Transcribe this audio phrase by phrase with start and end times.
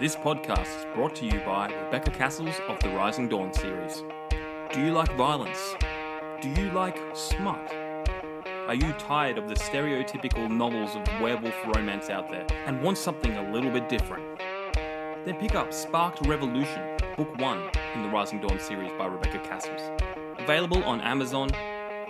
[0.00, 4.04] This podcast is brought to you by Rebecca Cassells of the Rising Dawn series.
[4.72, 5.74] Do you like violence?
[6.40, 7.58] Do you like smut?
[8.68, 13.36] Are you tired of the stereotypical novels of werewolf romance out there and want something
[13.38, 14.38] a little bit different?
[15.24, 20.00] Then pick up Sparked Revolution, Book 1 in the Rising Dawn series by Rebecca Cassells.
[20.38, 21.50] Available on Amazon,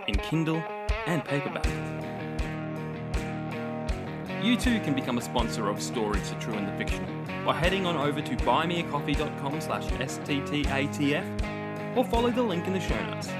[0.07, 0.63] in Kindle,
[1.07, 1.65] and paperback.
[4.43, 7.18] You too can become a sponsor of Stories, the True and the Fictional
[7.49, 13.03] by heading on over to buymeacoffee.com slash sttatf or follow the link in the show
[13.07, 13.31] notes.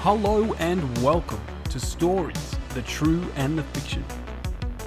[0.00, 4.04] Hello and welcome to Stories, the True and the Fiction,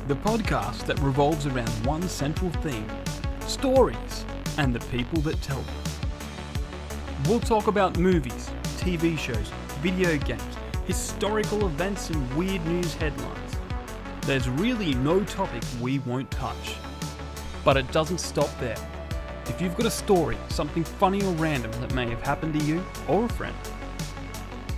[0.09, 2.90] the podcast that revolves around one central theme
[3.48, 4.26] stories
[4.58, 5.76] and the people that tell them.
[7.30, 10.51] We'll talk about movies, TV shows, video games,
[10.85, 13.55] historical events, and weird news headlines.
[14.22, 16.75] There's really no topic we won't touch.
[17.64, 18.78] But it doesn't stop there.
[19.47, 22.83] If you've got a story, something funny or random that may have happened to you
[23.08, 23.56] or a friend,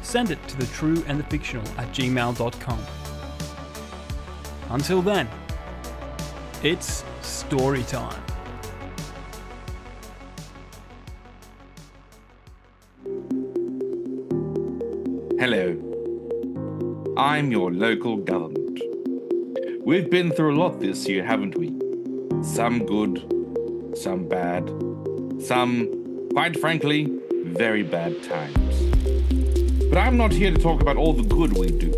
[0.02, 2.80] send it to the true and the fictional at gmail.com.
[4.70, 5.30] Until then,
[6.64, 8.24] it's story time.
[15.38, 15.83] Hello.
[17.16, 18.80] I'm your local government.
[19.86, 21.68] We've been through a lot this year, haven't we?
[22.44, 24.68] Some good, some bad,
[25.40, 28.82] some, quite frankly, very bad times.
[29.90, 31.92] But I'm not here to talk about all the good we do.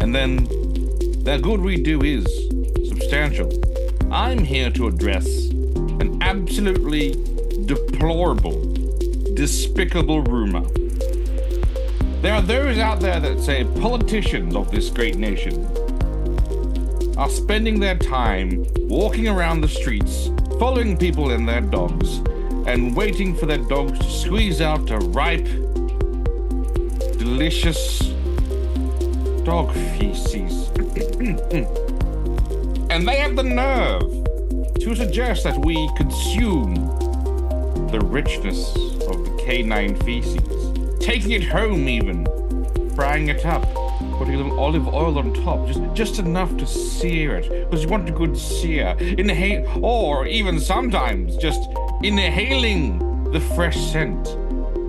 [0.00, 0.44] And then,
[1.22, 2.26] the good we do is
[2.88, 3.52] substantial.
[4.10, 5.50] I'm here to address
[6.00, 7.12] an absolutely
[7.66, 8.74] deplorable,
[9.34, 10.66] despicable rumor.
[12.20, 15.64] There are those out there that say politicians of this great nation
[17.16, 22.16] are spending their time walking around the streets, following people and their dogs,
[22.66, 25.44] and waiting for their dogs to squeeze out a ripe,
[27.18, 28.00] delicious
[29.44, 30.70] dog feces.
[32.90, 34.10] and they have the nerve
[34.80, 36.74] to suggest that we consume
[37.92, 38.74] the richness
[39.06, 40.57] of the canine feces
[41.08, 42.26] taking it home even,
[42.94, 43.62] frying it up,
[44.18, 47.88] putting a little olive oil on top, just just enough to sear it, because you
[47.88, 48.94] want a good sear.
[49.16, 51.66] Inhale, or even sometimes just
[52.02, 52.98] inhaling
[53.32, 54.28] the fresh scent,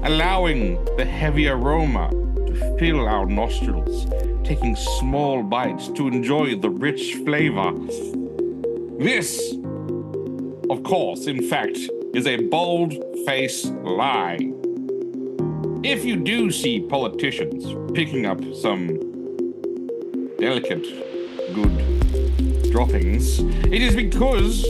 [0.04, 2.10] allowing the heavy aroma
[2.48, 4.06] to fill our nostrils,
[4.44, 7.72] taking small bites to enjoy the rich flavor.
[9.00, 9.56] This,
[10.70, 11.80] of course, in fact,
[12.14, 12.94] is a bold
[13.26, 14.59] faced lie.
[15.82, 17.64] If you do see politicians
[17.94, 18.88] picking up some
[20.38, 20.84] delicate,
[21.54, 24.66] good droppings, it is because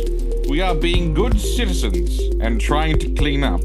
[0.48, 3.62] we are being good citizens and trying to clean up.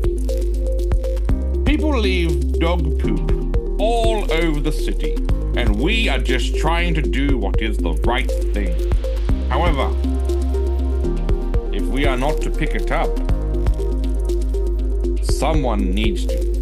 [1.66, 3.30] People leave dog poop
[3.78, 5.14] all over the city,
[5.54, 8.74] and we are just trying to do what is the right thing.
[9.50, 9.90] However,
[11.74, 13.10] if we are not to pick it up,
[15.22, 16.53] someone needs to.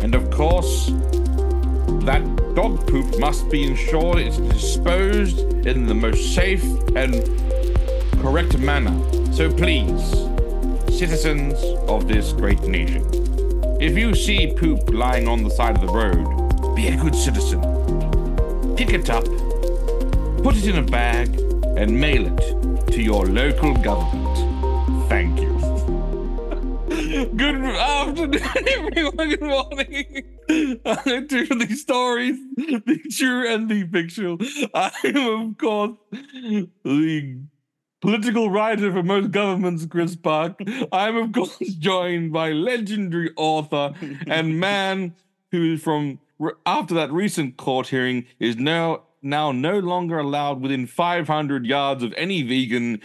[0.00, 0.86] And of course,
[2.04, 2.22] that
[2.54, 6.64] dog poop must be ensured it's disposed in the most safe
[6.96, 7.14] and
[8.22, 8.96] correct manner.
[9.32, 10.02] So please,
[10.96, 13.04] citizens of this great nation,
[13.80, 17.60] if you see poop lying on the side of the road, be a good citizen.
[18.76, 19.24] Pick it up,
[20.42, 21.28] put it in a bag,
[21.76, 24.17] and mail it to your local government.
[27.38, 29.28] Good afternoon, everyone.
[29.28, 30.24] Good morning.
[30.84, 34.38] I to the stories, the true and the fictional.
[34.74, 35.92] I am, of course,
[36.82, 37.38] the
[38.00, 40.58] political writer for most governments, Chris Park.
[40.90, 43.94] I'm, of course, joined by legendary author
[44.26, 45.14] and man
[45.52, 46.18] who, from
[46.66, 52.12] after that recent court hearing, is now now no longer allowed within 500 yards of
[52.16, 53.00] any vegan.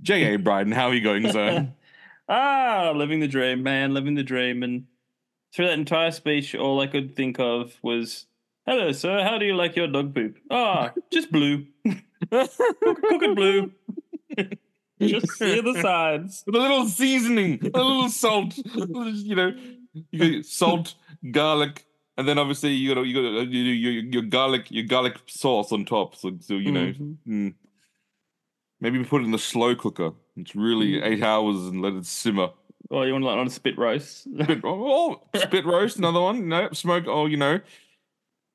[0.00, 0.36] J.A.
[0.36, 1.68] Bryden, how are you going, sir?
[2.28, 4.62] Ah, living the dream, man, living the dream.
[4.62, 4.86] And
[5.54, 8.26] through that entire speech, all I could think of was,
[8.66, 9.22] "Hello, sir.
[9.22, 10.38] How do you like your dog poop?
[10.50, 11.66] Ah, just blue.
[11.84, 12.00] cook,
[12.30, 13.72] cook it blue.
[15.00, 18.56] just sear the sides with a little seasoning, a little salt.
[18.74, 19.52] you know,
[20.10, 20.94] you salt,
[21.30, 21.84] garlic."
[22.16, 26.14] And then obviously you got you got your, your garlic your garlic sauce on top,
[26.14, 27.46] so so you know mm-hmm.
[27.46, 27.54] mm.
[28.84, 30.12] Maybe put it in the slow cooker.
[30.36, 31.04] It's really mm.
[31.04, 32.50] eight hours and let it simmer.
[32.90, 34.24] Oh, you want to like on a spit roast?
[34.24, 36.48] Spit, oh, spit roast, another one.
[36.48, 37.04] No, smoke.
[37.08, 37.60] Oh, you know,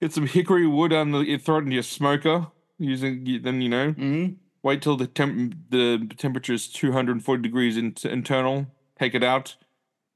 [0.02, 2.48] Get some hickory wood and you throw it into your smoker.
[2.78, 4.34] Using then you know Mm-hmm.
[4.64, 8.68] wait till the temp the temperature is two hundred and forty degrees in- internal.
[8.98, 9.56] Take it out,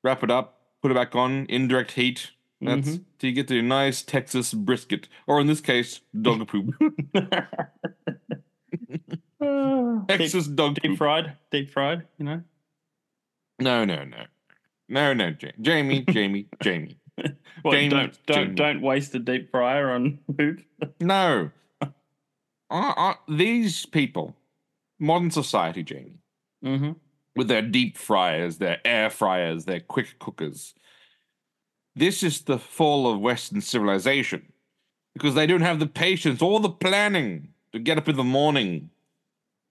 [0.04, 1.46] wrap it up, put it back on.
[1.50, 2.32] Indirect heat.
[2.62, 3.04] That's Mm-hmm.
[3.20, 6.74] till you get the nice Texas brisket, or in this case, dog poop.
[10.10, 10.98] Texas dog deep poop.
[10.98, 12.04] fried, deep fried.
[12.18, 12.42] You know.
[13.60, 14.24] No, no, no,
[14.90, 15.32] no, no,
[15.62, 16.98] Jamie, Jamie, Jamie.
[17.64, 18.56] Well, Jamie- don't don't Jamie.
[18.56, 20.62] don't waste a deep fryer on poop.
[21.00, 21.52] No.
[23.28, 24.36] These people,
[25.00, 26.18] modern society, Jamie,
[26.66, 26.92] Mm-hmm.
[27.36, 30.74] with their deep fryers, their air fryers, their quick cookers.
[31.96, 34.52] This is the fall of Western civilization
[35.14, 38.90] because they don't have the patience or the planning to get up in the morning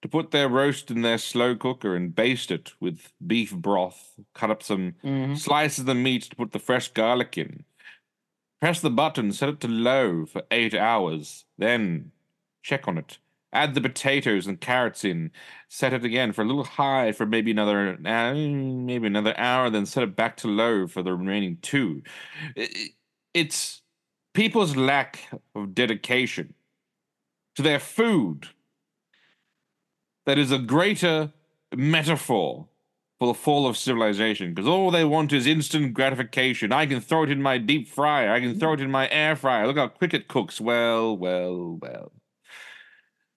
[0.02, 4.50] to put their roast in their slow cooker and baste it with beef broth, cut
[4.50, 5.34] up some Mm-hmm.
[5.36, 7.64] slices of the meat to put the fresh garlic in.
[8.60, 12.12] Press the button, set it to low for eight hours, then
[12.62, 13.18] check on it.
[13.52, 15.30] Add the potatoes and carrots in.
[15.68, 20.02] Set it again for a little high for maybe another maybe another hour, then set
[20.04, 22.02] it back to low for the remaining two.
[23.34, 23.82] It's
[24.32, 26.54] people's lack of dedication
[27.56, 28.48] to their food
[30.26, 31.32] that is a greater
[31.74, 32.68] metaphor
[33.18, 36.72] for the fall of civilization because all they want is instant gratification.
[36.72, 38.32] I can throw it in my deep fryer.
[38.32, 39.66] I can throw it in my air fryer.
[39.66, 40.60] Look how quick it cooks.
[40.60, 42.12] Well, well, well.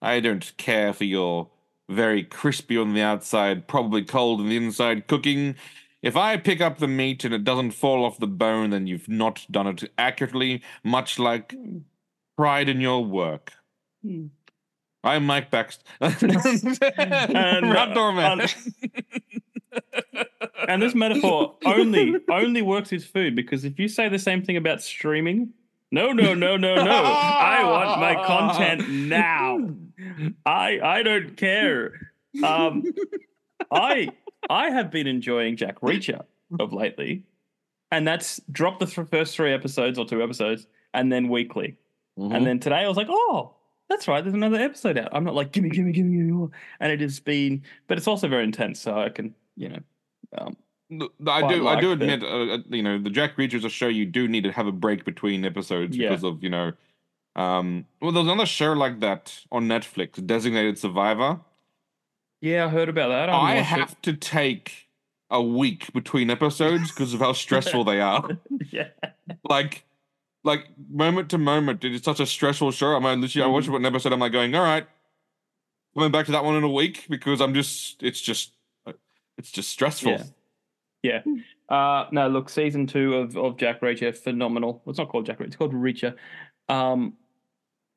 [0.02, 1.50] I don't care for your
[1.88, 5.54] very crispy on the outside, probably cold on the inside cooking.
[6.02, 9.08] If I pick up the meat and it doesn't fall off the bone, then you've
[9.08, 11.54] not done it accurately, much like
[12.36, 13.52] pride in your work.
[14.04, 14.26] Hmm.
[15.04, 15.84] I'm Mike Baxter.
[16.00, 16.22] And,
[17.72, 18.40] Rat uh, doorman.
[18.40, 18.54] and-
[20.68, 24.56] And this metaphor only only works with food because if you say the same thing
[24.56, 25.52] about streaming,
[25.92, 26.90] no, no, no, no, no.
[26.90, 29.68] I want my content now.
[30.44, 32.10] I I don't care.
[32.42, 32.82] Um,
[33.70, 34.08] I
[34.50, 36.24] I have been enjoying Jack Reacher
[36.58, 37.22] of lately,
[37.92, 41.76] and that's dropped the th- first three episodes or two episodes, and then weekly.
[42.18, 42.34] Mhm.
[42.34, 43.54] And then today I was like, oh,
[43.88, 44.22] that's right.
[44.22, 45.08] There's another episode out.
[45.12, 46.50] I'm not like, gimme, gimme, gimme, gimme more.
[46.80, 48.80] And it has been, but it's also very intense.
[48.80, 49.78] So I can, you know,
[50.38, 50.56] um,
[51.26, 51.48] I do.
[51.48, 54.06] I do like the- admit, uh, uh, you know, the Jack Reacher's a show you
[54.06, 56.08] do need to have a break between episodes Yeah.
[56.10, 56.72] because of you know.
[57.36, 61.40] Um, well, there's another show like that on Netflix, Designated Survivor.
[62.40, 63.28] yeah, I heard about that.
[63.28, 64.88] I haven't have to take
[65.28, 68.38] a week between episodes because of how stressful they are.
[68.70, 68.88] yeah.
[69.48, 69.84] Like,
[70.46, 72.88] like moment to moment, it is such a stressful show.
[72.88, 73.72] I'm like, literally, I watch Mhm.
[73.72, 74.86] one episode, I'm like going, all right,
[75.94, 78.52] coming back to that one in a week because I'm just, it's just,
[79.36, 80.12] it's just stressful.
[80.12, 80.24] Yeah.
[81.02, 81.22] Yeah.
[81.68, 84.80] Uh, no, look, season two of, of Jack Reacher, phenomenal.
[84.84, 86.14] Well, it's not called Jack Reacher, it's called Reacher.
[86.68, 87.14] Um,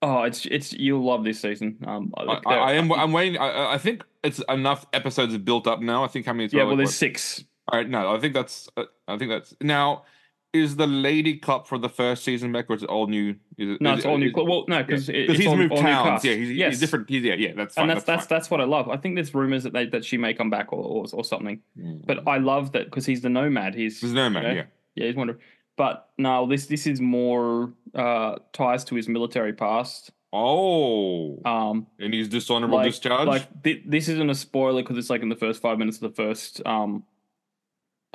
[0.02, 1.78] oh, it's it's you'll love this season.
[1.86, 2.92] Um, I, I, I am.
[2.92, 3.40] I'm waiting.
[3.40, 6.04] I, I think it's enough episodes built up now.
[6.04, 6.50] I think how many?
[6.52, 7.44] Yeah, like, well, there's what- six.
[7.72, 8.70] All right, no, I think that's.
[8.78, 10.04] Uh, I think that's now.
[10.52, 13.36] Is the lady cop for the first season back, or is it all new?
[13.58, 14.30] Is it, No, it's it- all new.
[14.30, 14.82] is- Well, no, yeah.
[14.84, 16.08] because Because he's moved towns.
[16.10, 16.26] Cast.
[16.26, 16.72] Yeah, he's, yes.
[16.72, 17.08] he's different.
[17.08, 17.84] He's, yeah, yeah, that's fine.
[17.84, 18.36] and that's that's fine.
[18.36, 18.90] that's what I love.
[18.90, 21.62] I think there's rumors that they that she may come back or or, or something.
[21.78, 22.04] Mm.
[22.08, 23.76] But I love that because he's the nomad.
[23.76, 24.44] He's There's no man.
[24.46, 24.56] Okay.
[24.56, 24.64] Yeah.
[24.96, 25.40] yeah, he's wonderful.
[25.78, 30.10] But no, this this is more uh, ties to his military past.
[30.34, 33.28] Oh, Um, and he's dishonorable like, discharge.
[33.28, 36.02] like thi- this isn't a spoiler because it's like in the first five minutes of
[36.10, 37.04] the first um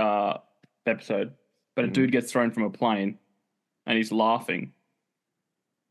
[0.00, 0.38] uh
[0.86, 1.32] episode.
[1.74, 1.92] But a Mhm.
[1.92, 3.18] dude gets thrown from a plane,
[3.86, 4.72] and he's laughing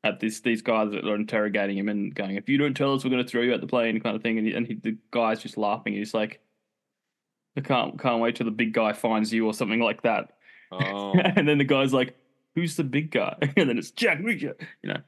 [0.04, 3.04] at this these guys that are interrogating him and going, "If you don't tell us,
[3.04, 4.38] we're going to throw you out the plane," kind of thing.
[4.38, 5.94] And, he, and he, the guy's just laughing.
[5.94, 6.42] He's like,
[7.58, 10.38] "I can't can't wait till the big guy finds you" or something like that.
[10.72, 11.14] oh.
[11.36, 12.16] and then the guy's like,
[12.56, 15.02] "Who's the big guy?" And then it's Jack Reacher, you know.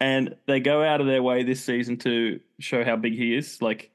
[0.00, 3.60] And they go out of their way this season to show how big he is.
[3.60, 3.90] Like,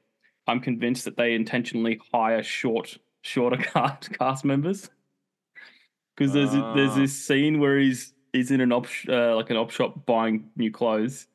[0.46, 4.88] I'm convinced that they intentionally hire short, shorter cast cast members
[6.16, 6.98] because there's a- there's Ah.
[7.00, 10.70] this scene where he's he's in an op uh, like an op shop buying new
[10.70, 11.26] clothes,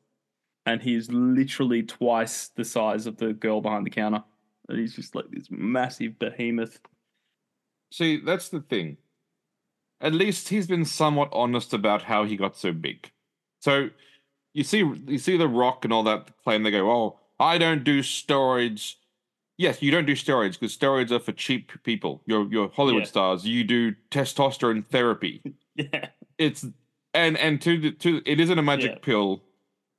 [0.66, 4.22] and he's literally twice the size of the girl behind the counter.
[4.68, 6.80] And he's just like this massive behemoth.
[7.90, 8.96] See, that's the thing.
[10.00, 13.10] At least he's been somewhat honest about how he got so big.
[13.60, 13.90] So
[14.54, 16.62] you see, you see the Rock and all that claim.
[16.62, 18.96] They go, "Oh, I don't do steroids."
[19.62, 22.20] Yes, you don't do steroids because steroids are for cheap people.
[22.26, 23.08] You're you're Hollywood Yeah.
[23.08, 23.46] stars.
[23.46, 25.40] You do testosterone therapy.
[25.74, 26.66] Yeah, It's
[27.14, 28.98] and and to the to it isn't a magic Yeah.
[29.08, 29.42] pill.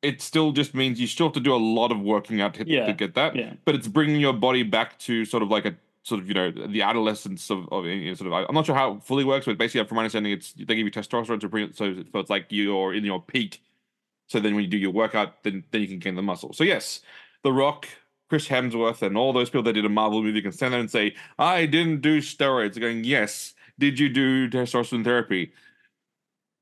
[0.04, 2.68] It still just means you still have to do a lot of working out to,
[2.68, 2.86] Yeah.
[2.88, 3.54] to get that yeah.
[3.66, 6.52] but it's bringing your body back to sort of like a sort of you know
[6.52, 9.46] the adolescence of, of you know, sort of I'm not sure how it fully works,
[9.48, 12.20] but basically from my understanding, it's they give you testosterone to bring it so, so
[12.20, 13.62] it's like you're in your peak
[14.28, 16.52] So then when you do your workout, then then you can gain the muscle.
[16.54, 17.02] So yes,
[17.44, 17.88] The Rock,
[18.34, 20.90] Chris Hemsworth, and all those people that did a Marvel movie can stand there and
[20.90, 25.54] say, "I didn't do steroids." Going, yes, did you do testosterone therapy?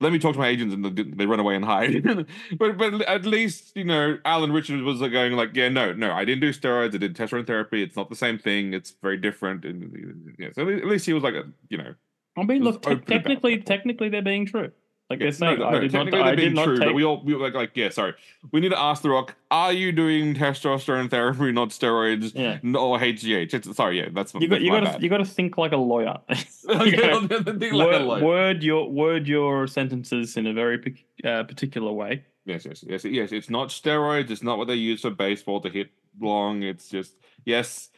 [0.01, 2.03] Let me talk to my agents, and they- run away and hide.
[2.59, 6.25] but but at least you know Alan Ritchson was going like, yeah, no, no, I
[6.25, 6.93] didn't do steroids.
[6.93, 7.81] I did testosterone therapy.
[7.81, 8.73] It's not the same thing.
[8.73, 9.63] It's very different.
[9.63, 11.95] And yeah, so at least he was like, a, you know,
[12.37, 14.73] I mean, look, te- technically, technically, they're being true.
[15.11, 16.87] Like they're saying, no, I did not, I did not true, take.
[16.87, 18.13] but we all we were like like yeah, sorry.
[18.53, 22.97] We need to ask the Rock: Are you doing testosterone therapy, not steroids, yeah, or
[22.97, 23.53] HGH?
[23.53, 25.77] It's, sorry, yeah, that's you got you got to you got to think like a
[25.77, 26.17] lawyer.
[26.69, 27.15] Okay, Yeah.
[27.15, 28.23] I'll do like a word, lawyer.
[28.23, 30.77] word your word your sentences in a very
[31.25, 32.23] uh, particular way.
[32.45, 33.33] Yes, yes, yes, yes.
[33.33, 34.31] It's not steroids.
[34.31, 35.89] It's not what they use for baseball to hit
[36.21, 36.63] long.
[36.63, 37.89] It's just yes,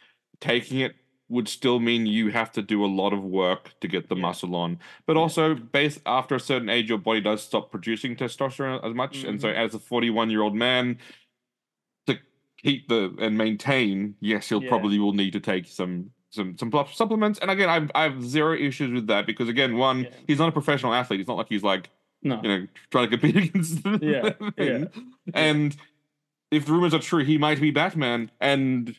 [0.42, 0.96] taking it
[1.34, 4.22] would still mean you have to do a lot of work to get the Yeah.
[4.22, 4.80] muscle on.
[5.08, 5.24] But Yeah.
[5.24, 9.42] also, based after a certain age, your body does stop producing testosterone as much, and
[9.42, 9.56] so Mhm.
[9.56, 11.00] as a forty-one-year-old man,
[12.08, 12.18] to
[12.62, 14.70] keep the and maintain, yes, you'll Yeah.
[14.70, 16.12] probably will need to take some.
[16.30, 20.06] Some, some supplements and again I've, I have zero issues with that because again one
[20.06, 20.10] Yeah.
[20.26, 21.92] he's not a professional athlete it's not like he's like
[22.24, 24.88] No, you know, trying to compete against the Yeah, thing.
[25.36, 25.78] And
[26.50, 28.98] if the rumors are true, he might be Batman, and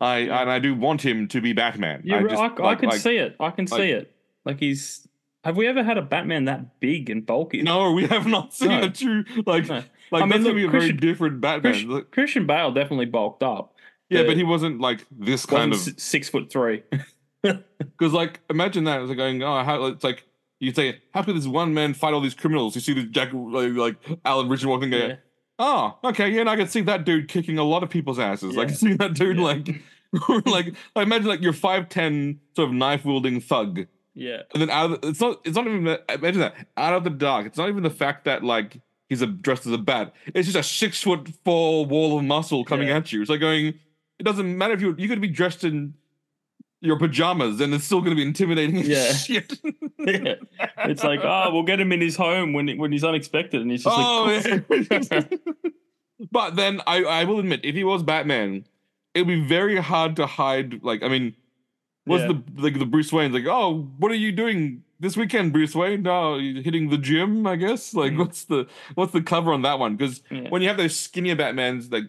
[0.00, 2.02] I and I do want him to be Batman.
[2.04, 3.36] yeah, I, I, just, I, like- can like- see it.
[3.40, 4.14] I can like- see it.
[4.44, 5.06] Like he's.
[5.44, 7.60] Have we ever had a Batman that big and bulky?
[7.62, 8.82] No, we have not seen No.
[8.84, 9.82] a true like No.
[10.10, 11.72] like I mean, that's gonna look, be a very Christian- different Batman.
[11.72, 13.74] Christian, Christian Bale definitely bulked up.
[14.08, 16.82] yeah, but- but he wasn't like this Kind kind of six foot three.
[17.42, 20.24] because like imagine that it's like going oh how it's like
[20.60, 22.74] you say how could this one man fight all these criminals?
[22.74, 25.08] You see the Jack like, like Alan Ritchson walking there.
[25.08, 25.16] Yeah.
[25.58, 28.56] Oh, okay, yeah, and I can see that dude kicking a lot of people's asses.
[28.56, 28.66] I Yeah.
[28.66, 29.42] can see that dude Yeah.
[29.42, 29.82] like,
[30.46, 34.42] like I imagine like you're five ten sort of knife wielding thug, Yeah.
[34.52, 37.04] and then out of the, it's not it's not even the, imagine that out of
[37.04, 37.46] the dark.
[37.46, 40.12] It's not even the fact that like he's a, dressed as a bat.
[40.34, 42.96] It's just a six foot four wall of muscle coming Yeah.
[42.96, 43.20] at you.
[43.20, 43.74] It's like going.
[44.18, 45.94] It doesn't matter if you you could be dressed in
[46.84, 49.12] your pajamas and it's still going to be intimidating as Yeah.
[49.12, 49.58] shit.
[50.06, 50.34] Yeah.
[50.84, 53.84] It's like, oh, we'll get him in his home when when he's unexpected, and he's
[53.84, 54.24] just Oh,
[54.68, 55.22] like, yeah.
[56.30, 58.66] but then I, I will admit, if he was Batman,
[59.14, 60.82] it would be very hard to hide.
[60.84, 61.34] Like, I mean,
[62.06, 62.28] was Yeah.
[62.28, 66.02] the like the Bruce Wayne's like, oh, what are you doing this weekend, Bruce Wayne?
[66.02, 67.94] No, you hitting the gym, I guess.
[67.94, 68.18] Like, Mm.
[68.18, 69.96] what's the what's the cover on that one?
[69.96, 72.04] Because when you have those skinnier Batmans, like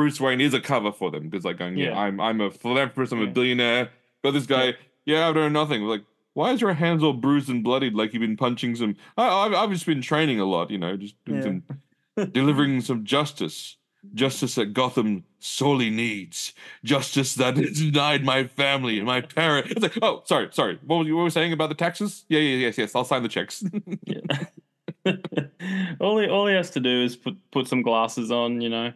[0.00, 1.28] Bruce Wayne is a cover for them.
[1.28, 1.98] Because like going, yeah, Yeah.
[1.98, 3.90] I'm I'm a philanthropist, I'm a billionaire.
[4.22, 5.82] But this guy, yeah, I've done nothing.
[5.82, 6.04] Like.
[6.34, 8.94] Why is your hands all bruised and bloodied like you've been punching some?
[9.18, 11.62] I, I've, I've just been training a lot, you know, just doing
[12.16, 12.16] Yeah.
[12.16, 13.76] some delivering some justice.
[14.14, 16.54] Justice that Gotham sorely needs.
[16.84, 19.72] Justice that has denied my family and my parents.
[19.72, 20.78] It's like, oh, sorry, sorry.
[20.86, 22.24] What was you what were you saying about the taxes?
[22.28, 22.94] Yeah, yeah, yes, yes.
[22.94, 23.62] I'll sign the checks.
[26.00, 28.92] All he all he has to do is put put some glasses on, you know.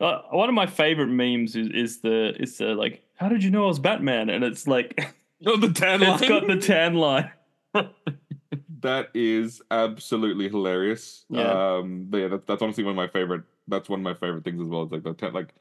[0.00, 3.50] Uh, one of my favorite memes is, is the is the like, how did you
[3.50, 4.30] know I was Batman?
[4.30, 5.14] And it's like
[5.46, 6.30] oh, the tan it's line.
[6.30, 7.30] got the tan line.
[8.80, 11.24] that is absolutely hilarious.
[11.28, 11.76] Yeah.
[11.76, 13.42] Um, but yeah, that, that's honestly one of my favorite.
[13.66, 14.82] That's one of my favorite things as well.
[14.82, 15.54] It's like the tan, like.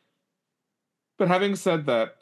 [1.18, 2.16] But having said that,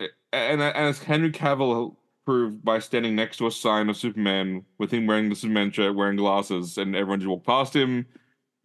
[0.00, 4.90] and, and as Henry Cavill proved by standing next to a sign of Superman with
[4.90, 8.06] him wearing the Superman shirt, wearing glasses, and everyone just walked past him.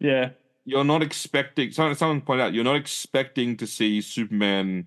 [0.00, 0.30] Yeah,
[0.64, 1.70] You're not expecting.
[1.72, 4.86] Someone, someone pointed out you're not expecting to see Superman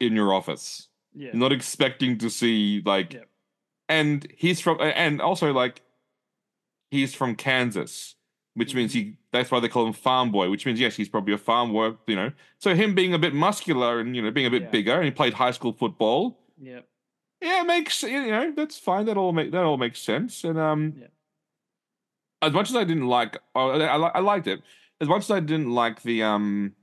[0.00, 0.88] in your office.
[1.14, 3.28] yeah, You're not expecting to see like, Yep.
[3.88, 5.82] and he's from, and also like,
[6.90, 8.14] he's from Kansas,
[8.54, 9.16] which means he.
[9.32, 11.96] That's why they call him Farm Boy, which means yes, he's probably a farm work.
[12.06, 14.70] You know, so him being a bit muscular and you know being a bit Yeah.
[14.70, 16.38] bigger, and he played high school football.
[16.60, 16.80] yeah,
[17.40, 19.06] Yeah, it makes you know that's fine.
[19.06, 20.44] That all make that all makes sense.
[20.44, 21.06] And um, Yeah.
[22.42, 24.60] As much as I didn't like, oh, I, I, I liked it.
[25.00, 26.74] As much as I didn't like the um,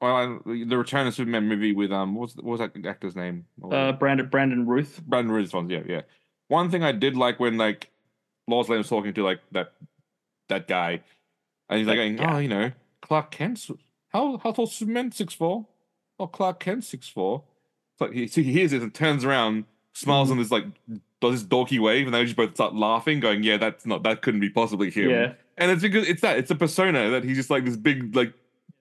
[0.00, 3.14] well, I, the Return of Superman movie with um, what was what was that actor's
[3.16, 3.44] name?
[3.56, 3.80] What was it?
[3.88, 5.02] Uh, Brandon Brandon Routh.
[5.06, 6.00] Brandon Routh's ones, yeah, yeah.
[6.48, 7.90] One thing I did like when like
[8.48, 9.72] Lois Lane was talking to like that
[10.48, 11.02] that guy,
[11.68, 12.34] and he's like, That going, guy.
[12.34, 12.72] "Oh, you know,
[13.02, 13.70] Clark Kent's
[14.08, 15.66] how how tall Superman six four?
[16.18, 17.44] Oh, Clark Kent six four.
[17.94, 20.38] It's like he, so he hears it and turns around, smiles Mm-hmm.
[20.38, 20.64] and is like
[21.20, 24.22] does this dorky wave, and they just both start laughing, going, "Yeah, that's not that
[24.22, 27.36] couldn't be possibly him." Yeah, And it's because it's that it's a persona that he's
[27.36, 28.32] just like this big like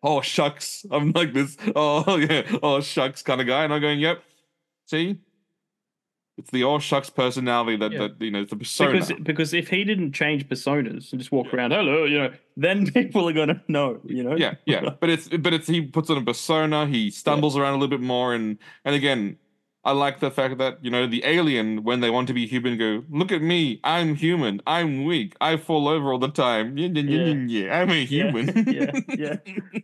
[0.03, 0.85] oh shucks.
[0.91, 3.63] I'm like this oh yeah oh shucks kind of guy.
[3.63, 4.23] And I'm going yep.
[4.87, 5.19] See?
[6.37, 7.99] It's the oh shucks personality that Yeah.
[8.07, 8.91] that you know it's a persona.
[8.93, 12.89] Because because if he didn't change personas and just walk around, hello, you know, then
[12.93, 14.37] people are gonna know, you know.
[14.37, 14.91] yeah yeah.
[15.01, 17.99] But it's but it's he puts on a persona he stumbles around a little bit
[17.99, 19.35] more and and again
[19.85, 22.77] I like the fact that you know the alien, when they want to be human,
[22.77, 23.79] go look at me.
[23.83, 24.61] I'm human.
[24.67, 25.35] I'm weak.
[25.39, 26.77] I fall over all the time.
[26.77, 27.79] Yeah, yeah, yeah, yeah, yeah.
[27.79, 28.47] I'm a human.
[28.67, 29.35] yeah, yeah.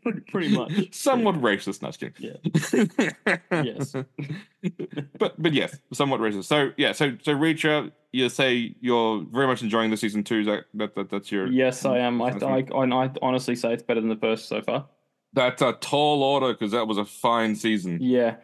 [0.03, 0.93] Pretty- pretty much.
[0.93, 2.13] Somewhat racist, not kidding.
[2.19, 3.35] Yeah.
[3.63, 3.95] Yes.
[5.17, 6.45] but but yes, somewhat racist.
[6.45, 10.39] So yeah, so so Reacher, you say you're very much enjoying the season two.
[10.39, 12.21] Is that, that, that that's your Yes, I am.
[12.21, 12.65] I, I.
[12.75, 14.87] I, I honestly say it's better than the first so far.
[15.33, 17.99] That's a tall order because that was a fine season.
[18.01, 18.35] Yeah,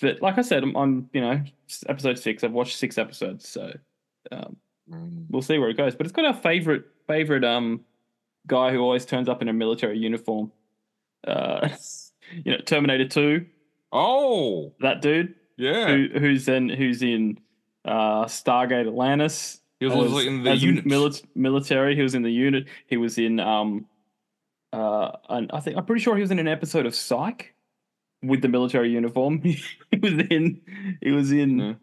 [0.00, 1.42] but like I said, I'm, I'm you know
[1.88, 2.44] episode six.
[2.44, 3.72] I've watched six episodes, so
[4.32, 4.56] um,
[4.90, 5.26] Mm.
[5.28, 5.94] we'll see where it goes.
[5.94, 7.84] But it's got our favorite favorite um
[8.46, 10.50] guy who always turns up in a military uniform.
[11.26, 11.68] Uh,
[12.44, 13.46] you know, Terminator Two.
[13.92, 17.38] Oh That dude yeah, who who's in who's in
[17.84, 19.60] uh, Stargate Atlantis.
[19.80, 20.84] he was, was- in the unit.
[20.86, 21.94] mili- military.
[21.94, 22.66] He was in the unit.
[22.86, 23.84] He was in um
[24.72, 27.54] uh and I think I'm pretty sure he was in an episode of Psych
[28.22, 29.40] with the military uniform.
[29.42, 29.58] he
[30.00, 30.60] was in
[31.02, 31.74] he was in Yeah.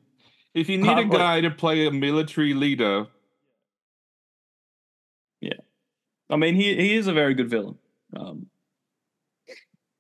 [0.53, 3.07] if you need a guy to play a military leader,
[5.41, 5.59] yeah,
[6.29, 7.77] I mean he he is a very good villain.
[8.15, 8.47] Um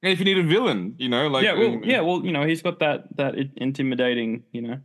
[0.03, 2.31] and if you need a villain, you know, like yeah, well, um, yeah, well, you
[2.31, 4.79] know, he's got that that intimidating, you know.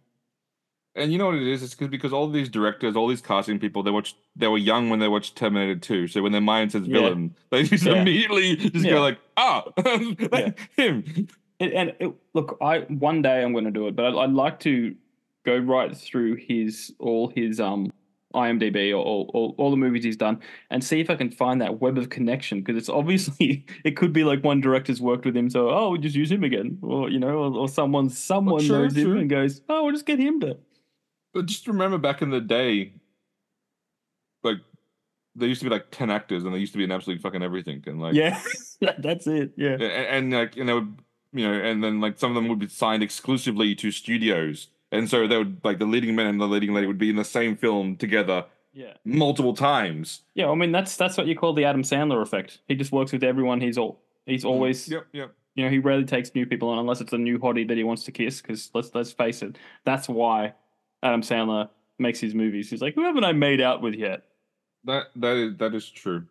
[0.97, 1.63] And you know what it is?
[1.63, 4.59] It's It's because because all these directors, all these casting people, they watched they were
[4.59, 6.09] young when they watched Terminator 2.
[6.09, 6.95] So when their mind says Yeah.
[6.95, 8.01] villain, they just Yeah.
[8.03, 8.91] immediately just Yeah.
[8.93, 9.65] go like, ah,
[10.33, 10.51] Yeah.
[10.77, 11.29] him.
[11.61, 14.33] And, and it, look, I one day I'm going to do it, but I'd, I'd
[14.33, 14.95] like to
[15.45, 17.91] go right through his all his um
[18.35, 20.39] IMDb or all, all, all the movies he's done
[20.71, 24.13] and see if I can find that web of connection because it's obviously it could
[24.13, 27.11] be like one director's worked with him, so oh we'll just use him again, or
[27.11, 30.19] you know, or, or someone someone true, knows him and goes oh we'll just get
[30.19, 30.57] him to
[31.33, 32.95] But just remember back in the day,
[34.43, 34.59] like
[35.35, 37.43] there used to be like 10 actors and there used to be an absolute fucking
[37.43, 37.83] everything.
[37.87, 38.41] And like, yeah
[38.99, 40.99] that's it yeah and, and like, and they would,
[41.33, 44.69] you know, and then like some of them would be signed exclusively to studios.
[44.93, 47.17] And so they would like the leading man and the leading lady would be in
[47.17, 50.23] the same film together yeah multiple times.
[50.35, 52.59] yeah I mean that's that's what you call the Adam Sandler effect.
[52.69, 53.61] He just works with everyone.
[53.61, 54.51] He's all he's mm-hmm.
[54.51, 55.35] always Yep, yep.
[55.55, 57.85] you know, he rarely takes new people on unless it's a new hottie that he
[57.85, 58.41] wants to kiss.
[58.41, 60.55] Because let's let's face it, that's why
[61.03, 62.71] Adam Sandler makes his movies.
[62.71, 64.23] He's like, who haven't I made out with yet?
[64.85, 66.25] That that is that is true.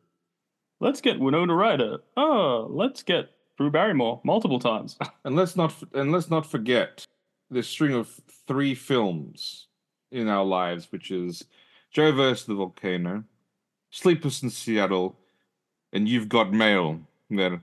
[0.80, 1.98] Let's get Winona Ryder.
[2.18, 4.98] Oh, let's get Drew Barrymore multiple times.
[5.26, 7.06] And let's not and let's not forget
[7.52, 8.10] this string of
[8.48, 9.68] three films
[10.12, 11.44] in our lives, which is
[11.92, 13.24] Joe versus the Volcano,
[13.92, 15.18] Sleepless in Seattle,
[15.94, 17.02] and You've Got Mail.
[17.32, 17.54] That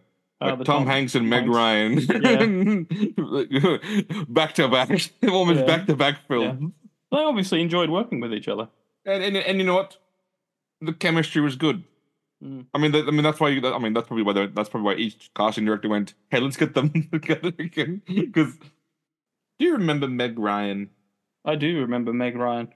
[0.41, 2.07] Uh, like the Tom, Hanks and Meg Hanks.
[2.09, 2.85] Ryan,
[4.29, 4.91] back to back,
[5.29, 5.67] almost Yeah.
[5.67, 6.73] back to back films.
[7.13, 8.69] They obviously enjoyed working with each other.
[9.05, 9.97] And, and and you know what?
[10.81, 11.85] The chemistry was good.
[12.45, 12.67] Mm.
[12.75, 13.49] I mean, that, I mean that's why.
[13.51, 14.33] You, I mean that's probably why.
[14.35, 18.55] they- That's probably why each casting director went, "Hey, let's get them together again." Because
[19.59, 20.91] do you remember Meg Ryan?
[21.45, 22.69] I do remember Meg Ryan.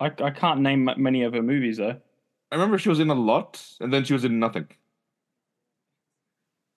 [0.00, 1.96] I, I can't name many of her movies though.
[2.50, 4.66] I remember she was in a lot, and then she was in nothing.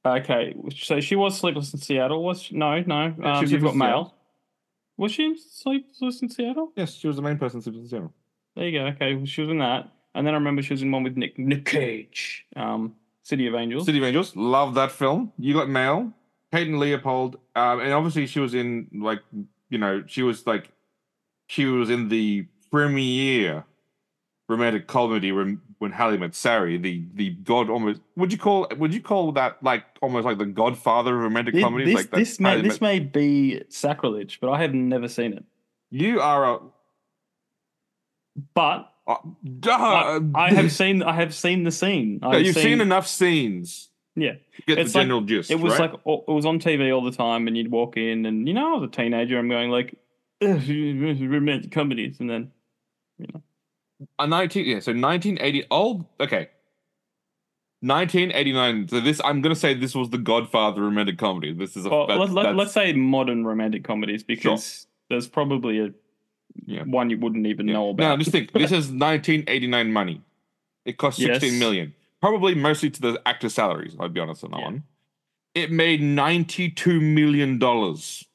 [0.05, 2.23] Okay, so she was Sleepless in Seattle.
[2.23, 2.55] Was she?
[2.55, 3.13] no, no.
[3.19, 4.13] Yeah, Um, she was you've got Mail.
[4.97, 6.71] Was she in Sleepless in Seattle?
[6.75, 7.59] Yes, she was the main person.
[7.59, 8.13] in Sleepless in Seattle.
[8.55, 8.85] There you go.
[8.87, 11.15] Okay, well, she was in that, and then I remember she was in one with
[11.15, 13.85] Nick Nick Cage, um, City of Angels.
[13.85, 15.31] City of Angels, love that film.
[15.37, 16.11] You got Mail,
[16.51, 19.21] Peyton Leopold, um, and obviously she was in like
[19.69, 20.71] you know she was like
[21.45, 23.63] she was in the premiere
[24.49, 25.31] romantic comedy
[25.79, 29.61] when Harry met Sally, the the god almost would you call would you call that
[29.63, 31.87] like almost like the Godfather of romantic Thi- comedies?
[31.87, 35.43] this like this may this may be sacrilege, but I have never seen it.
[35.91, 36.59] you are a
[38.53, 39.15] But uh,
[39.67, 42.19] I, I have seen I have seen the scene.
[42.23, 43.89] I've you've seen, enough scenes.
[44.15, 44.33] Yeah.
[44.65, 45.51] get It's the like- general gist.
[45.51, 45.91] It was right?
[45.91, 48.75] like it was on TV all the time, and you'd walk in, and you know,
[48.75, 49.37] I was a teenager.
[49.37, 49.95] I'm going like
[50.41, 52.51] romantic comedies, and then
[54.19, 56.49] a 19 yeah so 1980 old okay
[57.81, 61.89] 1989 so this i'm gonna say this was the godfather romantic comedy this is a
[61.91, 65.89] oh, that's, let, that's- let's say modern romantic comedies because there's probably a
[66.65, 66.83] Yeah.
[66.83, 67.73] one you wouldn't even yeah.
[67.75, 68.19] know now about.
[68.19, 70.21] just think this is 1989 money
[70.85, 71.39] it cost Yes.
[71.39, 74.65] 16 million probably mostly to the actor salaries i'll be honest on that Yeah.
[74.65, 74.83] one
[75.53, 78.25] it made 92 million dollars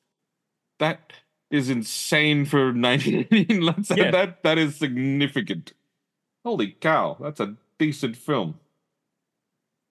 [0.78, 1.12] that
[1.52, 4.10] is insane for 1980 Let's say Yeah.
[4.10, 5.72] that that is significant
[6.44, 8.58] holy cow that's a decent film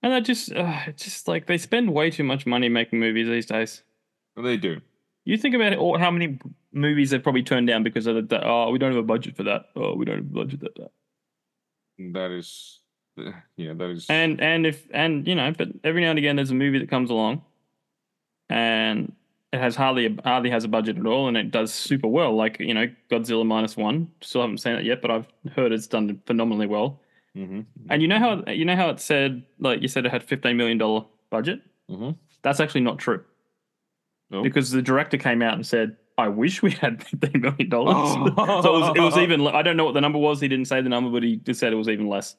[0.03, 3.45] And I just, uh, just like they spend way too much money making movies these
[3.45, 3.83] days.
[4.35, 4.81] they do
[5.25, 6.39] You think about it, how many
[6.73, 9.43] movies they've probably turned down because of the, oh, we don't have a budget for
[9.43, 9.65] that.
[9.75, 10.91] Oh, we don't have a budget for that.
[12.13, 12.79] That is,
[13.57, 14.07] yeah, that is.
[14.09, 16.89] And and if and you know, but every now and again there's a movie that
[16.89, 17.43] comes along,
[18.49, 19.13] and
[19.53, 22.35] it has hardly hardly has a budget at all, and it does super well.
[22.35, 24.11] Like you know, Godzilla minus one.
[24.21, 26.99] Still haven't seen it yet, but I've heard it's done phenomenally well.
[27.35, 27.61] Mm-hmm.
[27.89, 30.57] And you know how you know how it said like you said it had fifteen
[30.57, 31.61] million dollar budget.
[31.89, 32.11] Mm-hmm.
[32.43, 33.23] That's actually not true
[34.41, 38.61] because the director came out and said, "I wish we had fifteen million dollars." Oh.
[38.63, 39.45] so it was, it was even.
[39.47, 40.39] I don't know what the number was.
[40.39, 42.35] He didn't say the number, but he just said it was even less.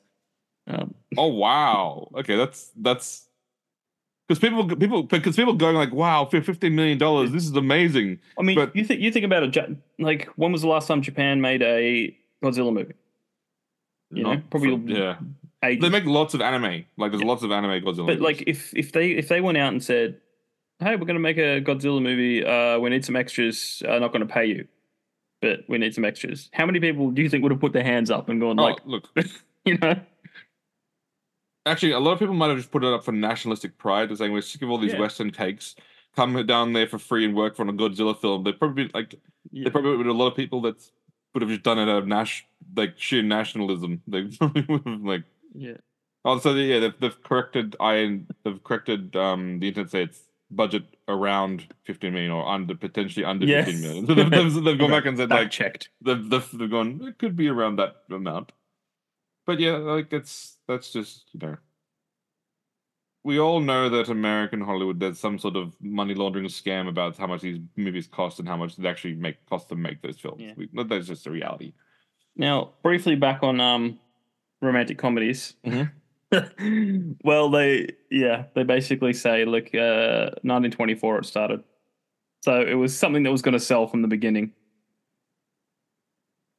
[0.66, 2.08] Um, Oh wow.
[2.16, 3.28] Okay, that's that's
[4.28, 8.18] because people people because people going like, wow, for fifteen million dollars, this is amazing.
[8.38, 9.76] I mean, But- you think you think about it.
[9.98, 12.94] Like, when was the last time Japan made a Godzilla movie?
[14.10, 15.16] You know, probably yeah.
[15.64, 15.80] ages.
[15.80, 16.84] They make lots of anime.
[16.98, 18.06] Like there's lots of anime Godzilla.
[18.06, 18.20] But movies.
[18.20, 20.20] like, if if they if they went out and said,
[20.78, 22.44] "Hey, we're going to make a Godzilla movie.
[22.44, 23.82] Uh, we need some extras.
[23.88, 24.68] Uh, not going to pay you,
[25.40, 27.84] but we need some extras." How many people do you think would have put their
[27.84, 29.08] hands up and gone oh, like, look,
[29.64, 29.98] you know?
[31.66, 34.18] Actually, a lot of people might have just put it up for nationalistic pride, and
[34.18, 35.00] saying we're sick of all these Yeah.
[35.00, 35.74] Western cakes.
[36.14, 38.44] Come down there for free and work for a Godzilla film.
[38.44, 39.14] They probably like
[39.50, 39.64] Yeah.
[39.64, 40.76] they probably would a lot of people that
[41.32, 42.42] would have just done it out of nas-
[42.76, 44.02] like sheer nationalism.
[44.08, 45.76] They probably would have like yeah.
[46.24, 47.76] Oh, so yeah, they've, they've corrected.
[47.80, 49.16] I they've corrected.
[49.16, 50.20] Um, the internet say it's
[50.50, 53.64] budget around fifteen million or under potentially under Yes.
[53.64, 54.06] fifteen million.
[54.06, 55.88] So they've, they've, they've gone back and said like checked.
[56.02, 57.00] they've, they've they've gone.
[57.08, 58.52] It could be around that amount.
[59.46, 61.56] But yeah, like it's that's just you know.
[63.24, 67.28] We all know that American Hollywood there's some sort of money laundering scam about how
[67.28, 70.42] much these movies cost and how much they actually make cost to make those films.
[70.42, 70.54] Yeah.
[70.56, 71.72] We, that's just the reality.
[72.34, 74.00] Now, briefly back on um,
[74.60, 75.54] romantic comedies.
[75.64, 75.92] Mhm.
[77.24, 81.62] well, they yeah, they basically say, look, uh, 1924 it started,
[82.42, 84.52] so it was something that was going to sell from the beginning.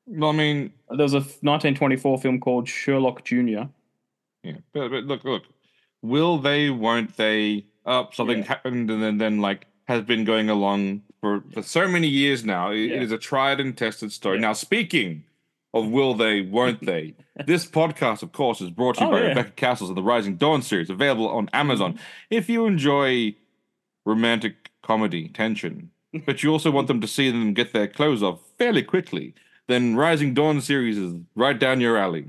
[0.05, 3.69] Well, I mean, There was a 1924 film called Sherlock Junior.
[4.43, 5.43] Yeah, but, but look, look.
[6.01, 6.69] Will they?
[6.69, 7.65] Won't they?
[7.85, 8.45] Up something Yeah.
[8.45, 12.71] happened, and then then like has been going along for, for so many years now.
[12.71, 12.95] It- Yeah.
[12.97, 14.37] it is a tried and tested story.
[14.37, 14.41] Yeah.
[14.47, 15.23] Now, speaking
[15.73, 16.41] of will they?
[16.41, 17.15] Won't they?
[17.45, 19.27] this podcast, of course, is brought to you Oh, by yeah.
[19.29, 21.93] Rebecca Cassells and the Rising Dawn series, available on Amazon.
[21.93, 22.03] Mm-hmm.
[22.29, 23.35] If you enjoy
[24.05, 25.89] romantic comedy tension,
[26.25, 29.33] but you also want them to see them get their clothes off fairly quickly,
[29.67, 32.27] then Rising Dawn series is right down your alley.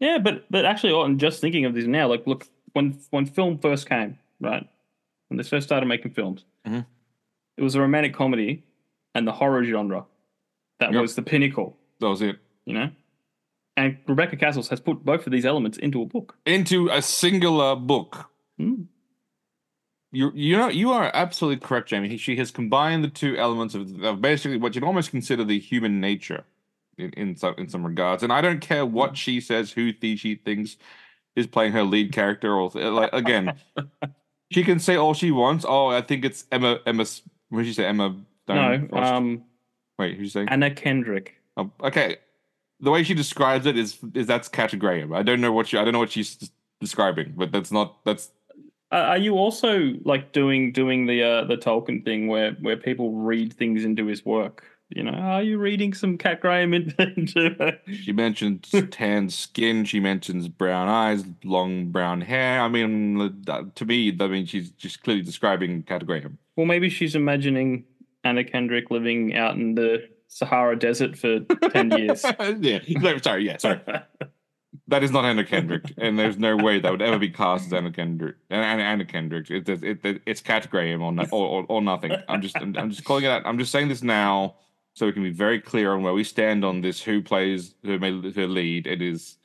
[0.00, 2.08] Yeah, but but actually, I'm just thinking of this now.
[2.08, 4.66] Like, look, when when film first came, right,
[5.28, 6.84] when they first started making films, Mhm.
[7.56, 8.62] it was a romantic comedy
[9.14, 10.04] and the horror genre
[10.80, 11.00] that Yep.
[11.00, 11.78] was the pinnacle.
[12.00, 12.36] That was it.
[12.66, 12.90] You know,
[13.76, 16.36] and Rebecca Cassells has put both of these elements into a book.
[16.44, 18.30] into a singular book.
[18.60, 18.86] Mm.
[20.12, 22.16] You you know you are absolutely correct, Jamie.
[22.18, 26.00] She has combined the two elements of, of basically what you'd almost consider the human
[26.00, 26.44] nature
[26.98, 28.22] in in some in some regards.
[28.22, 30.76] And I don't care what she says, who the she thinks
[31.34, 33.54] is playing her lead character, or like again,
[34.52, 35.64] she can say all she wants.
[35.68, 37.04] Oh, I think it's Emma Emma.
[37.48, 38.16] What did you say, Emma?
[38.44, 38.88] Stone?
[38.92, 39.44] No, um,
[39.98, 40.48] wait, who's saying?
[40.48, 41.34] Anna Kendrick.
[41.56, 42.18] Oh, okay,
[42.80, 45.12] the way she describes it is is that's Kat Graham.
[45.12, 48.30] I don't know what she I don't know what she's describing, but that's not that's
[48.92, 53.12] Uh, are you also like doing doing the uh, the Tolkien thing where where people
[53.12, 54.64] read things into his work?
[54.88, 57.78] You know, are you reading some Kat Graham into?
[57.92, 59.84] She mentions tan skin.
[59.84, 62.60] She mentions brown eyes, long brown hair.
[62.60, 63.42] I mean,
[63.74, 66.38] to me, I mean, she's just clearly describing Kat Graham.
[66.56, 67.84] well, maybe she's imagining
[68.22, 72.24] Anna Kendrick living out in the Sahara Desert for ten years.
[72.60, 73.80] yeah, no, sorry, yeah, sorry.
[74.88, 77.72] That is not Anna Kendrick, and there's no way that would ever be cast as
[77.72, 78.36] Anna Kendrick.
[78.50, 82.12] Anna, Anna Kendrick, it, it, it, it's Kat Graham or, no- or, or, or nothing.
[82.28, 83.42] I'm just, I'm, I'm just calling it out.
[83.46, 84.54] I'm just saying this now
[84.96, 87.02] so we can be very clear on where we stand on this.
[87.02, 88.86] Who plays her, her lead?
[88.86, 89.36] It is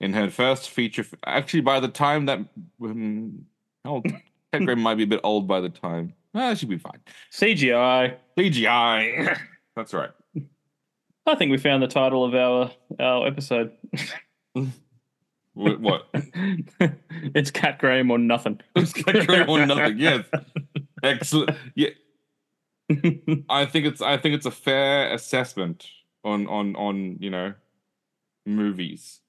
[0.00, 1.06] in her first feature.
[1.24, 2.40] Actually, by the time that,
[2.82, 3.46] um,
[3.84, 6.14] oh, Kat Graham might be a bit old by the time.
[6.34, 7.00] Ah, she'll be fine.
[7.32, 8.16] CGI.
[8.36, 9.38] CGI.
[9.76, 10.10] That's right.
[11.26, 13.72] I think we found the title of our our episode.
[15.54, 16.08] What?
[17.34, 18.60] it's Kat Graham or nothing.
[18.76, 19.98] It's Kat Graham or nothing.
[19.98, 20.24] Yes.
[21.02, 21.56] Excellent.
[21.74, 21.90] Yeah.
[23.48, 25.86] I think it's I think it's a fair assessment
[26.24, 27.54] on on on you know
[28.46, 29.20] movies.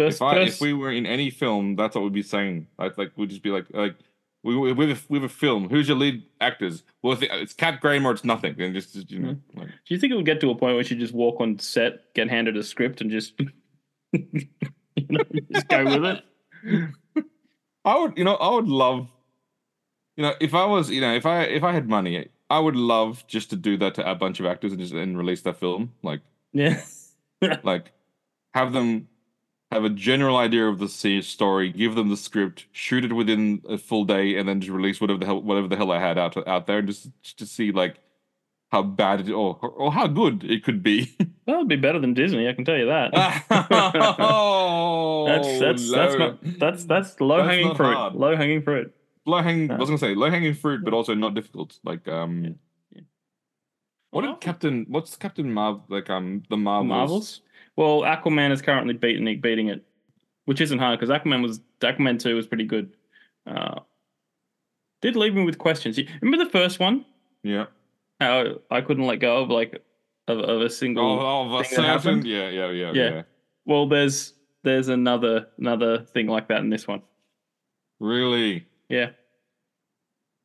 [0.00, 2.68] First, if I first, if we were in any film, that's what we'd be saying.
[2.78, 3.96] Like like we'd just be like like
[4.42, 5.68] we we we have a, we have a film.
[5.68, 6.82] Who's your lead actors?
[7.02, 8.58] Well, it's, it's Kat Graham or it's nothing.
[8.60, 9.40] And just, just, you know, mm.
[9.54, 11.58] like, do you think it would get to a point where you just walk on
[11.58, 13.34] set, get handed a script, and just
[14.12, 14.48] you
[15.10, 15.22] know,
[15.52, 16.24] just go with it?
[17.84, 19.08] I would you know I would love
[20.16, 22.76] you know if I was you know if I if I had money I would
[22.76, 25.58] love just to do that to a bunch of actors and just and release that
[25.58, 26.20] film like
[26.52, 26.82] Yeah.
[27.62, 27.92] like
[28.54, 29.06] have them
[29.70, 33.78] have a general idea of the story, give them the script, shoot it within a
[33.78, 36.36] full day, and then just release whatever the hell whatever the hell I had out
[36.48, 38.00] out there, just just to see like
[38.72, 41.16] how bad it or or how good it could be.
[41.46, 43.10] That would be better than Disney, I can tell you that.
[44.20, 47.94] oh, that's that's that's low- not that's that's low hanging fruit.
[47.94, 48.14] hard.
[48.14, 48.94] Low hanging fruit.
[49.26, 49.70] Low hanging.
[49.70, 51.78] I was gonna say low hanging fruit, but also not difficult.
[51.84, 52.56] Like um,
[52.92, 53.02] Yeah.
[54.10, 54.86] what Well, did Captain?
[54.88, 55.84] What's Captain Marvel?
[55.88, 56.88] Like um, the Marvels.
[56.88, 57.40] Marvels.
[57.76, 59.84] Well, Aquaman is currently beating it, beating it,
[60.44, 62.92] which isn't hard because Aquaman was Aquaman two was pretty good.
[63.46, 63.80] Uh,
[65.02, 65.98] did leave me with questions.
[66.20, 67.04] Remember the first one?
[67.42, 67.66] Yeah.
[68.20, 69.82] How I couldn't let go of like
[70.28, 71.04] of, of a single.
[71.20, 72.24] Oh, oh, a certain.
[72.26, 73.10] Yeah, yeah, yeah, Yeah.
[73.10, 73.22] yeah.
[73.64, 77.00] Well, there's there's another another thing like that in this one.
[77.98, 78.66] Really.
[78.90, 79.10] Yeah.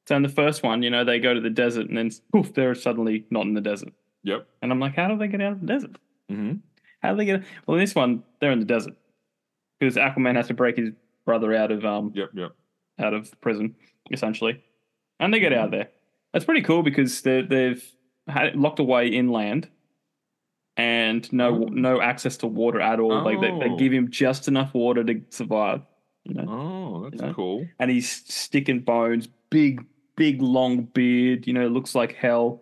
[0.08, 2.54] So in the first one, you know, they go to the desert and then poof,
[2.54, 3.92] they're suddenly not in the desert.
[4.24, 4.48] Yep.
[4.62, 5.98] And I'm like, how do they get out of the desert?
[6.32, 6.58] Mm-hmm.
[7.02, 7.44] How do they get?
[7.66, 8.94] Well, in this one, they're in the desert
[9.80, 10.92] because Aquaman has to break his
[11.26, 12.30] brother out of um Yep.
[12.36, 12.52] Yep.
[13.00, 13.76] out of prison
[14.12, 14.64] essentially,
[15.20, 15.90] and they get out there.
[16.34, 17.84] That's pretty cool because they they've
[18.28, 19.70] had it locked away inland,
[20.78, 21.70] and no Oh.
[21.72, 23.24] no access to water at all.
[23.24, 23.78] Like they, they Oh.
[23.78, 25.82] give him just enough water to survive.
[26.26, 27.34] You know, Oh, that's Yeah.
[27.34, 27.68] cool.
[27.80, 29.86] and he's sticking bones, big
[30.18, 31.46] big long beard.
[31.48, 32.62] You know, looks like hell.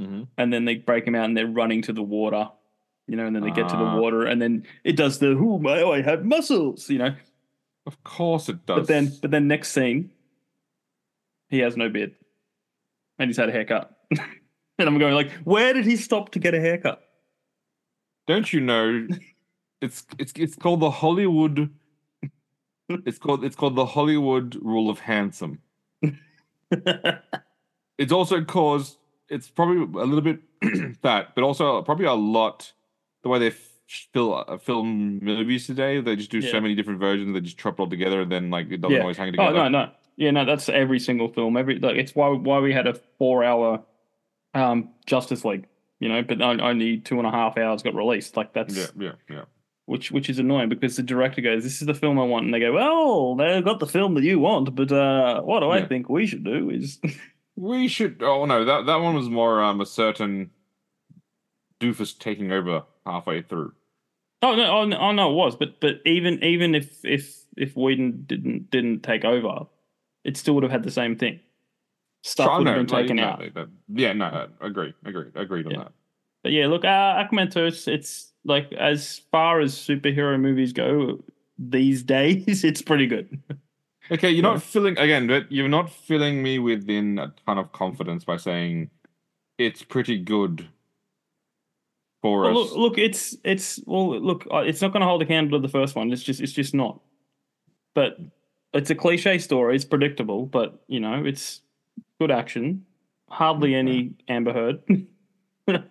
[0.00, 0.22] Mm-hmm.
[0.38, 2.48] and then they break him out and they're running to the water,
[3.06, 3.98] you know, and then they get to the Ah.
[4.00, 7.14] water and then it does the who my I have muscles, you know.
[7.86, 8.78] Of course it does.
[8.78, 10.10] But then but then next scene,
[11.50, 12.14] he has no beard.
[13.18, 13.94] And he's had a haircut.
[14.10, 17.02] and I'm going like, where did he stop to get a haircut?
[18.26, 19.06] don't you know?
[19.82, 21.68] It's it's it's called the Hollywood.
[23.06, 25.60] It's called it's called the Hollywood rule of handsome.
[27.98, 28.96] It's also caused.
[29.28, 30.40] It's probably a little bit
[31.02, 32.72] fat, but also probably a lot.
[33.22, 33.72] The way they f-
[34.14, 36.50] fil- uh, film movies today, they just do Yeah.
[36.50, 37.34] so many different versions.
[37.34, 39.02] They just chop it all together, and then like it doesn't Yeah.
[39.02, 39.50] always hang together.
[39.50, 39.90] oh no, no.
[40.16, 41.56] Yeah, no, that's every single film.
[41.58, 43.82] Every like it's why why we had a four hour
[44.54, 45.66] um Justice League,
[45.98, 48.34] you know, but only two and a half hours got released.
[48.36, 49.44] Like that's Yeah, yeah, yeah.
[49.90, 52.54] Which which is annoying because the director goes, "This is the film I want," and
[52.54, 55.84] they go, "Well, they've got the film that you want, but uh, what do I
[55.84, 56.98] think we should do is."
[57.56, 58.22] We should.
[58.22, 60.50] Oh no, that that one was more um a certain
[61.78, 63.72] doofus taking over halfway through.
[64.42, 67.76] oh no, oh no, oh no, it was, but but even even if if if
[67.76, 69.66] Whedon didn't didn't take over,
[70.24, 71.40] it still would have had the same thing.
[72.22, 73.38] Stuff So, would no, have been taken no, out.
[73.54, 75.78] that- yeah, no, no, agree, agree, agreed on Yeah.
[75.78, 75.92] that.
[76.42, 76.88] But yeah, look, uh,
[77.22, 81.22] Aquaman 2, it's, it's like as far as superhero movies go
[81.58, 83.40] these days, it's pretty good.
[84.10, 84.52] Okay, you're Yeah.
[84.54, 88.90] not filling again, but you're not filling me within a ton of confidence by saying
[89.58, 90.66] it's pretty good
[92.22, 92.70] for Well, us.
[92.72, 95.62] look, look, it's it's well, look, uh, it's not going to hold a candle to
[95.66, 96.12] the first one.
[96.12, 97.00] It's just it's just not.
[97.94, 98.18] But
[98.72, 99.76] it's a cliche story.
[99.76, 101.60] It's predictable, but you know, it's
[102.20, 102.84] good action.
[103.28, 105.06] Hardly any Amber Heard.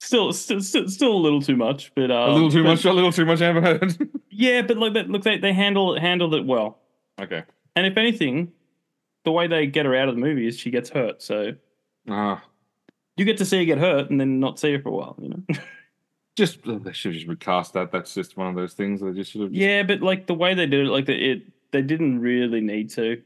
[0.00, 2.84] still, still, still, still a little too much, but uh, a little too but- much,
[2.84, 4.10] a little too much Amber Heard.
[4.38, 6.78] Yeah, but look, they, look, they they handle handled it well.
[7.18, 7.44] okay.
[7.74, 8.52] And if anything,
[9.24, 11.22] the way they get her out of the movie is she gets hurt.
[11.22, 11.52] So
[12.10, 12.44] Ah,
[13.16, 15.16] you get to see her get hurt and then not see her for a while.
[15.22, 15.42] You know.
[16.36, 17.90] just they should have just recast that.
[17.90, 19.00] That's just one of those things.
[19.00, 19.50] They just should have.
[19.52, 22.60] Just, Yeah, but like the way they did it, like the, it, they didn't really
[22.60, 23.22] need to.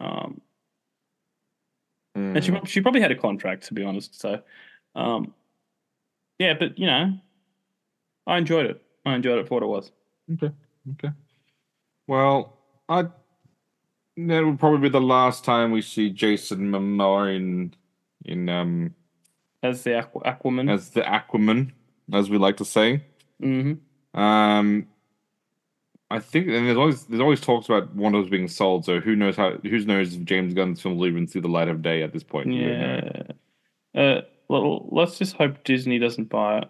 [0.00, 0.40] Um,
[2.14, 2.66] and she Mm.
[2.66, 4.18] she probably had a contract to be honest.
[4.18, 4.40] So,
[4.94, 5.34] um,
[6.38, 7.18] yeah, but you know,
[8.26, 8.82] I enjoyed it.
[9.06, 9.92] I enjoyed it for what it was.
[10.32, 10.50] Okay.
[10.92, 11.10] Okay.
[12.06, 13.06] Well, I
[14.16, 17.74] that would probably be the last time we see Jason Momoa in
[18.24, 18.94] in um
[19.62, 20.70] As the Aqu- Aquaman.
[20.70, 21.72] as the Aquaman,
[22.12, 23.04] as we like to say.
[23.40, 23.74] hmm
[24.14, 24.86] Um,
[26.10, 28.84] I think, and there's always there's always talks about those being sold.
[28.84, 31.68] So who knows how who knows if James Gunn's film will even see the light
[31.68, 32.52] of day at this point?
[32.52, 33.22] Yeah.
[33.94, 36.68] Uh, well, let's just hope Disney doesn't buy it.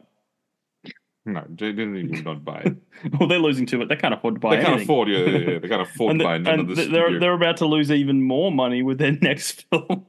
[1.27, 2.77] No, Disney will not buy it.
[3.19, 3.89] well, they're losing too much.
[3.89, 4.85] They can't afford to buy they can't anything.
[4.87, 5.09] afford.
[5.09, 7.21] Yeah, yeah, yeah, they can't afford and to the- buy and another th- they're studio.
[7.21, 10.05] they're about to lose even more money with their next film.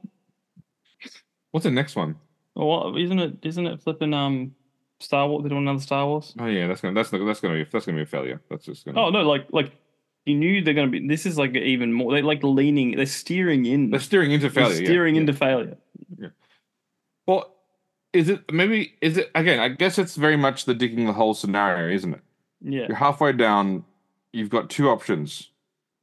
[1.52, 2.16] What's the next one?
[2.54, 3.38] well, isn't it?
[3.42, 4.54] Isn't it flipping um
[5.00, 5.42] Star Wars?
[5.42, 6.34] They're doing another Star Wars.
[6.38, 8.42] Oh yeah, that's gonna that's that's gonna be that's gonna be a failure.
[8.50, 9.00] That's just gonna.
[9.00, 9.72] Oh no, like like
[10.26, 11.06] you knew they're going to be.
[11.06, 12.12] This is like even more.
[12.12, 12.96] They're like leaning.
[12.96, 13.90] They're steering in.
[13.90, 14.80] They're steering into They're failure.
[14.82, 15.20] yeah, steering yeah.
[15.20, 15.76] into failure.
[17.26, 17.55] Well,
[18.18, 19.60] is it maybe is it again?
[19.60, 22.22] I guess it's very much the digging the hole scenario, isn't it?
[22.60, 22.86] Yeah.
[22.88, 23.84] You're halfway down.
[24.32, 25.50] You've got two options: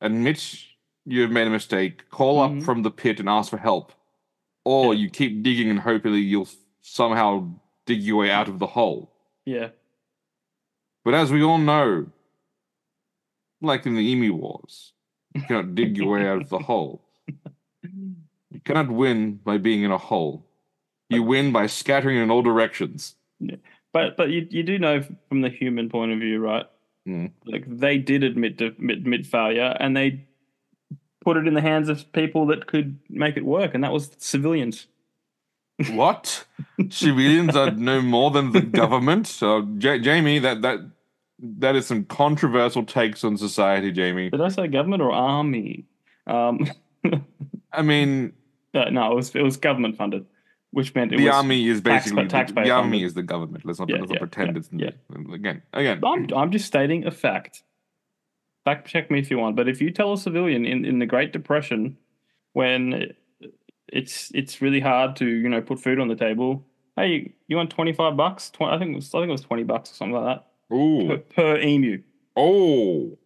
[0.02, 0.58] admit
[1.06, 2.60] you've made a mistake, call Mhm.
[2.60, 3.92] up from the pit and ask for help,
[4.64, 5.02] or Yeah.
[5.02, 6.48] you keep digging and hopefully you'll
[6.82, 7.50] somehow
[7.86, 9.12] dig your way out of the hole.
[9.46, 9.70] Yeah.
[11.04, 12.08] But as we all know,
[13.62, 14.92] like in the Emu Wars.
[15.36, 17.02] You cannot dig your way out of the hole.
[17.82, 20.46] You cannot win by being in a hole.
[21.14, 23.16] You win by scattering in all directions.
[23.92, 26.66] But but you you do know from the human point of view, right?
[27.08, 27.32] Mm.
[27.46, 30.26] Like they did admit to admit, admit failure, and they
[31.24, 34.12] put it in the hands of people that could make it work, and that was
[34.18, 34.88] civilians.
[35.92, 36.46] What?
[36.90, 39.26] Civilians are no more than the government.
[39.26, 40.80] So, J- Jamie, that that
[41.40, 44.30] that is some controversial takes on society, Jamie.
[44.30, 45.86] Did I say government or army?
[46.28, 46.70] Um,
[47.74, 48.34] I mean,
[48.74, 50.26] uh, no, it was it was government funded,
[50.74, 51.36] which meant it the was.
[51.36, 53.64] army is tax- basically taxpayer the army is the government.
[53.66, 54.90] Let's not, Yeah, let's not yeah, pretend it's yeah.
[55.34, 56.02] again again.
[56.04, 57.64] I'm I'm just stating a fact.
[58.66, 61.06] Fact check me if you want, but if you tell a civilian in, in the
[61.06, 61.98] Great Depression,
[62.54, 63.14] when
[63.88, 67.70] it's it's really hard to you know put food on the table, hey, you want
[67.70, 68.50] twenty five bucks?
[68.52, 70.38] 20, I think it was I think it was twenty bucks or something like
[70.70, 72.02] that Ooh, per emu.
[72.38, 73.18] oh,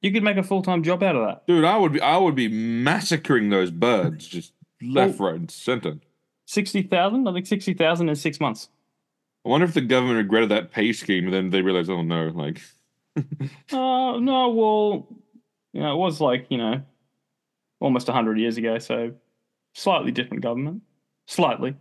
[0.00, 1.46] You could make a full time job out of that.
[1.46, 5.98] dude, I would be I would be massacring those birds just left, right, and center.
[6.50, 8.70] Sixty thousand, I think sixty thousand in six months.
[9.46, 12.26] I wonder if the government regretted that pay scheme and then they realized, oh no,
[12.34, 12.60] like
[13.72, 15.06] Uh no, well,
[15.72, 16.82] you know, it was like you know,
[17.78, 19.12] almost hundred years ago, so
[19.74, 20.82] slightly different government.
[21.28, 21.76] Slightly,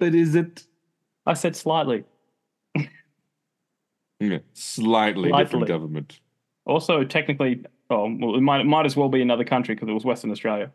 [0.00, 0.64] but is it
[1.26, 2.02] I said slightly.
[4.18, 5.44] yeah, slightly Slightly.
[5.44, 6.18] different government?
[6.64, 9.92] Also, technically, oh, well, it might it might as well be another country because it
[9.92, 10.72] was Western Australia.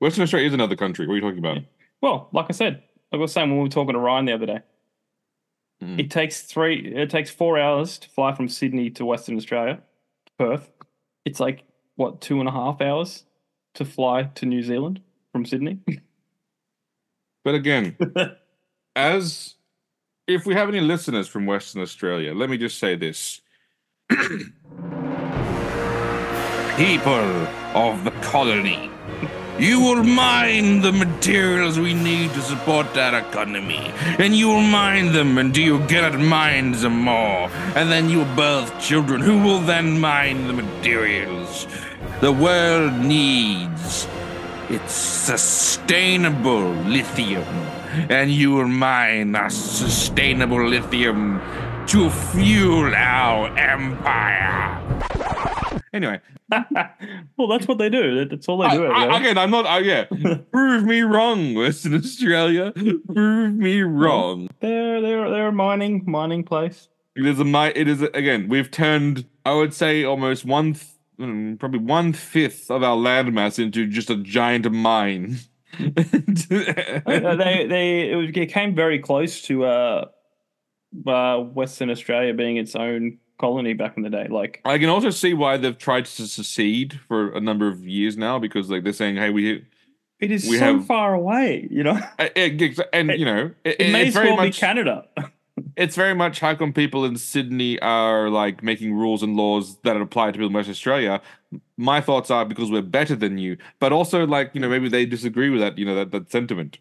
[0.00, 1.06] Western Australia is another country.
[1.06, 1.58] What are you talking about?
[2.00, 2.82] Well, like I said,
[3.12, 4.60] like I was saying when we were talking to Ryan the other day,
[5.82, 6.00] Mm.
[6.00, 9.80] it takes three, it takes four hours to fly from Sydney to Western Australia,
[10.36, 10.72] Perth.
[11.24, 11.62] It's like
[11.94, 13.22] what two and a half hours
[13.74, 15.00] to fly to New Zealand
[15.32, 15.78] from Sydney.
[17.44, 17.96] But again,
[18.96, 19.54] as
[20.26, 23.40] if we have any listeners from Western Australia, let me just say this.
[26.76, 28.90] People of the colony,
[29.58, 35.12] you will mine the materials we need to support that economy, and you will mine
[35.12, 39.60] them until you cannot mine some more, and then you will birth children who will
[39.60, 41.66] then mine the materials.
[42.20, 44.08] The world needs
[44.70, 47.44] it's sustainable lithium,
[48.10, 51.40] and you will mine our sustainable lithium
[51.86, 54.78] to fuel our empire.
[55.92, 56.20] Anyway,
[56.50, 58.24] well, that's what they do.
[58.26, 58.86] That's all they do.
[58.86, 59.66] I- again, I'm not.
[59.66, 60.04] I, yeah,
[60.52, 62.72] prove me wrong, Western Australia.
[62.72, 64.48] Prove me wrong.
[64.60, 66.88] They're they're they're a mining mining place.
[67.16, 68.48] It is a It is a, again.
[68.48, 69.24] We've turned.
[69.44, 70.86] I would say almost one, th-
[71.18, 75.38] mm, probably one fifth of our landmass into just a giant mine.
[75.80, 80.06] Uh, they they it, was, it came very close to uh,
[81.06, 84.26] uh, Western Australia being its own colony back in the day.
[84.28, 88.16] Like I can also see why they've tried to secede for a number of years
[88.16, 89.64] now because like they're saying, "Hey, we,"
[90.20, 91.68] it is We so have- far away.
[91.70, 95.06] You know, and you know, it, it may it's as very well be much, Canada.
[95.76, 99.96] it's very much how come people in Sydney are like making rules and laws that
[99.96, 101.20] apply to people in West Australia.
[101.76, 105.06] My thoughts are because we're better than you, but also like you know maybe they
[105.06, 106.78] disagree with that you know that that sentiment.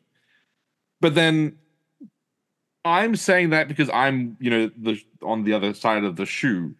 [0.99, 1.57] But then
[2.87, 6.75] I'm saying that because I'm you know the on the other side of the shoe.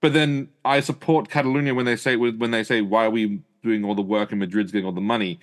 [0.00, 3.84] But then I support Catalonia when they say when they say why are we doing
[3.84, 5.38] all the work and Madrid's getting all the money.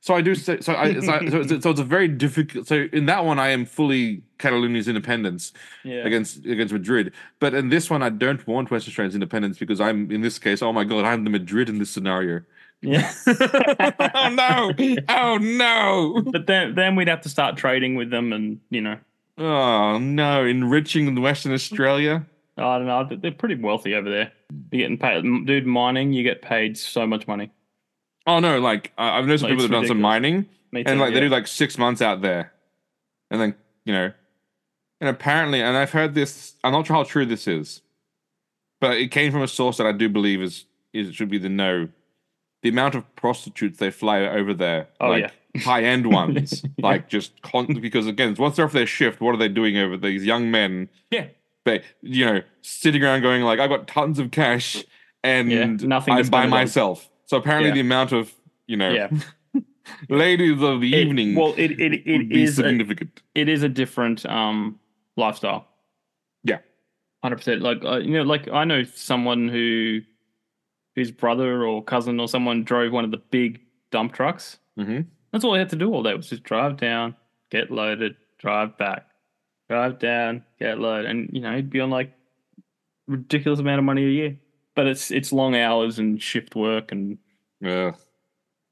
[0.00, 0.74] So I do say so.
[0.74, 2.66] I, so, I- so, it's, so it's a very difficult.
[2.66, 5.52] So in that one, I am fully Catalonia's independence
[5.84, 7.12] Yeah, against against Madrid.
[7.38, 10.60] But in this one, I don't want West Australia's independence because I'm in this case.
[10.60, 12.42] Oh my god, I'm the Madrid in this scenario.
[12.82, 13.12] yeah.
[14.14, 14.72] oh no!
[15.08, 16.22] Oh no!
[16.32, 18.98] but then then we'd have to start trading with them, and you know,
[19.38, 20.44] Oh no!
[20.44, 22.26] Enriching Western Australia.
[22.58, 23.08] I don't know.
[23.16, 24.30] They're pretty wealthy over there.
[24.70, 25.66] You're getting paid, dude.
[25.66, 27.50] Mining, you get paid so much money.
[28.26, 28.60] Oh no!
[28.60, 30.02] Like I- I've known some Like, people it's that have done some ridiculous.
[30.02, 31.28] mining, Me and like they yeah.
[31.28, 32.52] do like six months out there,
[33.30, 33.54] and then
[33.86, 34.12] you know,
[35.00, 36.54] and apparently, and I've heard this.
[36.62, 37.80] I'm not sure how true this is,
[38.80, 41.48] but it came from a source that I do believe is is should be the
[41.48, 41.88] no.
[42.62, 46.86] The amount of prostitutes they fly over there, Oh, like high end ones, Yeah.
[46.86, 49.96] like just con- because again, once they're off their shift, what are they doing over
[49.96, 50.88] these young men?
[51.10, 51.26] Yeah.
[51.64, 54.84] They, you know, sitting around going like, I've got tons of cash
[55.22, 57.08] and Yeah, nothing I'm by myself.
[57.26, 57.74] So apparently, Yeah.
[57.74, 58.32] the amount of
[58.66, 59.10] you know, Yeah.
[60.08, 63.22] ladies of the It- evening well, it it, it is a, significant.
[63.34, 64.78] it is a different um
[65.16, 65.66] lifestyle.
[66.44, 66.58] Yeah.
[67.22, 67.62] hundred percent.
[67.62, 70.00] Like uh, you know, like I know someone who
[70.96, 74.58] whose brother or cousin or someone drove one of the big dump trucks.
[74.76, 75.00] hmm
[75.32, 77.16] That's all he had to do all day was just drive down,
[77.50, 79.06] get loaded, drive back,
[79.68, 82.12] drive down, get loaded, and you know he'd be on like
[83.08, 84.38] ridiculous amount of money a year.
[84.74, 87.18] But it's it's long hours and shift work and
[87.60, 87.92] Yeah.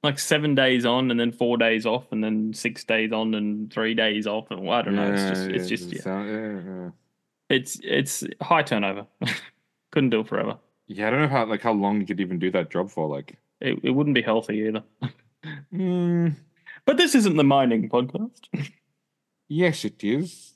[0.03, 3.71] like seven days on and then four days off and then six days on and
[3.73, 5.13] three days off and I don't know.
[5.13, 6.01] It's just it's just yeah.
[6.01, 6.91] sound- yeah, yeah.
[7.51, 9.07] it's it's high turnover.
[9.93, 10.57] Couldn't do it forever.
[10.87, 13.07] Yeah, I don't know how like how long you could even do that job for.
[13.09, 14.83] Like, It it wouldn't be healthy either.
[15.75, 16.35] mm,
[16.91, 18.41] But this isn't the mining podcast.
[19.49, 20.55] yes, it is.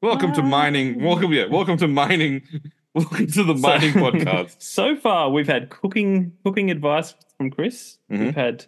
[0.00, 1.02] welcome to mining.
[1.02, 2.42] Welcome, yeah, welcome to mining.
[2.94, 4.62] Welcome to the mining So- podcast.
[4.62, 7.98] So far, we've had cooking cooking advice from Chris.
[8.08, 8.18] Mhm.
[8.26, 8.66] We've had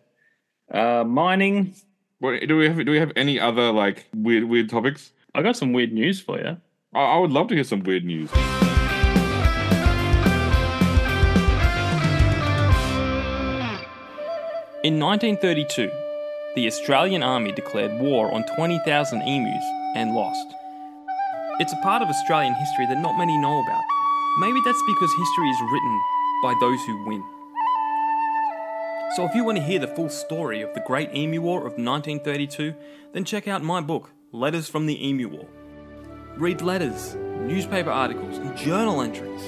[0.74, 1.74] uh, mining.
[2.18, 2.84] What, do we have?
[2.84, 5.12] Do we have any other like weird weird topics?
[5.36, 6.56] I got some weird news for you.
[6.94, 8.28] I, I would love to hear some weird news.
[14.84, 15.92] In 1932,
[16.56, 19.64] the Australian Army declared war on 20,000 emus
[19.94, 20.56] and lost.
[21.60, 23.84] It's a part of Australian history that not many know about.
[24.40, 26.00] Maybe that's because history is written
[26.42, 27.22] by those who win.
[29.14, 31.74] So if you want to hear the full story of the Great Emu War of
[31.74, 32.74] 1932,
[33.12, 35.46] then check out my book, Letters from the Emu War.
[36.36, 39.42] Read letters, newspaper articles, and journal entries.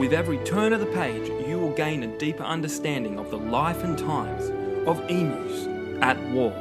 [0.00, 3.82] With every turn of the page, you will gain a deeper understanding of the life
[3.82, 4.50] and times
[4.86, 5.66] of emus
[6.02, 6.52] at war.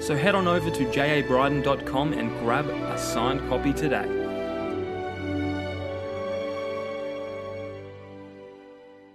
[0.00, 4.06] So head on over to jabryden.com and grab a signed copy today.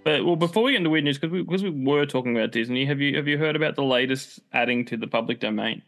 [0.04, 2.52] But well, before we get into weird news, because we, because we were talking about
[2.52, 5.82] Disney, have you have you heard about the latest adding to the public domain?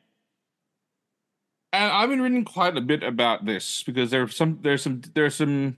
[1.72, 5.02] And I've been reading quite a bit about this because there are some there's some
[5.14, 5.76] there's some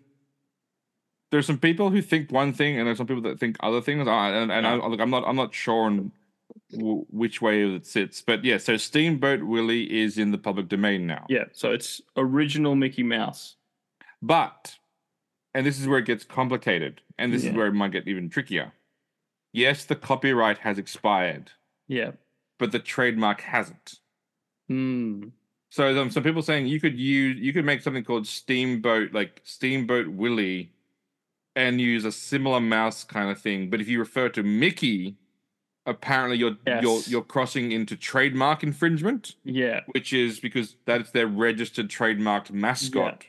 [1.31, 4.07] there's some people who think one thing and there's some people that think other things.
[4.09, 6.11] And, and I, look, I'm not I'm not sure on
[6.72, 8.59] w- which way it sits, but yeah.
[8.59, 11.26] So Steamboat Willie is in the public domain now.
[11.29, 13.57] Yeah, so it's original Mickey Mouse.
[14.20, 14.76] But,
[15.55, 17.51] and this is where it gets complicated, and this Yeah.
[17.51, 18.72] is where it might get even trickier.
[19.53, 21.53] Yes, the copyright has expired,
[21.87, 22.12] Yeah.
[22.59, 24.01] but the trademark hasn't.
[24.68, 25.29] Hmm.
[25.70, 29.41] So um, some people saying you could use you could make something called Steamboat, like
[29.45, 30.72] Steamboat Willie,
[31.59, 33.68] and use a similar mouse kind of thing.
[33.70, 35.16] But if you refer to Mickey,
[35.86, 39.80] apparently you're you're you're crossing into trademark infringement, Yeah.
[39.88, 43.24] which is because that's their registered trademarked mascot.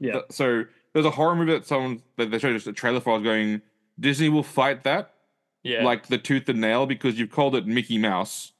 [0.00, 0.12] Yeah.
[0.12, 3.10] Th- So there's a horror movie that someone that they showed us a trailer for.
[3.10, 3.62] I was going,
[4.00, 5.14] Disney will fight that
[5.62, 5.84] Yeah.
[5.84, 8.52] like the tooth and nail because you've called it Mickey Mouse.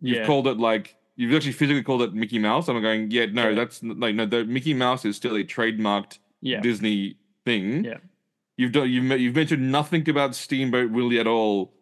[0.00, 0.26] You've yeah.
[0.26, 2.68] called it like you've actually physically called it Mickey Mouse.
[2.68, 3.54] I'm going, yeah, no, Yeah.
[3.54, 6.60] that's like no, the Mickey Mouse is still a trademarked yeah.
[6.60, 7.84] Disney thing.
[7.84, 7.98] Yeah.
[8.62, 11.72] You've done you've you've mentioned nothing about Steamboat Willie at all.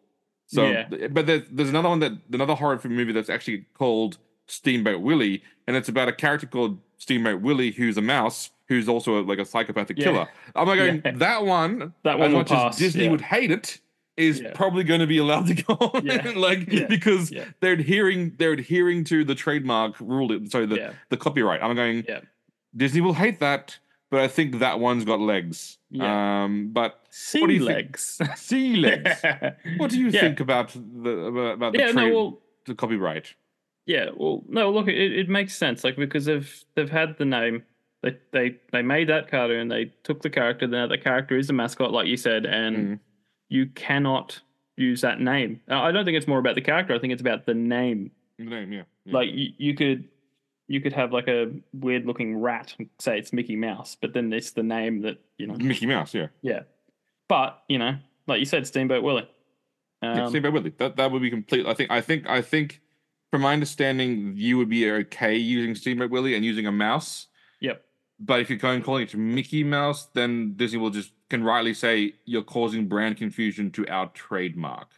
[0.47, 1.09] So, Yeah.
[1.09, 4.19] but there's there's another one that another horror film movie that's actually called
[4.49, 9.21] Steamboat Willie, and it's about a character called Steamboat Willie who's a mouse who's also
[9.21, 10.05] a, like a psychopathic Yeah.
[10.05, 10.29] killer.
[10.55, 11.13] I'm like going Yeah.
[11.17, 11.93] that one.
[12.05, 13.79] That one as much pass, as Disney would hate it,
[14.17, 14.53] is Yeah.
[14.55, 16.05] probably going to be allowed to go on.
[16.07, 16.33] Yeah.
[16.37, 16.87] like Yeah.
[16.87, 20.31] because they're adhering they're adhering to the trademark rule.
[20.49, 21.63] So the the copyright.
[21.63, 22.05] I'm going.
[22.09, 22.21] Yeah.
[22.77, 23.79] Disney will hate that,
[24.11, 25.79] but I think that one's got legs.
[25.91, 26.43] Yeah.
[26.45, 27.77] Um, but Sea what do you think?
[27.77, 28.19] legs.
[28.37, 29.11] sea legs.
[29.79, 30.21] what do you Yeah.
[30.21, 31.93] think about the about, the, Yeah.
[31.93, 32.15] trade, No.
[32.15, 32.41] Well.
[32.67, 33.35] the copyright?
[33.87, 34.11] Yeah.
[34.17, 34.43] Well.
[34.49, 34.71] No.
[34.71, 34.89] Look.
[34.89, 35.83] It, it makes sense.
[35.85, 37.63] Like because they've they've had the name.
[38.03, 39.69] They they they made that cartoon.
[39.69, 40.67] They took the character.
[40.67, 42.99] Now the character is a mascot, like you said, and Mm.
[43.49, 44.41] you cannot
[44.77, 45.61] use that name.
[45.69, 46.95] I don't think it's more about the character.
[46.95, 48.11] I think it's about the name.
[48.39, 48.83] The name, yeah.
[49.05, 49.13] yeah.
[49.15, 50.09] Like you, you could
[50.71, 54.33] you could have like a weird looking rat and say it's Mickey Mouse, but then
[54.33, 55.55] it's the name that you know.
[55.55, 56.29] Mickey Mouse, yeah.
[56.43, 56.61] Yeah.
[57.29, 57.97] But you know,
[58.29, 59.29] like you said, Steamboat Willie.
[60.01, 60.73] Um, yeah, Steamboat Willie.
[60.79, 61.67] That that would be complete.
[61.67, 61.91] I think.
[61.91, 62.29] I think.
[62.29, 62.81] I think.
[63.33, 67.27] From my understanding, you would be okay using Steamboat Willie and using a mouse.
[67.61, 67.85] Yep.
[68.21, 72.15] But if you're going calling it Mickey Mouse, then Disney will just can rightly say
[72.27, 74.89] you're causing brand confusion to our trademark.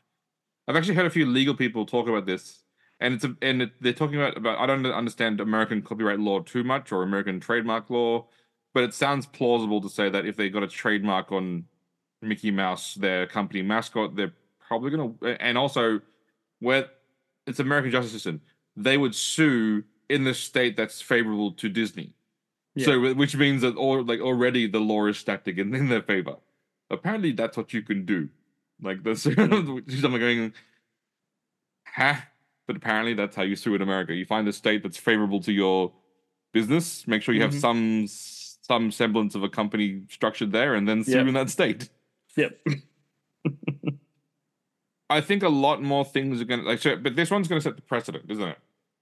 [0.68, 2.61] I've actually heard a few legal people talk about this,
[3.02, 6.40] and it's a, and it, they're talking about about I don't understand American copyright law
[6.40, 8.26] too much or American trademark law,
[8.72, 11.64] but it sounds plausible to say that if they got a trademark on
[12.22, 16.00] Mickey Mouse, their company mascot, they're probably gonna and also
[16.60, 16.88] where
[17.46, 18.40] it's American justice system,
[18.76, 22.12] they would sue in the state that's favorable to Disney.
[22.76, 22.86] Yeah.
[22.86, 26.36] So, which means that or like already the law is stacked in, in their favor.
[26.88, 28.28] Apparently, that's what you can do.
[28.80, 30.52] Like that's I'm going,
[31.84, 32.14] huh?
[32.72, 34.14] But apparently, that's how you sue in America.
[34.14, 35.92] You find a state that's favorable to your
[36.54, 37.06] business.
[37.06, 37.60] Make sure you have Mhm.
[37.60, 41.26] some some semblance of a company structured there, and then sue Yep.
[41.26, 41.90] in that state.
[42.36, 42.58] Yep.
[45.10, 46.78] I think a lot more things are gonna like.
[46.78, 48.58] So, but this one's gonna set the precedent, isn't it?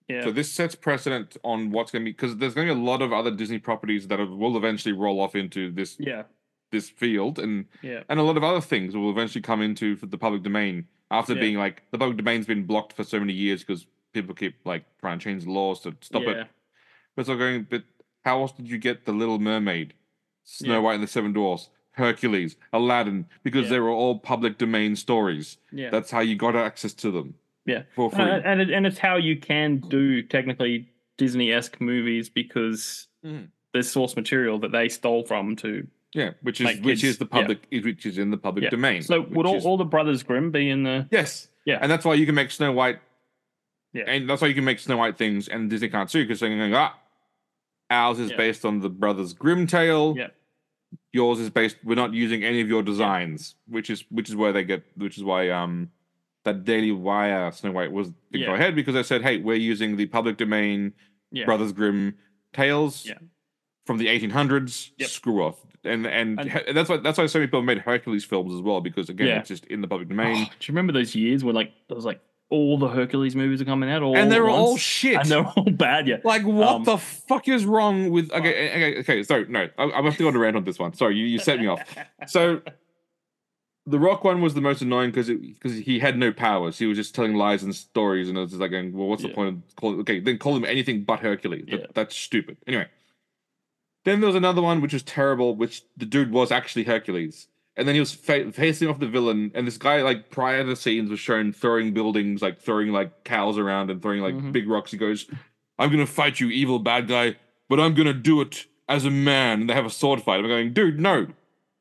[0.08, 0.24] Yeah.
[0.24, 2.82] So this sets precedent on what's going to be because there's going to be a
[2.82, 6.24] lot of other Disney properties that will eventually roll off into this yeah.
[6.72, 8.02] this field, and Yeah.
[8.08, 11.34] and a lot of other things will eventually come into for the public domain after
[11.34, 11.40] Yeah.
[11.40, 14.84] being like the public domain's been blocked for so many years because people keep like
[15.00, 16.30] trying to change the laws to stop yeah.
[16.42, 16.46] it.
[17.16, 17.82] But so going, but
[18.24, 19.94] how else did you get the Little Mermaid,
[20.44, 20.78] Snow Yeah.
[20.80, 23.26] White and the Seven Dwarfs, Hercules, Aladdin?
[23.42, 25.58] Because they were all public domain stories.
[25.72, 25.90] Yeah.
[25.90, 27.34] That's how you got access to them
[27.66, 27.82] yeah.
[27.94, 28.22] for free.
[28.24, 30.88] Uh, and it, and it's how you can do technically
[31.18, 33.48] Disney esque movies because Mhm.
[33.72, 35.86] there's source material that they stole from to.
[36.14, 37.38] Yeah, which is like which is the yeah.
[37.40, 38.70] public, which is in the public Yeah.
[38.70, 39.02] domain.
[39.02, 41.06] So would all, is- all the Brothers Grimm be in the?
[41.10, 41.78] yes, Yeah.
[41.80, 42.98] and that's why you can make Snow White.
[43.92, 44.04] Yeah.
[44.06, 46.48] and that's why you can make Snow White things, and Disney can't sue because they're
[46.48, 46.96] going ah,
[47.90, 48.36] ours is Yeah.
[48.36, 50.14] based on the Brothers Grimm tale.
[50.16, 50.28] Yeah.
[51.12, 51.76] yours is based.
[51.84, 55.16] We're not using any of your designs, which is which is where they get, which
[55.16, 55.90] is why um
[56.44, 58.58] that Daily Wire Snow White was didn't go Yeah.
[58.58, 60.92] ahead because they said, hey, we're using the public domain
[61.30, 61.44] Yeah.
[61.44, 62.14] Brothers Grimm
[62.52, 63.18] tales Yeah.
[63.86, 64.90] from the 1800s.
[64.98, 65.08] Yep.
[65.10, 65.64] Screw off.
[65.84, 68.80] And, and And- that's why that's why so many people made Hercules films as well
[68.80, 69.38] because again Yeah.
[69.38, 71.96] it's just in the public Oh, domain do you remember those years where like there
[71.96, 72.20] was like
[72.50, 75.16] all the Hercules movies are coming out all and they're all shit.
[75.16, 76.08] and they're all bad.
[76.08, 76.16] Yeah.
[76.24, 78.30] Like what Um, the fuck is wrong with?
[78.32, 79.22] Okay, okay, okay.
[79.22, 80.92] Sorry, no, I, I'm have to go on a rant on this one.
[80.94, 81.80] Sorry, you, you set me off.
[82.26, 82.60] So,
[83.86, 86.78] the Rock one was the most annoying because because he had no powers.
[86.78, 89.22] He was just telling lies and stories, and I was just like, going, well, what's
[89.22, 90.00] the point of calling?
[90.00, 91.64] Okay, then call him anything but Hercules.
[91.70, 91.86] That- Yeah.
[91.94, 92.58] That's stupid.
[92.66, 92.86] Anyway,
[94.04, 97.48] then there was another one which was terrible, which the dude was actually Hercules.
[97.76, 100.68] And then he was fa- facing off the villain, and this guy, like prior to
[100.68, 104.52] the scenes, was shown throwing buildings, like throwing like cows around and throwing like Mhm.
[104.52, 104.90] big rocks.
[104.90, 105.26] He goes,
[105.78, 107.36] "I'm gonna fight you, evil bad guy,
[107.68, 110.40] but I'm gonna do it as a man." And they have a sword fight.
[110.40, 111.28] I'm going, dude, no,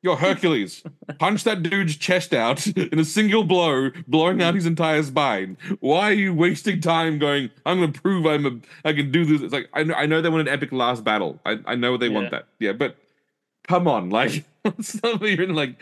[0.02, 0.84] you're Hercules.
[1.20, 5.58] Punch that dude's chest out in a single blow, blowing out his entire spine.
[5.80, 7.50] Why are you wasting time going?
[7.66, 9.42] I'm gonna prove I'm a, I can do this.
[9.42, 11.40] It's like I know, I know they want an epic last battle.
[11.46, 12.48] I, I know they want that.
[12.60, 12.98] Yeah, but
[13.68, 15.82] come on, like not even like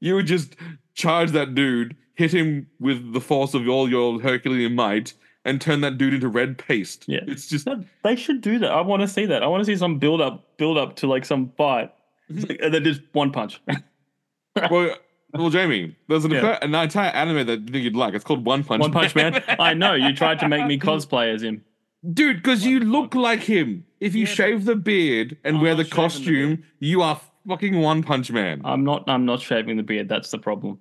[0.00, 0.56] you would just
[0.94, 5.80] charge that dude, hit him with the force of all your Herculean might, and turn
[5.80, 7.04] that dude into red paste.
[7.06, 7.20] Yeah.
[7.26, 8.70] it's just No, They should do that.
[8.70, 9.42] I want to see that.
[9.42, 11.92] I want to see some build up, build up to like some fight,
[12.30, 13.60] like- and then just one punch.
[14.70, 14.94] well,
[15.32, 16.58] well, Jamie, there's an, Yeah.
[16.62, 18.14] an entire anime that you think you'd like.
[18.14, 18.80] It's called One Punch.
[18.80, 19.42] one punch man.
[19.58, 21.64] I know you tried to make me cosplay as him.
[22.12, 23.84] dude, because you look like him.
[24.00, 27.20] If you Yeah, shave the beard and I'm wear the shaving the costume, you are
[27.46, 28.60] fucking One Punch Man.
[28.64, 29.04] I'm not.
[29.08, 30.08] I'm not shaving the beard.
[30.08, 30.80] That's the problem.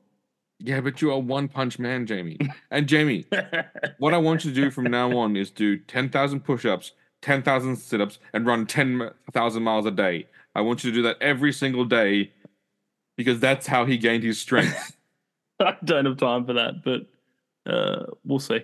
[0.60, 2.38] yeah, but you are One Punch Man, Jamie.
[2.72, 3.26] And Jamie,
[4.00, 7.76] what I want you to do from now on is do 10,000 push ups, 10,000
[7.76, 10.28] sit ups, and run 10,000 miles a day.
[10.56, 12.32] I want you to do that every single day
[13.18, 14.96] because that's how he gained his strength.
[15.60, 17.02] I don't have time for that, but
[17.72, 18.60] uh, we'll see.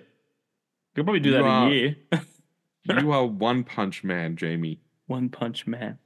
[0.94, 1.96] Could probably do You that in are- a year.
[2.84, 4.80] you are One Punch Man, Jamie.
[5.06, 5.98] One Punch Man.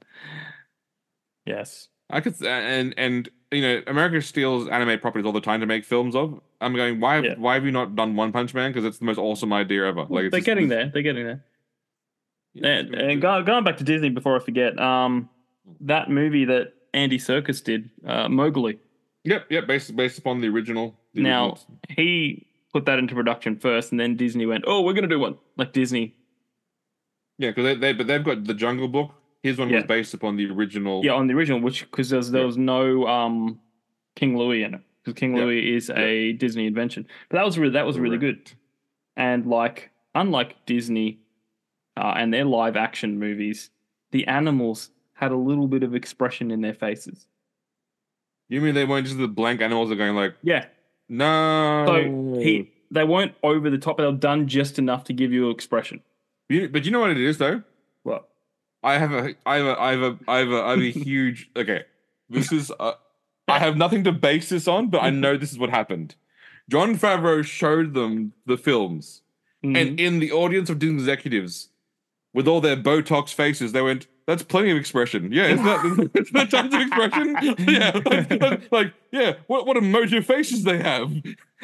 [1.45, 1.87] Yes.
[2.09, 5.85] I could, and and you know, America steals anime properties all the time to make
[5.85, 6.39] films of.
[6.59, 7.19] I'm going, why?
[7.19, 7.35] Yeah.
[7.37, 8.69] Why have you not done One Punch Man?
[8.71, 10.01] Because it's the most awesome idea ever.
[10.09, 10.89] Like it's They're just- getting there.
[10.93, 11.45] They're getting there.
[12.53, 15.29] Yeah, And, and go, going back to Disney before I forget, um,
[15.81, 18.79] that movie that Andy Serkis did, uh, Mowgli.
[19.23, 19.67] Yep, yep.
[19.67, 20.97] Based based upon the original.
[21.13, 21.57] The Now
[21.89, 25.19] he put that into production first, and then Disney went, "Oh, we're going to do
[25.19, 26.15] one like Disney."
[27.37, 29.11] yeah, because they, they but they've got the Jungle Book.
[29.43, 31.03] His one was based upon the original.
[31.03, 33.59] Yeah, on the original, which because there was, there was no um,
[34.15, 35.43] King Louie in it because King Yeah.
[35.43, 37.07] Louie is a Disney invention.
[37.29, 38.51] But that was really that was really good.
[39.17, 41.19] And like unlike Disney
[41.97, 43.71] uh, and their live action movies,
[44.11, 44.89] the animals
[45.21, 47.27] had a little bit of expression in their faces.
[48.49, 50.65] You mean they weren't just the blank animals that are going like, Yeah,
[51.07, 51.85] no.
[51.87, 55.49] So he, they weren't over the top, they were done just enough to give you
[55.49, 56.01] expression.
[56.49, 57.63] You- but you know what it is though.
[58.03, 58.27] What?
[58.83, 60.91] I have a, I have a, I have a, I have a, I have a
[60.91, 61.49] huge.
[61.55, 61.83] Okay,
[62.29, 62.71] this is.
[62.79, 62.93] Uh,
[63.47, 66.15] I have nothing to base this on, but I know this is what happened.
[66.69, 69.21] Jon Favreau showed them the films,
[69.63, 69.75] Mm-hmm.
[69.75, 71.69] and in the audience of Disney executives,
[72.33, 75.31] with all their Botox faces, they went, "That's plenty of expression.
[75.31, 77.35] Yeah, isn't that, isn't that tons of expression?
[77.67, 79.33] yeah, like, like- yeah.
[79.47, 81.11] What what emotive faces they have."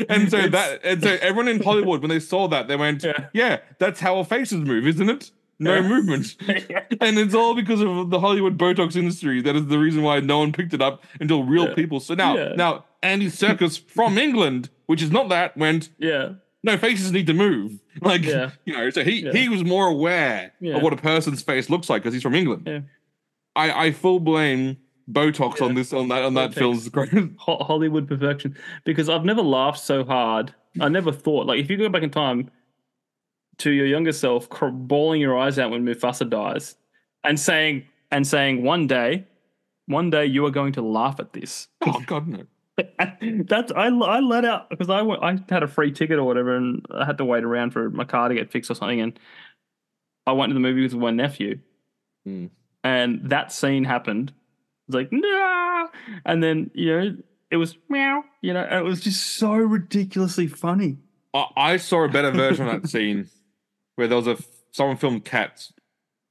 [0.10, 3.04] And so It's- that, and so everyone in Hollywood, when they saw that, they went,
[3.04, 3.28] Yeah.
[3.34, 5.32] "Yeah, that's how our faces move, isn't it?
[5.60, 5.88] No Yeah.
[5.88, 6.36] movement."
[7.02, 9.42] and it's all because of the Hollywood Botox industry.
[9.42, 11.74] That is the reason why no one picked it up until real Yeah.
[11.74, 12.00] people.
[12.00, 16.34] So now, now Andy Serkis from England, which is not that, went yeah,
[16.68, 17.80] no faces need to move.
[18.02, 18.52] Like Yeah.
[18.66, 19.32] you know, so he Yeah.
[19.32, 20.76] he was more aware Yeah.
[20.78, 22.64] of what a person's face looks like because he's from England.
[22.68, 22.82] Yeah.
[23.56, 24.78] I I full blame
[25.12, 26.54] Botox on this on that on that
[26.92, 27.32] great.
[27.40, 28.56] Hollywood perfection.
[28.86, 30.54] Because I've never laughed so hard.
[30.80, 32.52] I never thought like if you go back in time,
[33.60, 36.76] to your younger self, cr- bawling your eyes out when Mufasa dies,
[37.24, 39.26] and saying and saying one day,
[39.88, 41.68] one day you are going to laugh at this.
[41.86, 42.44] Oh God, no.
[43.22, 46.56] That's I I let out because I went, I had a free ticket or whatever,
[46.56, 49.20] and I had to wait around for my car to get fixed or something, and
[50.26, 51.60] I went to the movie with my nephew,
[52.26, 52.48] Hmm.
[52.84, 54.34] and that scene happened.
[54.88, 55.90] It's like no,
[56.26, 57.18] and then you know
[57.50, 60.98] it was meow, you know, and it was just so ridiculously funny.
[61.34, 63.30] I, I saw a better version of that scene
[63.96, 64.38] where there was a
[64.72, 65.74] someone filmed cats,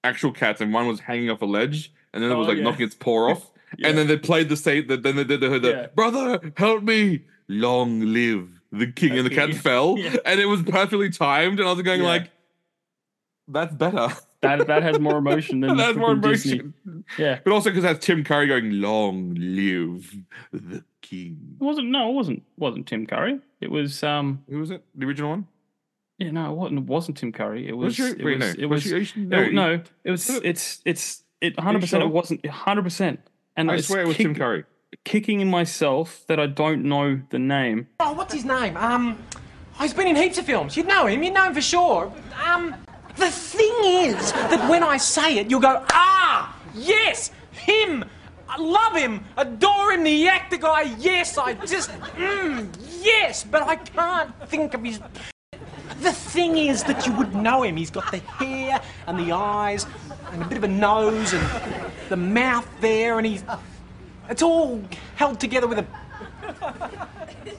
[0.04, 2.58] actual cats, and one was hanging off a ledge, and then it was Oh, like
[2.58, 2.64] yeah.
[2.64, 3.88] knocking its paw off, Yeah.
[3.88, 4.86] and then they played the same.
[4.86, 5.86] The, then they did the, the Yeah.
[5.94, 10.16] brother, help me, long live the king, and the cat fell, Yeah.
[10.24, 12.30] and it was perfectly timed, and I was going like,
[13.48, 14.08] that's better.
[14.42, 16.58] That that has more emotion than That's more freaking Disney.
[16.58, 17.04] emotion.
[17.18, 20.14] Yeah, But also because that's Tim Curry going, long live
[20.52, 21.56] the king.
[21.60, 21.88] it wasn't.
[21.88, 22.42] No, it wasn't.
[22.56, 23.40] Wasn't Tim Curry?
[23.60, 24.02] It was.
[24.02, 24.42] Um.
[24.50, 24.84] Who was it?
[24.94, 25.46] The original one?
[26.18, 26.78] Yeah, no, it wasn't.
[26.80, 27.66] It wasn't Tim Curry.
[27.68, 27.98] It was.
[27.98, 28.56] It Wait, was.
[28.56, 28.62] no.
[28.62, 28.86] It was.
[28.86, 30.28] you- you should it- no, it was.
[30.28, 30.80] It's.
[30.84, 31.22] It's.
[31.40, 31.58] It.
[31.58, 32.02] Hundred percent.
[32.02, 32.10] sure?
[32.10, 32.46] It wasn't.
[32.46, 33.20] Hundred percent.
[33.56, 34.64] And I swear it was kick- Tim Curry.
[35.04, 37.88] Kicking in myself that I don't know the name.
[38.00, 38.76] Oh, what's his name?
[38.76, 40.76] Um, oh, he's been in heaps of films.
[40.76, 41.22] You'd know him.
[41.22, 42.12] You'd know him for sure.
[42.44, 42.74] Um,
[43.16, 48.04] the thing is that when I say it, you'll go, ah, yes, him.
[48.48, 50.82] I love him, adore him, the actor guy.
[50.98, 52.68] Yes, I just, mm,
[53.02, 55.00] yes, but I can't think of his.
[56.00, 57.76] The thing is that you would know him.
[57.76, 59.84] He's got the hair and the eyes
[60.32, 63.44] and a bit of a nose and the mouth there, and he's.
[64.28, 64.82] It's all
[65.14, 65.86] held together with a.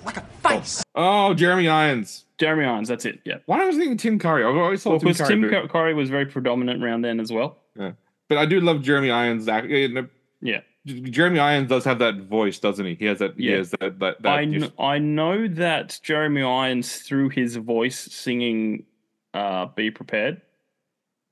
[0.05, 0.83] like a face.
[0.95, 2.25] Oh, Jeremy Irons.
[2.37, 2.89] Jeremy Irons.
[2.89, 3.19] That's it.
[3.25, 3.37] Yeah.
[3.45, 4.43] Why was I thinking Tim Curry?
[4.43, 5.51] I've always thought Well, Tim Curry.
[5.51, 7.57] Tim but, Curry was very predominant around then as well.
[7.77, 7.91] yeah.
[8.27, 9.47] but I do love Jeremy Irons.
[9.47, 10.61] Yeah.
[10.85, 12.95] Jeremy Irons does have that voice, doesn't he?
[12.95, 13.35] He has that.
[13.37, 13.57] He Yeah.
[13.57, 13.99] has that.
[13.99, 14.21] That.
[14.21, 18.85] that I, just- kn- I know that Jeremy Irons, through his voice singing
[19.33, 20.41] uh, Be Prepared,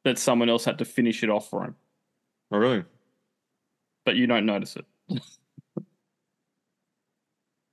[0.05, 1.75] that someone else had to finish it off for him.
[2.51, 2.85] oh, really?
[4.05, 4.85] But you don't notice it.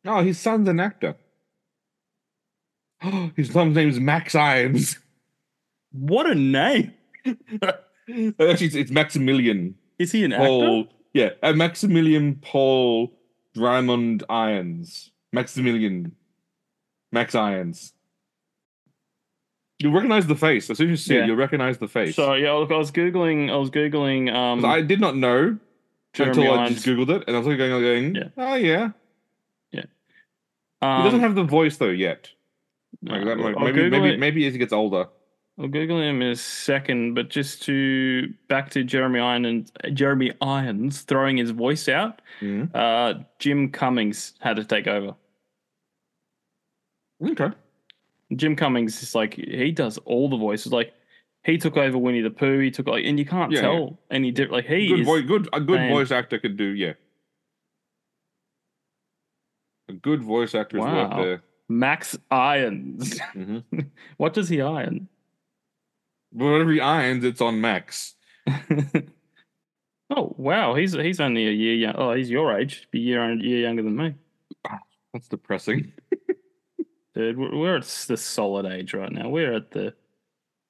[0.04, 1.14] Oh, his son's an actor.
[3.36, 4.98] his son's name is Max Irons.
[5.92, 6.94] What a name!
[7.26, 7.76] Actually,
[8.38, 10.80] it's, it's Maximilian Is he an Paul.
[10.80, 10.92] actor?
[11.12, 13.12] Yeah, uh, Maximilian Paul
[13.54, 15.10] Drymond Irons.
[15.34, 16.16] Maximilian.
[17.12, 17.92] Max Irons.
[19.82, 20.70] You'll recognize the face.
[20.70, 21.22] As soon as you see Yeah.
[21.24, 22.14] it, you'll recognize the face.
[22.16, 23.50] So yeah, look, I was googling.
[23.50, 24.32] I was googling.
[24.32, 25.58] Um, I did not know
[26.14, 28.28] Jeremy until I just googled it, and I was like going, going Yeah.
[28.36, 28.90] oh yeah.
[30.82, 32.30] um, He doesn't have the voice though yet.
[33.02, 34.18] Like, that uh, maybe maybe it.
[34.20, 35.06] maybe as he gets older.
[35.58, 41.02] I'll Google him in a second, but just to back to Jeremy Irons, Jeremy Irons
[41.02, 42.22] throwing his voice out.
[42.40, 42.70] Mhm.
[42.74, 45.14] Uh, Jim Cummings had to take over.
[47.24, 47.50] Okay.
[48.36, 50.72] Jim Cummings is like he does all the voices.
[50.72, 50.92] Like
[51.44, 52.58] he took over Winnie the Pooh.
[52.60, 54.52] He took like, and you can't Yeah, tell any different.
[54.52, 55.06] Like he Good is.
[55.06, 55.24] voice.
[55.24, 55.48] Good.
[55.52, 55.90] A good man.
[55.90, 56.64] voice actor could do.
[56.66, 56.92] Yeah.
[59.88, 61.08] A good voice actor is Wow.
[61.08, 61.42] worth there.
[61.68, 63.18] Max Irons.
[63.32, 63.58] hmm
[64.16, 65.08] what does he iron?
[66.32, 68.14] Whatever he irons, it's on Max.
[70.10, 71.94] oh wow, he's he's only a year young.
[71.96, 72.88] Oh, he's your age.
[72.90, 74.14] Be year year younger than me,
[75.12, 75.92] That's depressing.
[77.14, 77.38] dude.
[77.38, 79.28] We're, we're at the solid age right now.
[79.28, 79.94] We're at the.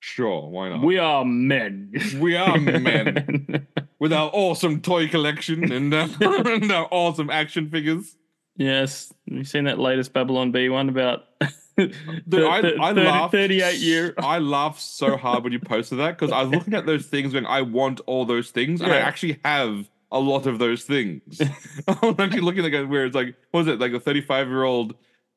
[0.00, 0.82] Sure, why not?
[0.82, 1.92] We are men.
[2.18, 3.66] We are men
[4.00, 8.16] with our awesome toy collection and, uh, and our awesome action figures.
[8.56, 11.26] yes, you seen that latest Babylon Bee one about?
[11.78, 11.94] Dude,
[12.26, 13.32] the- I, the I 30 laughed.
[13.32, 14.14] 38 year.
[14.18, 17.32] I laughed so hard when you posted that because I was looking at those things
[17.32, 21.40] going, I want all those things, and I actually have a lot of those things.
[21.86, 23.78] I'm actually looking at it where it's like, what is it?
[23.78, 24.96] Like a 35 year old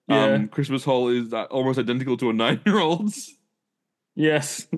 [0.09, 3.33] um, Christmas haul is uh, almost identical to a nine year old's.
[4.15, 4.67] Yes.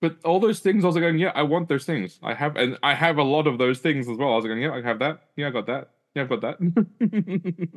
[0.00, 2.18] But all those things, I was like going, yeah, I want those things.
[2.22, 4.32] I have, and I have a lot of those things as well.
[4.32, 5.24] I was like, yeah, I have that.
[5.36, 5.90] Yeah, I got that.
[6.14, 6.56] Yeah, I've got that.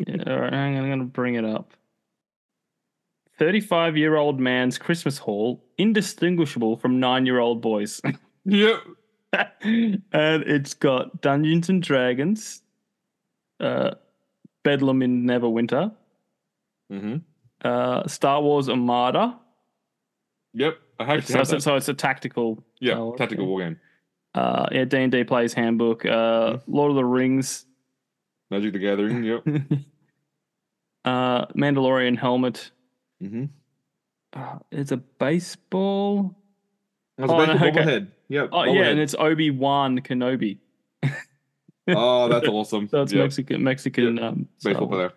[0.07, 1.73] Yeah, all right, I'm going to bring it up.
[3.39, 8.01] 35 year old man's Christmas haul, indistinguishable from nine year old boys.
[8.45, 8.77] yep.
[9.33, 12.61] and it's got Dungeons and Dragons,
[13.59, 13.91] uh,
[14.63, 15.91] Bedlam in Neverwinter,
[16.89, 17.17] hmm
[17.63, 19.39] uh, Star Wars Armada.
[20.53, 20.77] Yep.
[20.99, 22.63] I actually So, so, it's a tactical.
[22.79, 23.79] Yeah, Wars tactical war game.
[24.35, 26.05] Uh, yeah, D and D plays handbook.
[26.05, 27.65] Uh, Lord of the Rings.
[28.51, 29.23] Magic the Gathering.
[29.23, 29.43] Yep.
[31.05, 32.71] uh, Mandalorian helmet.
[33.21, 33.45] mm-hmm.
[34.33, 36.35] Uh, it's a baseball.
[37.17, 37.79] That's Oh, a no, baseball okay.
[37.79, 38.07] bobblehead.
[38.29, 38.49] Yep.
[38.51, 38.91] Oh yeah, bobblehead.
[38.91, 40.57] and it's Obi Wan Kenobi.
[41.89, 42.87] Oh, that's awesome.
[42.87, 43.23] So it's Yep.
[43.23, 45.13] Mexican Mexican um, Baseball player.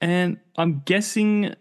[0.00, 1.54] And I'm guessing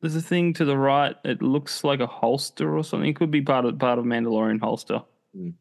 [0.00, 1.16] there's a thing to the right.
[1.24, 3.08] It looks like a holster or something.
[3.08, 5.02] It could be part of part of Mandalorian holster.
[5.36, 5.54] Mm.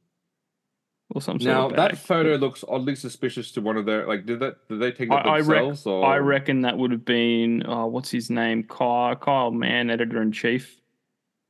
[1.12, 4.26] Or some sort Now that photo looks oddly suspicious to one of their like.
[4.28, 4.68] Did that?
[4.68, 7.88] Did they take that I, I, rec- or I reckon that would have been oh,
[7.88, 8.64] what's his name?
[8.64, 10.79] Kyle, Kyle Mann, editor in chief.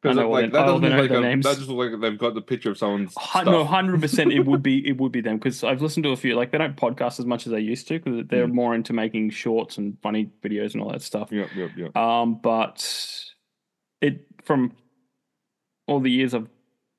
[0.02, 1.46] Because like that doesn't look like a, names.
[1.46, 3.14] that just looks like they've got the picture of someone's
[3.46, 4.32] No, hundred percent.
[4.32, 6.36] It would be it would be them because I've listened to a few.
[6.36, 8.54] Like they don't podcast as much as they used to because they're Mm.
[8.54, 11.32] more into making shorts and funny videos and all that stuff.
[11.34, 11.98] Yep, yep, yep.
[11.98, 12.82] Um, but
[14.02, 14.72] it from
[15.88, 16.48] all the years I've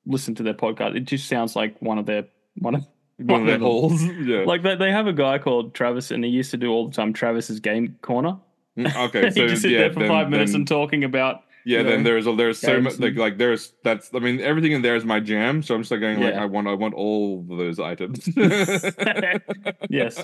[0.05, 2.25] listened to their podcast, it just sounds like one of their
[2.59, 2.85] one of
[3.17, 4.03] one of their halls.
[4.23, 4.43] yeah.
[4.45, 6.93] Like they, they have a guy called Travis, and he used to do all the
[6.93, 8.37] time Travis's game corner.
[8.77, 11.03] Mm, okay, so he just sit yeah, there for then- five minutes then- and talking
[11.03, 11.79] about yeah.
[11.79, 14.81] you Then know, there's there's so much like like there's that's I mean everything in
[14.81, 15.63] there is my jam.
[15.63, 18.27] So I'm just like going like I want I want all those items.
[19.89, 20.23] yes,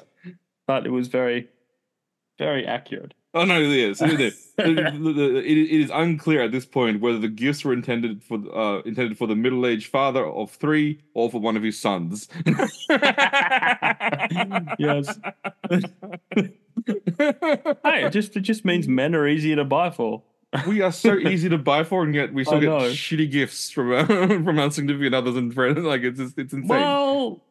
[0.65, 1.47] but it was very,
[2.37, 3.13] very accurate.
[3.33, 4.01] Oh no, it is.
[4.01, 4.43] It is.
[4.57, 9.27] It is unclear at this point whether the gifts were intended for uh, intended for
[9.27, 12.27] the middle-aged father of three or for one of his sons.
[14.79, 15.19] yes.
[17.19, 20.23] Hey, it just it just means men are easier to buy for.
[20.67, 22.79] We are so easy to buy for, and yet we still I get know.
[22.79, 25.79] shitty gifts from uh, from our significant others and friends.
[25.79, 26.67] Like it's just, it's insane.
[26.69, 27.43] Well,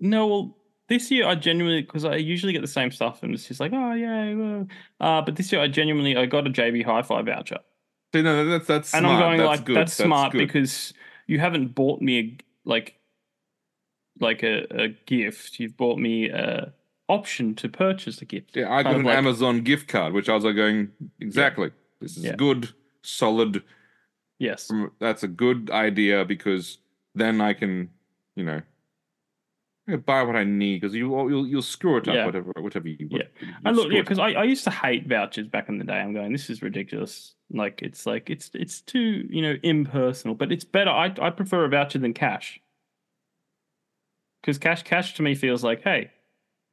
[0.00, 0.56] no, well,
[0.88, 3.72] this year I genuinely because I usually get the same stuff and it's just like,
[3.72, 4.66] oh yeah, well.
[5.00, 7.58] uh, but this year I genuinely I got a JB Hi-Fi voucher,
[8.14, 9.14] So, no, that's that's and smart.
[9.14, 9.76] I'm going that's like good.
[9.76, 10.38] that's smart good.
[10.38, 10.92] because
[11.26, 12.96] you haven't bought me a like
[14.20, 15.58] like a, a gift.
[15.60, 16.72] You've bought me a
[17.12, 18.56] option to purchase a gift.
[18.56, 20.90] yeah, I got kind of an like- Amazon gift card, which I was like going
[21.20, 21.70] exactly.
[22.00, 22.36] This is Yeah.
[22.36, 22.70] good,
[23.02, 23.62] solid.
[24.38, 24.68] Yes.
[24.72, 26.78] Mm, That's a good idea because
[27.14, 27.90] then I can,
[28.36, 28.60] you know,
[30.06, 32.26] buy what I need because you you'll you'll screw it up Yeah.
[32.26, 33.08] whatever whatever you.
[33.10, 33.22] Yeah.
[33.64, 36.00] And look, yeah, because I, I used to hate vouchers back in the day.
[36.00, 37.34] I'm going, this is ridiculous.
[37.50, 40.90] Like it's like it's it's too you know impersonal, but it's better.
[40.90, 42.60] I I prefer a voucher than cash.
[44.40, 46.10] Because cash cash to me feels like, hey,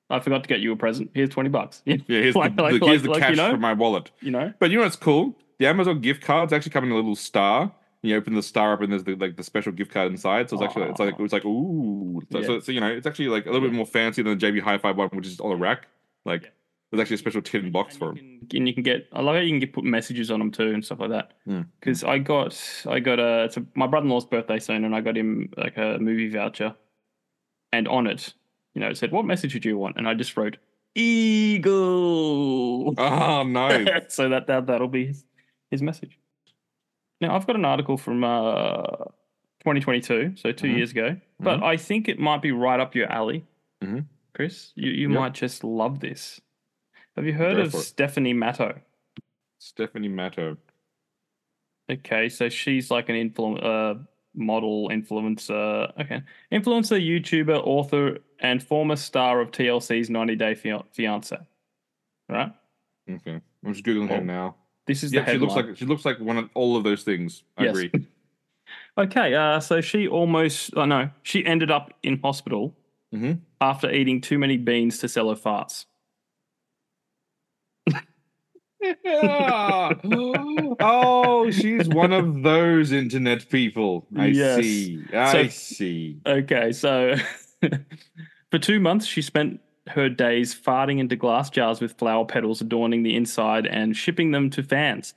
[0.09, 1.11] I forgot to get you a present.
[1.13, 1.81] Here's twenty bucks.
[1.85, 3.51] Yeah, here's Like- the, like- here's like- the cash you know?
[3.51, 4.11] from my wallet.
[4.21, 4.53] You know?
[4.59, 5.37] But you know what's cool?
[5.59, 7.71] The Amazon gift cards actually come in a little star.
[8.01, 10.49] You open the star up and there's the, like the special gift card inside.
[10.49, 12.21] So it's actually it's like it was like ooh.
[12.31, 12.45] So, Yeah.
[12.47, 14.61] so, so, you know it's actually like a little bit more fancy than the JB
[14.61, 15.87] Hi-Fi one, which is on a rack.
[16.23, 16.49] Like Yeah.
[16.91, 18.47] there's actually a special tin box for and them.
[18.49, 19.09] can, and you can get.
[19.11, 21.33] I like how you can get put messages on them too and stuff like that.
[21.45, 21.63] Hmm.
[21.81, 22.57] Because I got
[22.87, 25.49] I got a it's a, my brother in law's birthday soon, and I got him
[25.57, 26.75] like a movie voucher,
[27.73, 28.33] and on it,
[28.79, 30.55] you know, it said, "What message did you want?" And I just wrote
[30.95, 33.87] "Eagle." Oh nice.
[34.15, 35.25] so that, that that'll be his,
[35.69, 36.17] his message.
[37.19, 38.81] Now I've got an article from uh,
[39.65, 40.77] 2022, so 2 Mhm.
[40.77, 43.45] years ago, but I think it might be right up your alley,
[43.83, 44.05] Mhm.
[44.33, 44.71] Chris.
[44.75, 45.19] You you Yep.
[45.19, 46.39] might just love this.
[47.17, 47.73] Have you heard Go of.
[47.73, 48.79] Stephanie Matto?
[49.59, 50.55] Stephanie Matto.
[51.91, 53.95] Okay, so she's like an influ- uh,
[54.39, 55.91] model, influencer.
[56.01, 56.21] Okay,
[56.51, 61.37] influencer, YouTuber, author, and former star of TLC's 90 Day Fian- Fiance.
[62.29, 62.51] Right.
[63.09, 64.55] Okay, I'm just googling her Oh, now.
[64.87, 67.03] This is Yeah, the she looks like she looks like one of all of those
[67.03, 67.43] things.
[67.57, 67.77] I Yes.
[67.77, 68.05] agree.
[68.99, 72.75] Okay, uh, so she almost, oh no, she ended up in hospital
[73.13, 73.39] Mhm.
[73.59, 75.85] after eating too many beans to sell her farts.
[80.81, 84.07] Oh, she's one of those internet people.
[84.15, 84.61] I Yes.
[84.63, 85.03] see.
[85.13, 86.17] I So- see.
[86.25, 87.15] Okay, so
[88.51, 93.03] for two months, she spent her days farting into glass jars with flower petals adorning
[93.03, 95.13] the inside and shipping them to fans.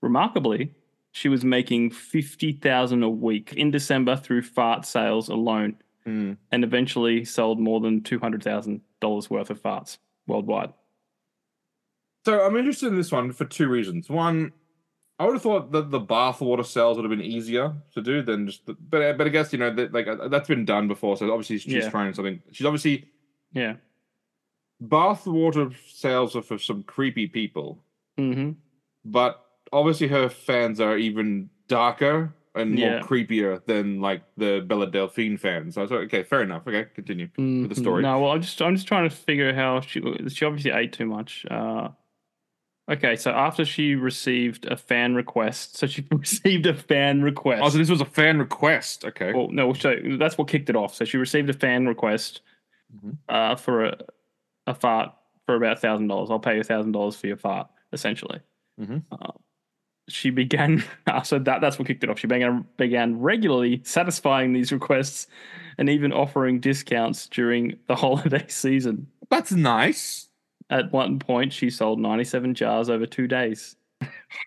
[0.00, 0.72] Remarkably,
[1.12, 6.36] she was making 50,000 a week in December through fart sales alone Mm.
[6.52, 9.96] and eventually sold more than $200,000 worth of farts
[10.26, 10.70] worldwide.
[12.24, 14.08] So I'm interested in this one for two reasons.
[14.08, 14.52] One,
[15.18, 18.46] I would have thought that the bathwater cells would have been easier to do than
[18.46, 18.64] just.
[18.66, 21.16] The, but but I guess you know that like uh, that's been done before.
[21.16, 21.90] So obviously she's Yeah.
[21.90, 22.40] trying something.
[22.52, 23.08] She's obviously
[23.52, 23.74] Yeah.
[24.82, 27.82] bathwater sales are for some creepy people,
[28.16, 28.52] hmm
[29.04, 33.00] but obviously her fans are even darker and more Yeah.
[33.00, 35.74] creepier than like the Bella Delphine fans.
[35.74, 36.66] So I was like, okay, fair enough.
[36.66, 38.02] Okay, continue with the story.
[38.02, 40.92] No, well, I'm just I'm just trying to figure out how she she obviously ate
[40.94, 41.44] too much.
[41.50, 41.88] Uh,
[42.90, 47.62] okay, so after she received a fan request, so she received a fan request.
[47.64, 49.04] Oh, so this was a fan request.
[49.04, 49.32] Okay.
[49.32, 50.94] well, no, so that's what kicked it off.
[50.94, 52.40] So she received a fan request
[52.94, 53.16] Mhm.
[53.28, 53.96] uh, for a
[54.66, 55.12] a fart
[55.46, 56.30] for about thousand dollars.
[56.30, 58.40] I'll pay you thousand dollars for your fart, essentially.
[58.80, 59.02] Mhm.
[59.12, 59.32] Uh,
[60.08, 60.84] she began
[61.24, 62.18] so that that's what kicked it off.
[62.18, 65.26] She began began regularly satisfying these requests
[65.78, 69.08] and even offering discounts during the holiday season.
[69.30, 70.28] That's nice.
[70.70, 73.76] At one point, she sold 97 jars over two days.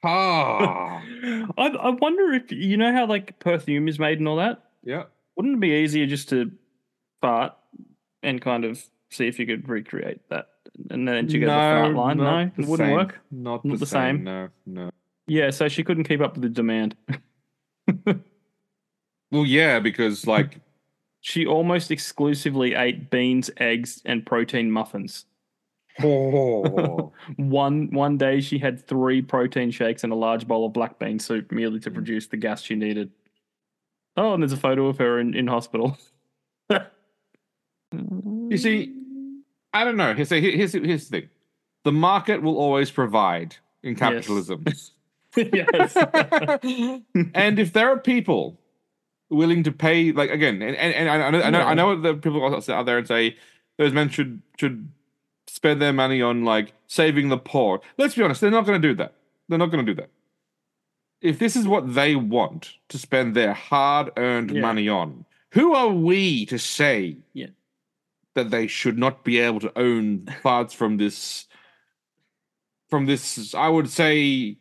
[0.04, 1.02] Ah.
[1.58, 4.64] I, I wonder if you know how like perfume is made and all that.
[4.84, 5.04] yeah.
[5.36, 6.52] Wouldn't it be easier just to
[7.22, 7.54] fart
[8.24, 10.48] and kind of see if you could recreate that,
[10.90, 12.18] and then she goes a fart line?
[12.18, 12.92] No, it wouldn't same.
[12.96, 13.20] work.
[13.30, 14.16] Not, Not the, the same.
[14.18, 14.24] same.
[14.24, 14.90] No, no.
[15.28, 16.96] Yeah, so she couldn't keep up with the demand.
[19.32, 20.60] Well, yeah, because like,
[21.22, 25.26] She almost exclusively ate beans, eggs, and protein muffins.
[26.04, 31.00] Oh, One one day she had three protein shakes and a large bowl of black
[31.00, 31.94] bean soup merely to mm.
[31.94, 33.12] produce the gas she needed.
[34.16, 35.98] Oh, and there's a photo of her in, in hospital.
[37.92, 38.94] you see,
[39.74, 40.14] I don't know.
[40.14, 41.30] Here's, here's, here's the thing:
[41.84, 44.66] the market will always provide in capitalism.
[45.36, 45.96] yes.
[47.34, 48.60] and if there are people
[49.30, 52.22] willing to pay, like again, and, and, and I know, I know, I know that
[52.22, 53.38] people out out there and say
[53.78, 54.90] those men should should
[55.58, 57.82] spend their money on like saving the poor.
[57.98, 59.16] Let's be honest, they're not going to do that.
[59.50, 60.10] They're not going to do that.
[61.20, 64.62] If this is what they want to spend their hard-earned Yeah.
[64.62, 67.48] money on, who are we to say Yeah.
[68.36, 71.48] that they should not be able to own parts from this?
[72.88, 74.58] From this, I would say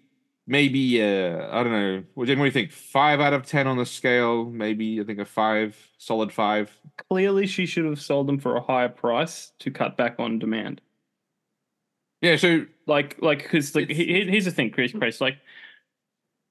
[0.46, 2.04] maybe uh, I don't know.
[2.14, 2.72] What do you what do you think?
[2.72, 4.46] Five out of ten on the scale?
[4.46, 6.70] Maybe I think a five, solid five.
[7.10, 10.80] Clearly, she should have sold them for a higher price to cut back on demand.
[12.22, 12.36] Yeah.
[12.36, 14.92] So Like, like, because like, he- he- here's the thing, Chris.
[14.92, 15.38] Chris, like,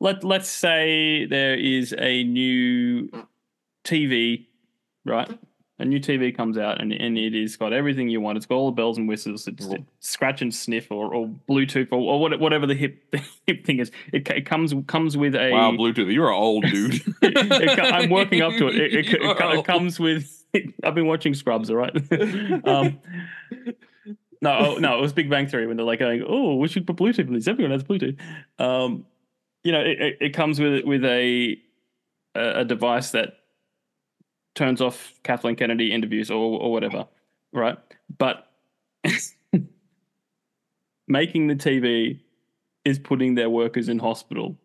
[0.01, 3.09] let let's say there is a new
[3.85, 4.45] TV,
[5.05, 5.29] right?
[5.77, 8.37] A new TV comes out and, and it is got everything you want.
[8.37, 9.45] It's got all the bells and whistles.
[9.47, 9.75] It's Oh.
[9.99, 13.79] scratch and sniff or, or Bluetooth or, or what- whatever the hip the hip thing
[13.79, 13.91] is.
[14.13, 16.13] It, it comes comes with a wow, Bluetooth.
[16.13, 17.01] You're an old dude.
[17.21, 20.31] it, I'm working up to it, it comes with.
[20.85, 21.93] I've been watching Scrubs, all right.
[22.65, 22.97] um,
[24.45, 26.85] no, oh, no, it was Big Bang Theory when they're like going, "Oh, we should
[26.85, 27.47] put Bluetooth in this.
[27.47, 28.19] Everyone has Bluetooth."
[28.59, 29.05] Um,
[29.63, 31.57] you know, it, it, comes with with a
[32.35, 33.39] a device that
[34.53, 37.07] turns off Kathleen Kennedy interviews or or whatever,
[37.53, 37.77] right?
[38.17, 38.47] But
[41.07, 42.19] making the TV
[42.83, 44.57] is putting their workers in hospital.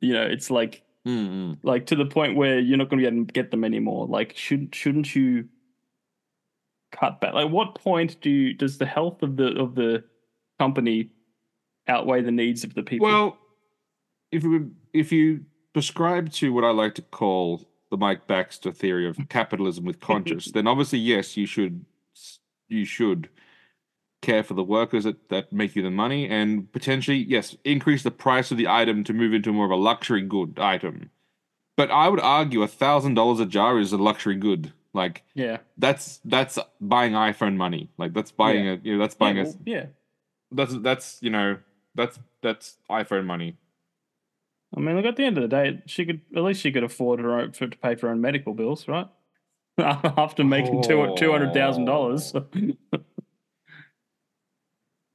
[0.00, 1.58] You know, it's like Mm-mm.
[1.62, 4.06] like to the point where you're not going to get them anymore.
[4.06, 5.48] Like, should shouldn't you
[6.98, 7.34] cut back?
[7.34, 10.04] Like, what point do you, does the health of the of the
[10.58, 11.10] company
[11.88, 13.06] outweigh the needs of the people?
[13.06, 13.38] Well,
[14.30, 19.08] if you if you prescribe to what I like to call the Mike Baxter theory
[19.08, 21.84] of capitalism with conscience, then obviously yes, you should
[22.68, 23.28] you should
[24.24, 28.10] care for the workers that, that make you the money and potentially yes increase the
[28.10, 31.10] price of the item to move into more of a luxury good item
[31.76, 35.58] but i would argue a thousand dollars a jar is a luxury good like yeah,
[35.76, 38.72] that's that's buying iphone money like that's buying Yeah.
[38.72, 39.86] a you know that's yeah, buying a yeah.
[40.52, 41.58] that's that's you know
[41.94, 43.56] that's that's iphone money
[44.76, 46.82] I mean, look at the end of the day, she could at least she could
[46.82, 49.06] afford her own for, to pay for her own medical bills, right?
[49.78, 52.32] After making two two hundred thousand dollars.
[52.34, 52.44] Oh.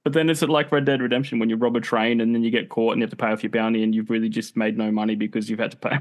[0.05, 2.49] But then it's like Red Dead Redemption when you rob a train and then you
[2.49, 4.77] get caught and you have to pay off your bounty and you've really just made
[4.77, 5.99] no money because you've had to pay.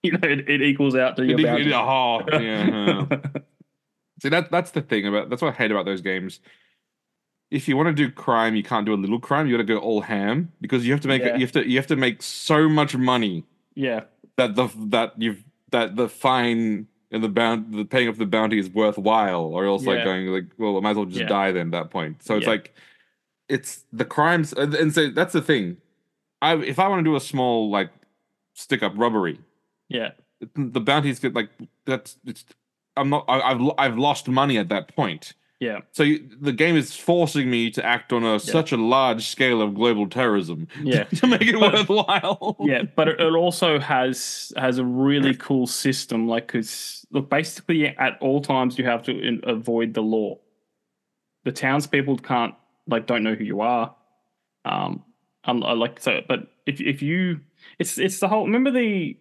[0.02, 1.62] You know, it, it equals out to your It- bounty.
[1.66, 3.06] it- oh, yeah, yeah.
[4.22, 6.40] See that that's the thing about that's what I hate about those games.
[7.50, 9.46] If you want to do crime, you can't do a little crime.
[9.46, 11.34] You got to go all ham because you have to make Yeah.
[11.36, 13.44] you have to you have to make so much money
[13.74, 14.02] yeah,
[14.36, 18.58] that the that you've that the fine and the bound the paying off the bounty
[18.58, 21.26] is worthwhile, or else like going like well, I might as well just Yeah.
[21.28, 21.68] die then.
[21.68, 22.50] At that point, so it's Yeah.
[22.52, 22.74] like
[23.48, 25.78] it's the crimes, and and so that's the thing.
[26.42, 27.90] I if I want to do a small like
[28.54, 29.40] stick up robbery,
[29.90, 30.12] yeah,
[30.54, 31.50] the bounties get like
[31.84, 32.46] that's it's
[32.96, 36.74] i'm not I, i've i've lost money at that point yeah, so you, the game
[36.74, 41.04] is forcing me to act on a such a large scale of global terrorism Yeah.
[41.16, 42.84] to make it But- worthwhile yeah.
[42.96, 46.26] But it, it also has has a really cool system.
[46.26, 50.38] Like, because look, basically at all times you have to in, avoid the law.
[51.44, 52.54] The townspeople can't
[52.86, 53.94] like don't know who you are.
[54.64, 55.04] Um,
[55.44, 57.40] um, I like so, but if if you,
[57.78, 58.44] it's it's the whole.
[58.46, 59.14] Remember the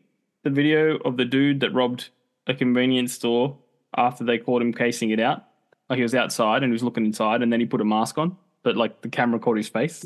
[0.44, 2.10] the video of the dude that robbed
[2.48, 3.58] a convenience store
[3.96, 5.46] after they caught him casing it out.
[5.90, 8.18] Like he was outside and he was looking inside, and then he put a mask
[8.18, 10.06] on, but like the camera caught his face,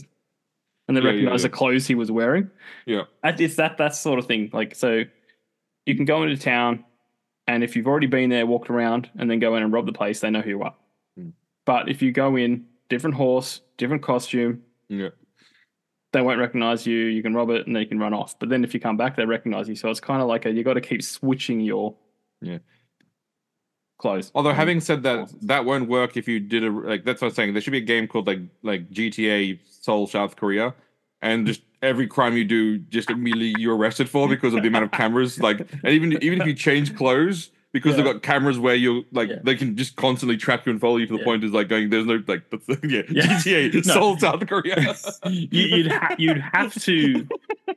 [0.87, 1.49] and they Yeah, yeah, recognized yeah.
[1.49, 2.49] the clothes he was wearing.
[2.85, 4.49] yeah It's that that sort of thing.
[4.53, 5.03] Like so,
[5.85, 6.85] you can go into town,
[7.47, 9.91] and if you've already been there, walked around, and then go in and rob the
[9.91, 10.75] place, they know who you are.
[11.17, 11.29] Hmm.
[11.65, 15.09] But if you go in, different horse, different costume, yeah
[16.13, 16.95] they won't recognize you.
[16.95, 18.37] You can rob it, and then you can run off.
[18.39, 19.75] But then if you come back, they recognize you.
[19.75, 21.95] So it's kind of like a, you got to keep switching your
[22.41, 22.59] Yeah.
[23.97, 24.31] close.
[24.35, 24.81] Although having mm.
[24.81, 27.03] said that, that won't work if you did a like.
[27.03, 27.53] That's what I'm saying.
[27.53, 30.73] There should be a game called like like GTA Seoul South Korea,
[31.21, 34.85] and just every crime you do, just immediately you're arrested for because of the amount
[34.85, 35.39] of cameras.
[35.39, 37.49] Like, and even even if you change clothes.
[37.73, 39.39] Because they've got cameras where you're like Yeah.
[39.43, 41.25] they can just constantly track you and follow you to the Yeah.
[41.25, 43.23] point is like going there's no like that's, yeah, Yeah.
[43.39, 43.93] GTA No.
[43.93, 44.95] Seoul South Korea
[45.25, 47.27] you, you'd ha- you'd have to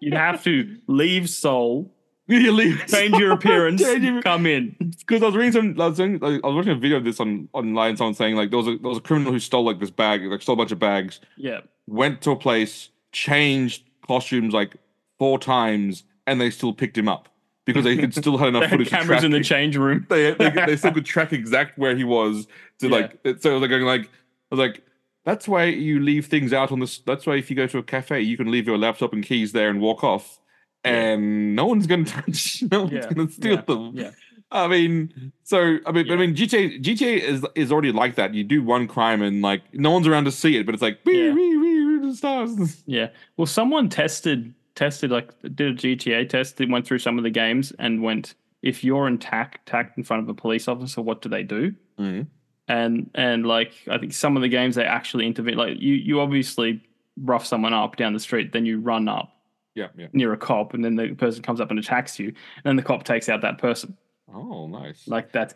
[0.00, 1.90] you'd have to leave Seoul,
[2.28, 4.76] you leave change your appearance, Change your- come in.
[4.98, 7.04] because I was reading some, I was, doing, like, I was watching a video of
[7.04, 7.96] this on online.
[7.96, 10.22] Someone saying like there was a there was a criminal who stole like this bag,
[10.24, 14.76] like stole a bunch of bags, Yeah, went to a place, changed costumes like
[15.18, 17.28] four times, and they still picked him up
[17.66, 18.88] because they could still had enough they had footage.
[18.90, 20.06] to cameras in the change room.
[20.08, 22.46] They, they they still could track exact where he was
[22.80, 23.18] to like.
[23.24, 24.08] it- So they're going like, I
[24.54, 24.82] was like.
[25.24, 26.98] That's why you leave things out on this.
[26.98, 29.50] That's why if you go to a cafe, you can leave your laptop and keys
[29.50, 30.38] there and walk off,
[30.84, 32.62] and no one's going to touch.
[32.70, 33.90] No one's Yeah, going to steal yeah, them.
[33.96, 34.10] yeah.
[34.52, 38.34] I mean, so I mean, I mean, GTA GTA is is already like that.
[38.34, 41.00] You do one crime and like no one's around to see it, but it's like
[41.04, 41.32] Yeah.
[41.32, 42.84] wee, wee, wee, stars.
[42.86, 43.08] Yeah.
[43.36, 46.56] Well, someone tested tested like did a GTA test.
[46.58, 50.22] They went through some of the games and went, if you're attacked attacked in front
[50.22, 51.74] of a police officer, what do they do?
[51.98, 52.28] Mhm.
[52.68, 55.56] And and like I think some of the games they actually intervene.
[55.56, 56.80] Like you you obviously
[57.22, 59.32] rough someone up down the street, then you run up
[59.74, 60.08] Yeah, yeah.
[60.12, 62.82] near a cop, and then the person comes up and attacks you, and then the
[62.82, 63.96] cop takes out that person.
[64.32, 65.06] Oh, nice.
[65.08, 65.54] Like that.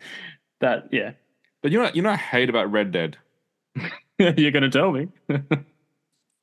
[0.61, 1.11] That yeah.
[1.61, 3.17] but you know, you know, what I hate about Red Dead.
[4.17, 5.07] You're gonna tell me.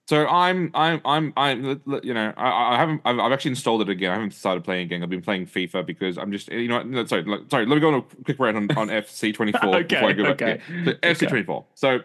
[0.08, 3.90] So I'm, I'm, I'm, I'm, you know, I, I haven't, I've, I've actually installed it
[3.90, 4.10] again.
[4.10, 5.02] I haven't started playing again.
[5.02, 7.66] I've been playing FIFA because I'm just, you know, no, sorry, like, sorry.
[7.66, 10.40] Let me go on a quick rant on, on FC24 Okay, before I go back.
[10.40, 10.84] okay, Yeah.
[11.12, 11.64] So FC24.
[11.74, 11.98] So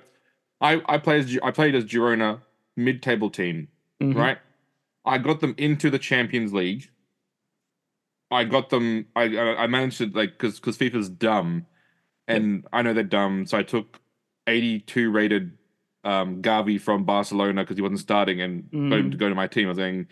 [0.60, 2.42] I, I played, as, I played as Girona
[2.76, 3.70] mid-table team.
[4.02, 4.16] Mhm.
[4.18, 4.38] right?
[5.06, 6.90] I got them into the Champions League.
[8.32, 9.06] I got them.
[9.16, 11.68] I I managed to like because because FIFA's dumb,
[12.28, 13.46] and I know they're dumb.
[13.46, 14.00] So I took
[14.48, 15.52] eighty two rated
[16.04, 19.12] um, Gavi from Barcelona because he wasn't starting and got him Mm.
[19.12, 19.66] to go to my team.
[19.68, 20.08] I was saying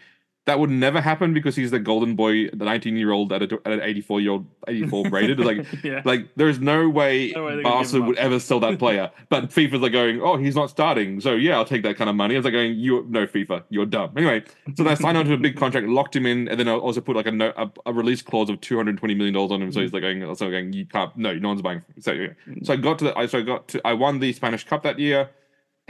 [0.47, 3.51] that would never happen because he's the golden boy, the nineteen year old at, at
[3.63, 5.39] an eighty four year old eighty four rated.
[5.39, 6.01] Like yeah.
[6.03, 9.11] like there's no way, No way they're gonna give Barca would ever sell that player.
[9.29, 12.15] but FIFA's like going, oh, he's not starting, so yeah, I'll take that kind of
[12.15, 12.33] money.
[12.33, 14.13] I was like going, you no FIFA, you're dumb.
[14.17, 14.43] Anyway,
[14.75, 16.71] so then I signed on to a big contract, locked him in, and then I
[16.73, 19.51] also put like a no, a, a release clause of two hundred twenty million dollars
[19.51, 19.71] on him.
[19.71, 21.83] So he's like going, also going, you can't, no, no one's buying.
[21.99, 22.29] So yeah.
[22.63, 24.81] so I got to, the, I so I got to, I won the Spanish Cup
[24.83, 25.29] that year,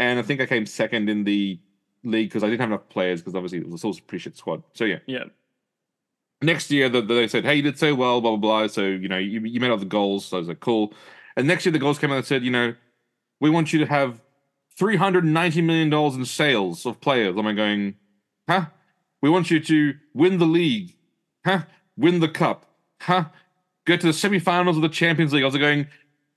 [0.01, 1.59] and I think I came second in the
[2.03, 4.35] league because I didn't have enough players because obviously it was still a pretty shit
[4.37, 4.63] squad.
[4.73, 5.25] So yeah yeah.
[6.41, 8.83] next year the, the- they said, "Hey, you did so well, blah blah blah." So
[8.85, 10.25] you know, you, you made all the goals.
[10.25, 10.93] So I was like, "Cool."
[11.37, 12.73] And next year the goals came out and said, "You know,
[13.39, 14.21] we want you to have
[14.77, 17.95] three hundred ninety million dollars in sales of players." I'm going,
[18.49, 18.65] "Huh?
[19.21, 20.95] We want you to win the league,
[21.45, 21.61] huh?
[21.95, 22.65] Win the cup,
[23.01, 23.25] huh?
[23.85, 25.87] Get to the semifinals of the Champions League." I was like going.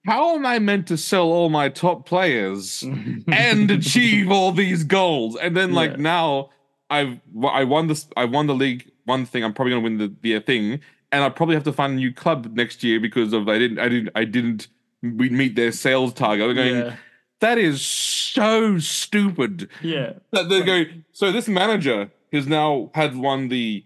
[0.07, 2.83] How am I meant to sell all my top players
[3.33, 5.37] and achieve all these goals?
[5.37, 5.97] And then, like Yeah.
[5.97, 6.51] now,
[6.91, 8.07] I've I won this.
[8.17, 8.91] I won the league.
[9.05, 10.81] One thing, I'm probably gonna win the the thing,
[11.11, 13.79] and I probably have to find a new club next year because of I didn't
[13.79, 14.69] I didn't I didn't
[15.03, 16.51] we meet their sales target.
[16.51, 16.77] I'm going.
[16.77, 16.97] yeah.
[17.41, 19.69] That is so stupid.
[19.83, 20.15] Yeah.
[20.33, 20.85] That they go.
[21.13, 23.85] So this manager has now had won the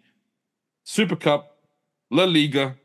[0.84, 1.58] Super Cup,
[2.10, 2.76] La Liga,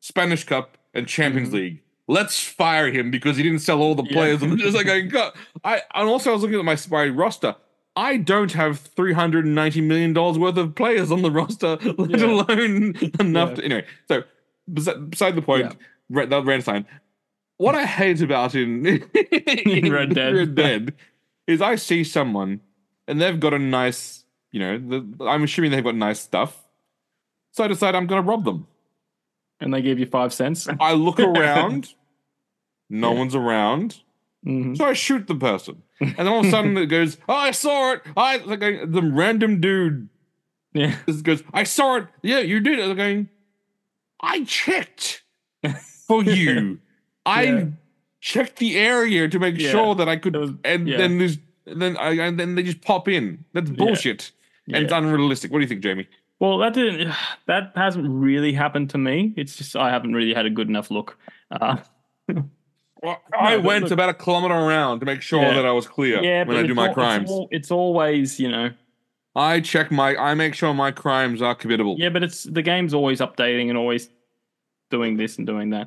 [0.00, 1.56] Spanish Cup, and Champions mm-hmm.
[1.56, 1.82] League.
[2.08, 4.02] Let's fire him because he didn't sell all the.
[4.04, 4.12] Yeah.
[4.12, 4.42] players.
[4.42, 5.32] I'm just like, God.
[5.62, 7.54] I and also I was looking at my my roster.
[7.96, 11.76] I don't have three hundred and ninety million dollars worth of players on the roster,
[11.76, 12.26] let Yeah.
[12.26, 13.50] alone enough.
[13.50, 13.54] Yeah.
[13.56, 14.22] To, anyway, so
[14.72, 15.72] beside the point, Yeah.
[16.10, 16.86] Red, that red sign.
[17.58, 20.34] What I hate about in, In Red Dead.
[20.34, 20.94] Red Dead
[21.46, 22.60] is I see someone
[23.08, 26.56] and they've got a nice, you know, the, I'm assuming they've got nice stuff.
[27.50, 28.66] So I decide I'm going to rob them.
[29.60, 30.68] And they gave you five cents.
[30.80, 31.94] I look around,
[32.90, 33.18] no Yeah.
[33.18, 34.00] one's around,
[34.46, 34.76] Mhm.
[34.76, 35.82] so I shoot the person.
[36.00, 38.02] And then all of a sudden it goes, oh, I saw it.
[38.16, 40.08] I like I- the random dude
[40.72, 40.94] Yeah.
[41.08, 42.06] just goes, I saw it.
[42.22, 42.88] Yeah, you did it.
[42.88, 43.28] I'm going,
[44.20, 45.22] I checked
[46.06, 46.78] for you.
[47.26, 47.64] I Yeah.
[48.20, 49.70] checked the area to make Yeah.
[49.72, 50.98] sure that I could, was- and yeah.
[50.98, 53.44] then there's, then I, and then they just pop in.
[53.52, 54.30] That's bullshit.
[54.68, 55.50] And it's unrealistic.
[55.50, 56.06] What do you think, Jamie?
[56.40, 57.12] Well, that didn't.
[57.46, 59.32] That hasn't really happened to me.
[59.36, 61.16] It's just I haven't really had a good enough look.
[61.50, 61.78] Uh,
[63.00, 65.54] Well, I but went look- about a kilometer around to make sure Yeah.
[65.54, 67.22] that I was clear yeah, when I do my al- crimes.
[67.30, 68.70] It's, al- it's always, you know,
[69.36, 71.94] I check my, I make sure my crimes are committable.
[71.96, 74.08] yeah, but it's the game's always updating and always
[74.90, 75.86] doing this and doing that.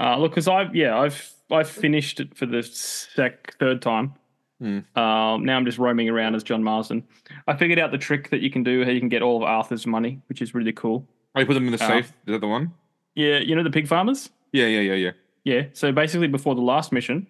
[0.00, 4.14] Uh, look, because I've yeah, I've I've finished it for the sec third time.
[4.62, 4.78] Hmm.
[4.96, 7.02] Um, now I'm just roaming around as John Marston.
[7.48, 9.42] I figured out the trick that you can do how you can get all of
[9.42, 11.04] Arthur's money, which is really cool.
[11.34, 12.06] I put them in the Uh, safe.
[12.26, 12.72] Is that the one?
[13.16, 14.30] Yeah, you know the pig farmers.
[14.52, 15.10] Yeah, yeah, yeah, yeah.
[15.44, 15.62] yeah.
[15.72, 17.26] So basically, before the last mission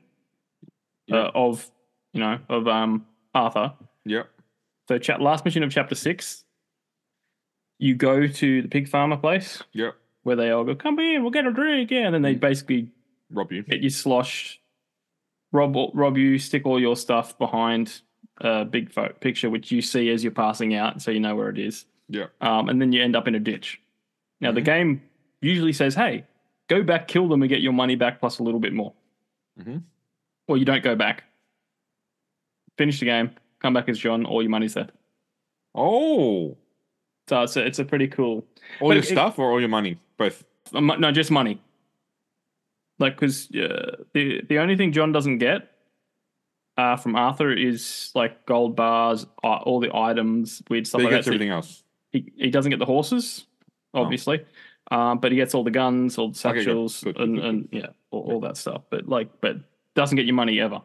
[1.06, 1.16] Yeah.
[1.16, 1.70] uh, of
[2.12, 3.72] you know of um Arthur,
[4.04, 4.28] Yep.
[4.88, 6.44] so cha- last mission of chapter six,
[7.78, 9.94] you go to the pig farmer place Yep.
[10.24, 12.90] where they all go, "Come in, we'll get a drink," yeah, and then they basically
[13.30, 13.62] Rob you.
[13.62, 14.60] get you sloshed,
[15.52, 18.00] rob rob you, stick all your stuff behind
[18.40, 21.48] a big pho- picture which you see as you're passing out, so you know where
[21.50, 22.32] it is, Yep.
[22.40, 23.80] um, and then you end up in a ditch.
[24.40, 25.02] Now the game
[25.40, 26.24] usually says, "Hey,
[26.68, 28.92] go back, kill them, and get your money back plus a little bit more."
[29.60, 29.82] Mhm.
[30.48, 31.24] Or you don't go back.
[32.78, 33.30] Finish the game,
[33.60, 34.88] come back as John, all your money's there.
[35.74, 36.56] Oh.
[37.28, 38.44] So it's a, it's a pretty cool.
[38.80, 39.98] All But your it- stuff or all your money?
[40.16, 40.44] Both.
[40.74, 41.60] Uh, No, just money.
[43.02, 45.70] Like, because uh, the the only thing John doesn't get
[46.78, 51.06] uh, from Arthur is like gold bars, uh, all the items, weird stuff But he
[51.06, 51.30] like gets that.
[51.32, 51.82] So everything else.
[52.12, 53.46] He he doesn't get the horses,
[53.92, 54.44] obviously,
[54.90, 56.64] um, but he gets all the guns, all the Okay, good.
[56.64, 58.82] satchels, Good, and, good, and yeah, all, all that stuff.
[58.90, 59.56] But like, but
[59.94, 60.80] doesn't get your money ever.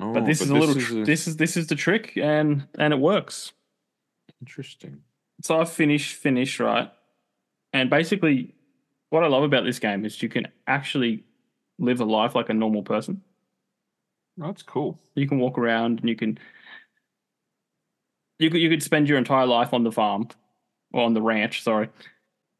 [0.00, 0.76] Oh, But this is a little.
[0.76, 3.52] is a- This is this is the trick, and and it works.
[4.40, 5.02] interesting.
[5.42, 6.90] So I finish finish right,
[7.72, 8.54] and basically,
[9.10, 11.24] what I love about this game is you can actually
[11.82, 13.20] live a life like a normal person.
[14.38, 14.98] That's cool.
[15.14, 16.38] You can walk around and you can
[18.38, 20.28] you could you could spend your entire life on the farm
[20.92, 21.90] or on the ranch, sorry,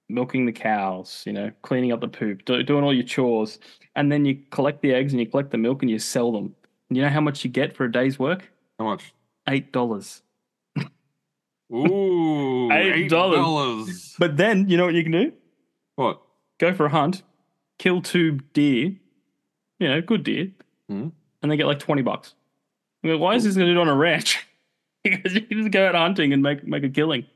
[0.08, 3.58] milking the cows, you know, cleaning up the poop, do, doing all your chores,
[3.96, 6.54] and then you collect the eggs and you collect the milk and you sell them.
[6.90, 8.50] And you know how much you get for a day's work?
[8.78, 9.14] How much?
[9.48, 10.22] Eight dollars.
[11.72, 13.38] Ooh, Eight dollars.
[13.38, 14.14] dollars.
[14.18, 15.32] But then you know what you can do?
[15.96, 16.20] What?
[16.58, 17.22] go for a hunt,
[17.78, 18.94] kill two deer,
[19.82, 20.48] you know, good deer,
[20.90, 21.10] Mhm.
[21.42, 22.34] and they get like 20 bucks.
[23.04, 24.46] I go, why is this going to do it on a ranch?
[25.04, 27.26] because you can just go out hunting and make make a killing.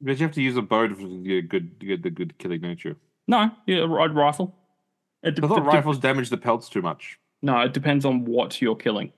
[0.00, 0.94] Because you have to use a bow to
[1.24, 2.96] get good to get the good killing nature.
[3.26, 4.54] No, yeah, a rifle.
[5.24, 7.18] It de- I thought de- de- rifles damage the pelts too much.
[7.42, 9.12] no, it depends on what you're killing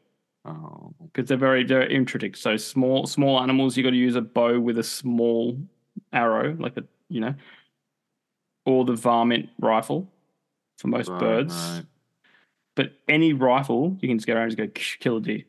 [0.47, 2.35] Oh, because they're very they're intricate.
[2.39, 5.59] So small small animals, you got to use a bow with a small
[6.15, 7.35] arrow, like a you know,
[8.65, 10.11] or the varmint rifle
[10.79, 11.55] for most right, birds.
[11.55, 11.85] right.
[12.77, 15.43] But any rifle, you can just go around and just go kill a deer.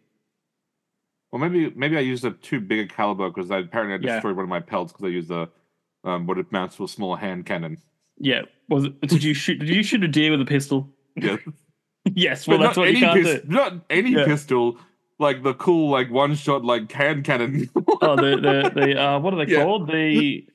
[1.31, 4.15] Well, maybe maybe I used a too big a caliber because I apparently I Yeah.
[4.15, 5.49] destroyed one of my pelts because I used a
[6.03, 7.77] um, what amounts to a small hand cannon.
[8.17, 8.41] Yeah.
[8.69, 9.59] Was it, did you shoot?
[9.59, 10.89] Did you shoot a deer with a pistol?
[11.15, 11.37] Yeah,
[12.13, 12.47] yes.
[12.47, 13.47] Well, but that's what you can't pis- do.
[13.47, 14.25] not any Yeah.
[14.25, 14.77] pistol,
[15.19, 17.69] like the cool like one shot like hand cannon.
[18.01, 19.63] Oh, the the the uh, what are they Yeah.
[19.63, 19.87] called?
[19.89, 20.45] The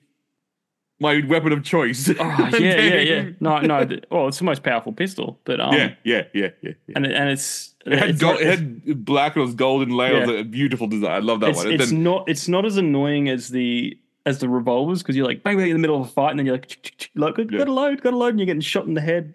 [0.98, 2.08] my weapon of choice.
[2.08, 2.14] oh
[2.52, 3.28] yeah yeah yeah.
[3.40, 3.84] No no.
[3.84, 6.70] The, well, it's the most powerful pistol, but um, yeah, yeah, yeah, yeah.
[6.86, 6.92] yeah.
[6.96, 9.54] and it, and it's It had, it's gold, not- it had black and it was
[9.54, 10.28] golden layers.
[10.28, 10.36] Yeah.
[10.40, 11.10] A beautiful design.
[11.12, 11.72] I love that it's, one.
[11.72, 15.42] It's then- not it's not as annoying as the as the revolvers because you're like
[15.42, 17.10] bang bang in the middle of a fight and then you're like, "Ch- ch- ch,"
[17.14, 17.64] like got Yeah.
[17.64, 19.34] to load, got to load, and you're getting shot in the head.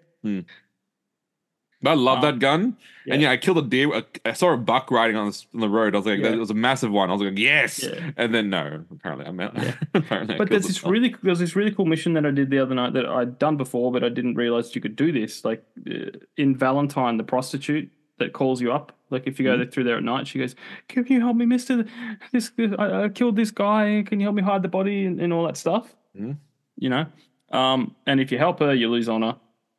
[1.84, 2.76] I love Um, that gun.
[3.06, 3.14] yeah.
[3.14, 3.90] And yeah, I killed a deer.
[4.24, 5.94] I- saw a buck riding on, this, on the road.
[5.94, 6.30] I was like, Yeah.
[6.30, 7.10] that was a massive one.
[7.10, 7.82] I was like, yes.
[7.82, 8.10] Yeah.
[8.16, 9.56] And then no, apparently I'm out.
[9.94, 12.74] apparently, But there's this really there's this really cool mission that I did the other
[12.74, 15.44] night that I'd done before, but I didn't realize you could do this.
[15.44, 18.92] Like uh, in Valentine, the prostitute that calls you up.
[19.10, 19.62] Like if you Mm-hmm.
[19.64, 20.54] go through there at night, she goes,
[20.88, 21.84] "Can you help me, Mister?
[22.32, 24.04] This I, I killed this guy.
[24.06, 26.36] Can you help me hide the body and, and all that stuff?" Mhm.
[26.78, 27.06] You know,
[27.50, 29.34] um, and if you help her, you lose honor,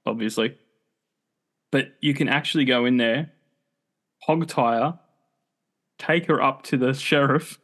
[0.05, 0.57] obviously.
[1.73, 3.31] But you can actually go in there,
[4.21, 4.99] hog tie her,
[5.97, 7.57] take her up to the sheriff,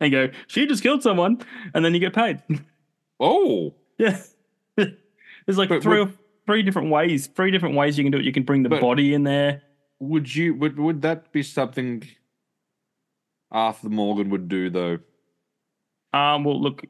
[0.00, 1.40] and go, "She just killed someone,"
[1.72, 2.42] and then you get paid.
[3.20, 4.20] Oh, Yeah.
[4.76, 6.12] There's like But three would- or
[6.46, 7.28] three different ways.
[7.28, 8.24] Three different ways you can do it.
[8.24, 9.62] You can bring the body in there.
[10.00, 10.54] would you?
[10.56, 12.02] Would would that be something
[13.52, 14.98] Arthur Morgan would do though?
[16.12, 16.84] Um, well, look,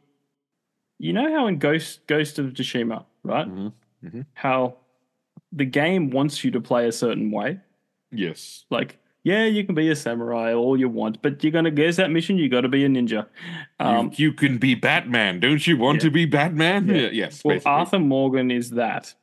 [0.99, 3.47] you know how in Ghost Ghost of Tsushima, right?
[3.47, 4.25] Mhm.
[4.35, 4.79] How
[5.53, 7.61] the game wants you to play a certain way.
[8.11, 8.65] Yes.
[8.71, 12.11] Like, yeah, you can be a samurai all you want, but you're gonna guess that
[12.11, 12.39] mission.
[12.39, 13.27] You got to be a ninja.
[13.79, 15.39] Um, you, you can be Batman.
[15.41, 16.09] Don't you want Yeah.
[16.09, 16.89] to be Batman?
[16.89, 17.09] Yeah.
[17.13, 17.45] yes.
[17.45, 17.71] well, basically.
[17.73, 19.15] Arthur Morgan is that.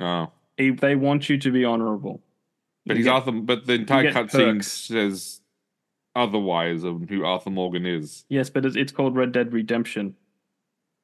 [0.00, 2.20] Oh, He, they want you to be honorable.
[2.86, 3.32] but You he's get- Arthur.
[3.32, 5.40] But the entire cutscene says
[6.16, 8.24] otherwise of who Arthur Morgan is.
[8.28, 10.14] Yes, but it's, it's called Red Dead Redemption.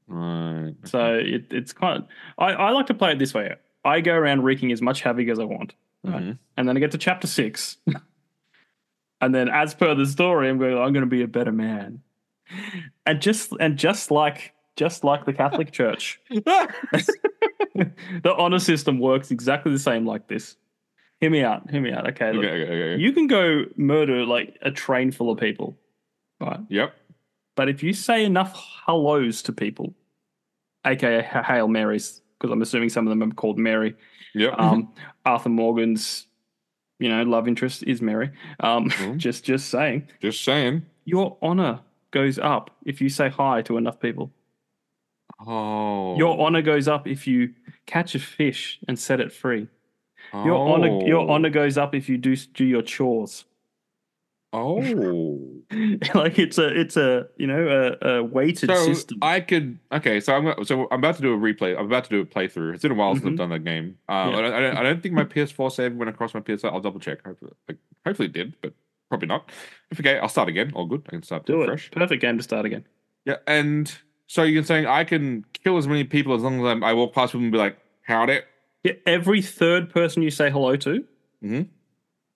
[0.06, 0.74] Right.
[0.84, 2.08] So it, it's kind of,
[2.38, 3.54] I, I like to play it this way.
[3.84, 5.74] I go around wreaking as much havoc as I want.
[6.04, 6.22] right?
[6.22, 6.38] Mhm.
[6.56, 7.76] And then I get to chapter six.
[9.20, 12.02] and then as per the story, I'm going, I'm going to be a better man.
[13.06, 16.68] And just, and just like, just like the Catholic Church, the
[18.36, 20.56] honor system works exactly the same like this.
[21.20, 21.68] Hear me out.
[21.70, 22.08] Hear me out.
[22.10, 22.32] Okay.
[22.32, 23.02] look, okay, okay, okay.
[23.02, 25.76] You can go murder like a train full of people,
[26.40, 26.60] right?
[26.68, 26.94] Yep.
[27.56, 28.56] But if you say enough
[28.86, 29.94] hellos to people,
[30.86, 33.94] aka Hail Marys, because I'm assuming some of them are called Mary.
[34.34, 34.50] Yeah.
[34.50, 34.92] Um,
[35.24, 36.26] Arthur Morgan's,
[36.98, 38.30] you know, love interest is Mary.
[38.60, 40.86] Um, just just saying, Just saying.
[41.04, 44.30] your honor goes up if you say hi to enough people.
[45.46, 46.16] Oh.
[46.16, 47.54] Your honor goes up if you
[47.86, 49.68] catch a fish and set it free.
[50.32, 51.30] Your honor, your Oh.
[51.30, 53.44] honor goes up if you do do your chores.
[54.52, 54.80] Oh.
[56.14, 59.18] like it's a it's a you know a, a weighted so system.
[59.20, 60.20] I could okay.
[60.20, 61.78] So I'm so I'm about to do a replay.
[61.78, 62.72] I'm about to do a playthrough.
[62.72, 63.36] It's been a while since I've Mhm.
[63.36, 63.98] done that game.
[64.08, 64.38] Uh, Yeah.
[64.38, 66.64] I, don't, I, don't, I don't think my PS4 save went across my PS.
[66.64, 67.22] I'll double check.
[67.26, 67.76] Hopefully, like,
[68.06, 68.72] hopefully it did, but
[69.10, 69.50] probably not.
[69.90, 70.72] If okay, I'll start again.
[70.74, 71.02] All good.
[71.08, 71.66] I can start do it.
[71.66, 71.90] fresh.
[71.90, 72.86] Perfect game to start again.
[73.26, 73.94] Yeah, and
[74.28, 77.12] so you're saying I can kill as many people as long as I'm, I walk
[77.12, 78.40] past people and be like, "Howdy."
[78.84, 81.04] Yeah, every third person you say hello to,
[81.44, 81.62] mm-hmm.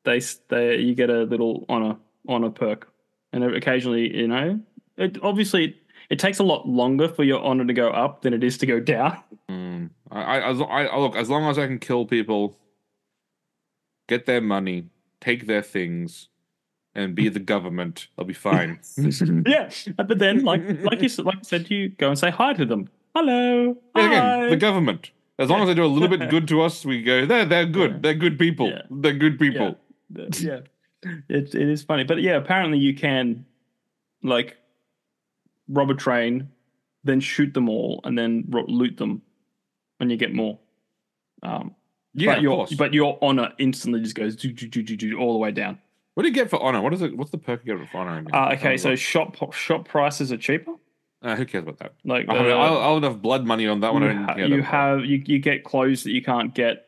[0.04, 1.96] they they you get a little honor
[2.28, 2.88] honor perk,
[3.32, 4.60] and occasionally you know
[4.96, 5.76] it obviously
[6.10, 8.66] it takes a lot longer for your honor to go up than it is to
[8.66, 9.18] go down.
[9.48, 9.90] Mm.
[10.10, 12.58] I, I, as, I, I look as long as I can kill people,
[14.08, 14.88] get their money,
[15.20, 16.28] take their things,
[16.94, 18.80] and be the government, I'll be fine.
[19.46, 22.66] yeah, but then like like you like I said, you go and say hi to
[22.66, 22.88] them.
[23.14, 23.76] Hello.
[23.94, 24.48] And again, hi.
[24.48, 25.10] the government.
[25.38, 27.24] As long as they do a little bit good to us, we go.
[27.24, 28.02] They're they're good.
[28.02, 28.68] They're good people.
[28.68, 28.82] Yeah.
[28.90, 29.76] They're good people.
[30.14, 30.60] Yeah, yeah.
[31.28, 33.44] It it is funny, but yeah, apparently you can
[34.22, 34.56] like
[35.68, 36.48] rob a train,
[37.04, 39.22] then shoot them all, and then ro- loot them,
[40.00, 40.58] and you get more.
[41.42, 41.74] Um,
[42.14, 42.74] Yeah, but of your course.
[42.74, 45.78] but your honor instantly just goes do, do, do, do, do, all the way down.
[46.14, 46.80] what do you get for honor?
[46.80, 47.16] What is it?
[47.16, 48.24] What's the perk you get for honor?
[48.32, 50.74] Uh, okay, so what- shop shop prices are cheaper.
[51.22, 51.94] uh, who cares about that?
[52.04, 54.02] Like I mean, uh, I'll, I'll have blood money on that one.
[54.04, 56.86] you, ha- you have you, you get clothes that you can't get.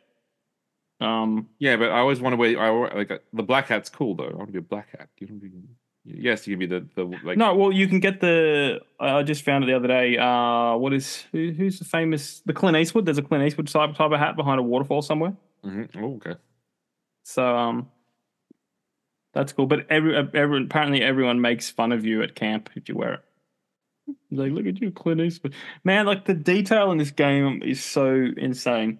[1.04, 2.58] Um, Yeah, but I always want to wear.
[2.58, 4.28] I like uh, the black hat's cool though.
[4.28, 5.08] I want to be a black hat.
[5.18, 5.50] You don't be.
[6.06, 7.38] Yes, you can be the the like.
[7.38, 8.80] No, well, you can get the.
[9.00, 10.18] I just found it the other day.
[10.18, 13.06] Uh, what is who, who's the famous the Clint Eastwood?
[13.06, 15.34] There's a Clint Eastwood type type of hat behind a waterfall somewhere.
[15.64, 15.88] Mhm.
[15.96, 16.34] Oh, okay.
[17.24, 17.88] So um,
[19.32, 19.66] that's cool.
[19.66, 23.20] But every, every apparently everyone makes fun of you at camp if you wear it.
[24.30, 25.54] Like, look at you, Clint Eastwood.
[25.84, 28.98] Man, like the detail in this game is so insane.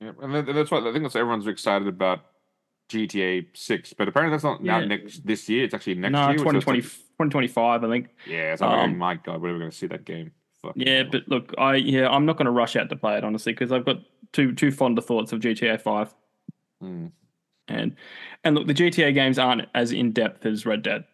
[0.00, 2.20] Yeah, and that's why I think that's everyone's excited about
[2.88, 3.92] GTA Six.
[3.92, 5.64] But apparently that's not now next this year.
[5.64, 6.38] It's actually next no, year.
[6.38, 8.08] 2020, like- 2025, I think.
[8.26, 10.30] yeah, it's like, oh Um, my god, we're going to see that game.
[10.62, 13.24] Fuck Yeah, but look, I yeah, I'm not going to rush out to play it
[13.24, 13.96] honestly because I've got
[14.32, 16.14] too too fond of thoughts of GTA Five.
[16.82, 17.10] Mm.
[17.68, 17.96] And
[18.44, 21.04] and look, the GTA games aren't as in depth as Red Dead.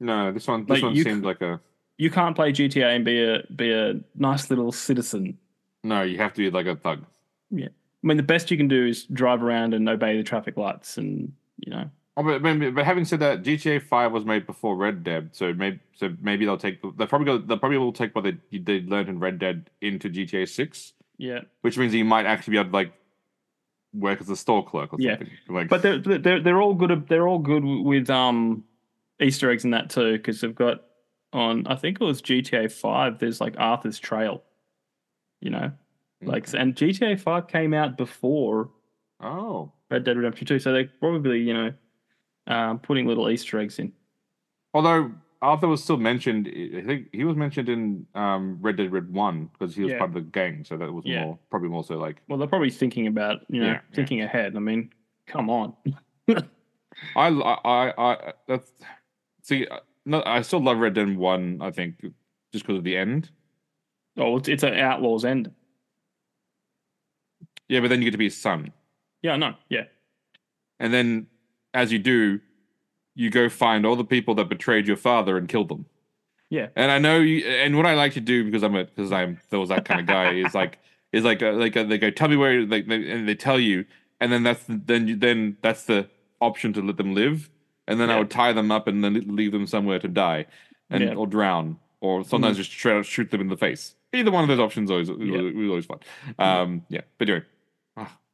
[0.00, 1.60] no, this one this Like, one seemed c- like a
[1.96, 5.38] You can't play GTA and be a be a nice little citizen.
[5.84, 6.02] no.
[6.02, 7.04] You have to be like a thug.
[7.52, 10.98] I mean, the best you can do is drive around and obey the traffic lights,
[10.98, 14.76] and you know, Oh, but, but, but having said that, GTA Five was made before
[14.76, 18.14] Red Dead, so maybe so maybe they'll take they probably go, they probably will take
[18.14, 21.40] what they they learned in Red Dead into GTA Six, yeah.
[21.62, 22.92] which means you might actually be able to like
[23.94, 25.16] work as a store clerk or Yeah.
[25.16, 25.30] something.
[25.48, 27.06] Like, But they're they're they're all good.
[27.08, 28.64] They're all good with um
[29.20, 30.84] Easter eggs and that too, because they've got
[31.32, 31.66] on.
[31.68, 33.18] I think it was GTA Five.
[33.20, 34.42] There's like Arthur's Trail.
[35.40, 35.70] You know,
[36.22, 38.70] like and GTA Five came out before
[39.20, 41.72] oh, Red Dead Redemption Two, so they're probably you know
[42.46, 43.92] um, putting little Easter eggs in.
[44.74, 49.12] although Arthur was still mentioned, I think he was mentioned in um, Red Dead Red
[49.12, 49.98] One because he was Yeah.
[49.98, 51.24] part of the gang, so that was Yeah.
[51.24, 54.56] more probably more so like Well, they're probably thinking about you know Yeah, thinking ahead.
[54.56, 54.90] I mean,
[55.26, 55.74] come on.
[56.28, 56.36] I
[57.28, 58.72] I I, I that's
[59.42, 59.66] see.
[59.68, 61.58] uh, No, I still love Red Dead One.
[61.62, 62.00] I think
[62.52, 63.30] just because of the end.
[64.16, 65.52] Oh, it's, it's an Outlaws end.
[67.68, 68.72] Yeah, but then you get to be his son.
[69.22, 69.54] Yeah, I know.
[69.68, 69.84] Yeah,
[70.78, 71.26] And then,
[71.74, 72.40] as you do,
[73.14, 75.86] you go find all the people that betrayed your father and kill them.
[76.50, 77.44] yeah, And I know you.
[77.46, 80.00] And what I like to do because I'm a because I'm there was that kind
[80.00, 80.78] of guy is like
[81.12, 83.58] is like a, like a, they go tell me where like they, and they tell
[83.58, 83.84] you
[84.20, 86.08] and then that's the, then you then that's the
[86.40, 87.50] option to let them live
[87.88, 90.46] and then I would tie them up and then leave them somewhere to die
[90.90, 91.14] and Yeah.
[91.14, 92.60] or drown or sometimes mm.
[92.60, 93.94] just straight out shoot them in the face.
[94.12, 95.40] Either one of those options always was, Yeah.
[95.40, 95.98] was always fun.
[96.38, 97.44] Um, yeah, but anyway,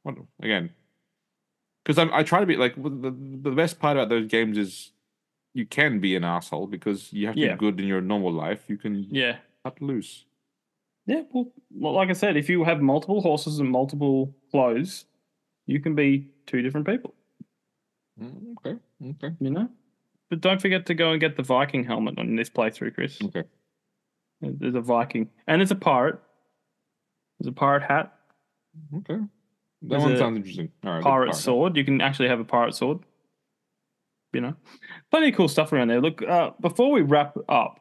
[0.05, 0.71] what, again,
[1.85, 4.93] because I try to be like the the best part about those games is
[5.53, 7.55] you can be an asshole because you have to Yeah.
[7.55, 8.65] be good in your normal life.
[8.69, 9.39] You can yeah.
[9.65, 10.25] cut loose.
[11.07, 15.05] Yeah, well, well, like I said, if you have multiple horses and multiple clothes,
[15.67, 17.15] you can be two different people,
[18.21, 18.79] Mm, Okay,
[19.11, 19.69] okay, you know?
[20.31, 23.19] But don't forget to go and get the Viking helmet on this playthrough, Chris.
[23.23, 23.45] okay.
[24.41, 25.29] There's a Viking.
[25.47, 26.19] And there's a pirate.
[27.39, 28.15] There's a pirate hat,
[28.97, 29.21] Okay.
[29.89, 30.71] That one sounds interesting.
[30.85, 31.77] All right, the pirate sword.
[31.77, 32.99] You can actually have a pirate sword.
[34.33, 34.55] You know?
[35.11, 36.01] Plenty of cool stuff around there.
[36.01, 37.79] Look, uh, before we wrap up,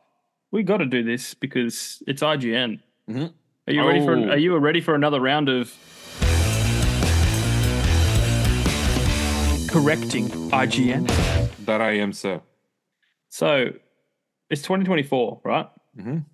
[0.51, 2.79] we got to do this because it's IGN.
[3.09, 3.33] Mhm.
[3.67, 4.15] Are you ready for?
[4.15, 4.29] Oh.
[4.29, 5.71] Are you ready for another round of
[9.69, 11.07] correcting IGN?
[11.65, 12.41] That I am, sir.
[13.29, 13.71] So
[14.49, 15.67] it's 2024, right?
[15.97, 16.25] Mhm.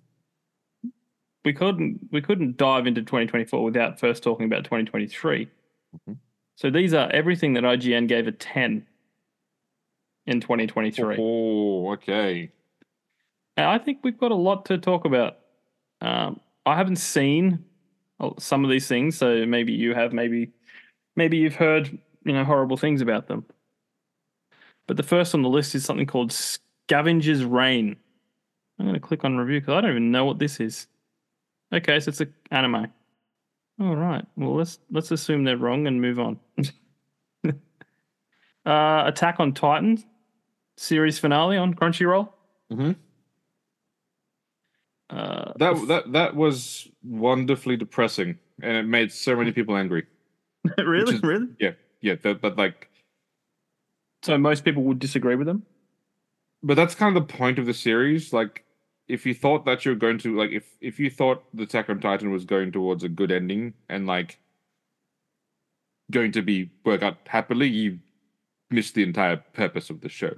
[1.44, 5.48] We couldn't we couldn't dive into 2024 without first talking about 2023.
[5.94, 6.18] Mhm.
[6.56, 8.86] So these are everything that IGN gave a 10
[10.26, 11.16] in 2023.
[11.18, 12.52] Oh, okay.
[13.56, 15.38] And I think we've got a lot to talk about.
[16.00, 17.64] Um, I haven't seen
[18.38, 20.12] some of these things, so maybe you have.
[20.12, 20.52] Maybe,
[21.16, 23.44] maybe you've heard you know horrible things about them.
[24.86, 27.96] But the first on the list is something called Scavengers Reign.
[28.78, 30.86] I'm going to click on review because I don't even know what this is.
[31.72, 32.88] Okay, so it's an anime.
[33.80, 34.24] All right.
[34.36, 36.38] Well, let's let's assume they're wrong and move on.
[38.66, 40.02] uh, Attack on Titan
[40.76, 42.28] series finale on Crunchyroll.
[42.70, 42.96] Mhm.
[45.08, 50.06] Uh, That that that was wonderfully depressing, and it made so many people angry.
[50.78, 51.48] really, is- really.
[51.58, 52.16] Yeah, yeah.
[52.22, 52.90] That, but like,
[54.22, 55.64] So most people would disagree with them.
[56.62, 58.32] but that's kind of the point of the series.
[58.32, 58.64] Like,
[59.10, 62.00] if you thought that you're going to like, if if you thought the Attack on
[62.00, 64.38] Titan was going towards a good ending and like
[66.10, 67.98] going to be work out happily, you
[68.70, 70.34] missed the entire purpose of the show.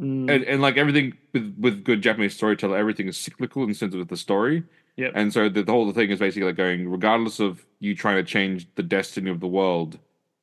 [0.00, 3.74] Mm, and, and like everything with, with good Japanese storyteller, everything is cyclical in the
[3.74, 4.64] sense of the story.
[4.96, 5.12] Yep.
[5.14, 8.24] And so the, the whole thing is basically like going, regardless of you trying to
[8.24, 9.98] change the destiny of the world,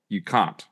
[0.09, 0.63] you can't.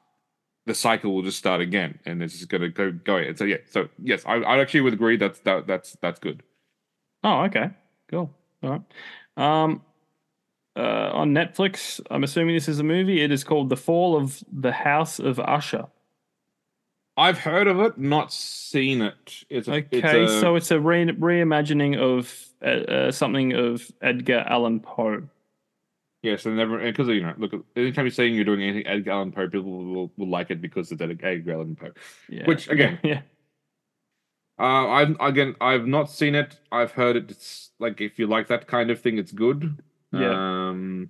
[0.67, 3.17] The cycle will just start again, and it's just gonna go go.
[3.17, 6.43] And so yeah, so yes, I, I actually would agree that's that that's that's good.
[7.23, 7.69] Oh, okay,
[8.09, 8.31] cool.
[8.63, 8.81] All right.
[9.37, 9.81] Um,
[10.75, 13.21] uh, on Netflix, I'm assuming this is a movie.
[13.21, 15.87] It is called The Fall of the House of Usher.
[17.17, 19.43] I've heard of it, not seen it.
[19.49, 23.91] It's a, Okay, it's a, so it's a re- reimagining of uh, uh, something of
[24.01, 25.23] Edgar Allan Poe.
[26.23, 29.33] yes, and never because you know, look, anytime you're saying you're doing anything Edgar Allan
[29.33, 31.91] Poe, people will, will like it because it's Edgar Allan Poe.
[32.29, 32.45] Yeah.
[32.45, 33.21] Which, again, yeah,
[34.61, 36.59] Uh, I've again, I've not seen it.
[36.71, 37.31] I've heard it.
[37.31, 39.81] It's like if you like that kind of thing, it's good.
[40.13, 40.29] Yeah.
[40.69, 41.09] Um,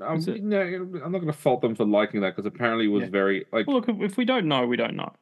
[0.00, 2.88] I'm, it- no, I'm not going to fault them for liking that because apparently it
[2.88, 3.10] was Yeah.
[3.10, 3.66] very like.
[3.66, 5.12] Well, look, if- we don't know, we don't know.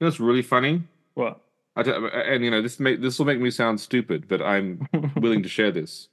[0.00, 0.82] It's really funny.
[1.14, 1.40] What?
[1.76, 4.88] I t- and you know this may this will make me sound stupid, but I'm
[5.16, 6.08] willing to share this.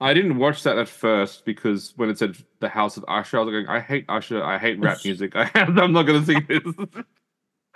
[0.00, 3.42] I didn't watch that at first because when it said the House of Usher, I
[3.42, 4.42] was like, I hate Usher.
[4.44, 5.32] I hate rap music.
[5.36, 6.62] I'm not going to see this.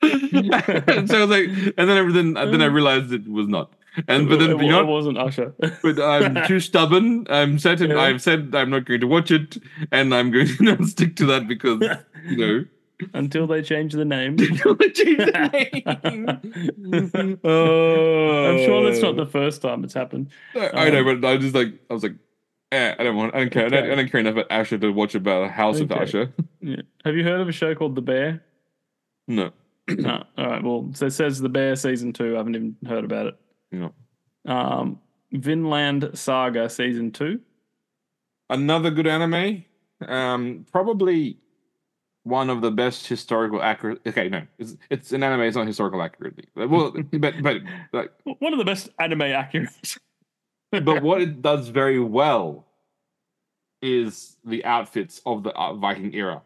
[0.02, 1.46] So I was like,
[1.76, 3.72] and then everything, and then I realized it was not.
[4.08, 5.54] And but then it, you know, wasn't Usher.
[5.82, 7.26] but I'm too stubborn.
[7.28, 7.80] I'm set.
[7.82, 8.00] and Yeah.
[8.00, 9.58] I've said I'm not going to watch it,
[9.90, 11.82] and I'm going to not stick to that because
[12.24, 12.64] you know.
[13.14, 14.36] Until they change the name.
[14.38, 17.40] until they change the name.
[17.44, 20.30] Oh, I'm sure that's not the first time it's happened.
[20.54, 22.14] I know, but I just like I was like,
[22.70, 23.34] eh, I don't want.
[23.34, 23.66] I don't care.
[23.66, 26.00] I, don't, I don't care enough about Asher to watch about a House of Okay.
[26.00, 26.32] Asher.
[26.60, 26.82] Yeah.
[27.04, 28.42] Have you heard of a show called The Bear?
[29.26, 29.50] No,
[29.98, 30.24] no.
[30.38, 30.62] All right.
[30.62, 32.34] Well, so it says The Bear season two.
[32.34, 33.36] I haven't even heard about it.
[33.72, 33.92] no.
[34.44, 35.00] Um,
[35.32, 37.40] Vinland Saga season two.
[38.50, 39.64] Another good anime.
[40.06, 41.38] Um, probably
[42.24, 44.00] one of the best historical accurate.
[44.06, 45.42] Okay, no, it's it's an anime.
[45.42, 46.44] It's not historical accuracy.
[46.54, 47.56] Well, but but
[47.92, 49.96] like One of the best anime accurate.
[50.70, 52.66] but what it does very well
[53.80, 56.42] is the outfits of the uh, Viking era.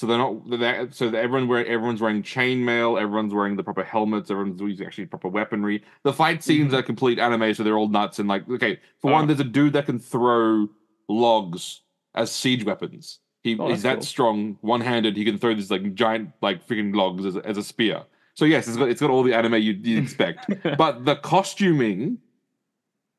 [0.00, 3.84] So they're not they're, so that everyone wearing everyone's wearing chainmail, everyone's wearing the proper
[3.84, 5.84] helmets, everyone's using actually proper weaponry.
[6.04, 6.42] The fight mm-hmm.
[6.42, 8.80] scenes are complete anime, so they're all nuts and like okay.
[9.02, 9.12] For Oh.
[9.12, 10.68] one, there's a dude that can throw
[11.06, 11.82] logs
[12.14, 13.18] as siege weapons.
[13.42, 14.02] He Oh, he's that cool.
[14.02, 15.18] strong, one handed.
[15.18, 18.04] He can throw these like giant like freaking logs as a, as a spear.
[18.32, 20.46] So yes, it's got it's got all the anime you'd, you'd expect,
[20.78, 22.20] but the costuming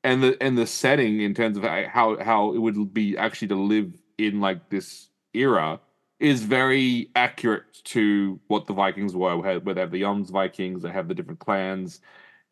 [0.03, 3.49] and the and the setting in terms of uh, how how it would be actually
[3.49, 5.79] to live in like this era
[6.21, 10.91] is very accurate to what the Vikings were, where where they have the Jomsvikings, they
[10.91, 11.99] have the different clans,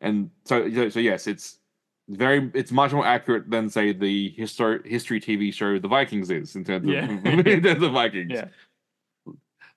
[0.00, 1.58] and so so, yes, it's
[2.08, 6.56] very it's much more accurate than say the history history TV show The Vikings is
[6.56, 7.08] in terms of Yeah.
[7.24, 8.32] in terms of Vikings.
[8.32, 8.48] Yeah.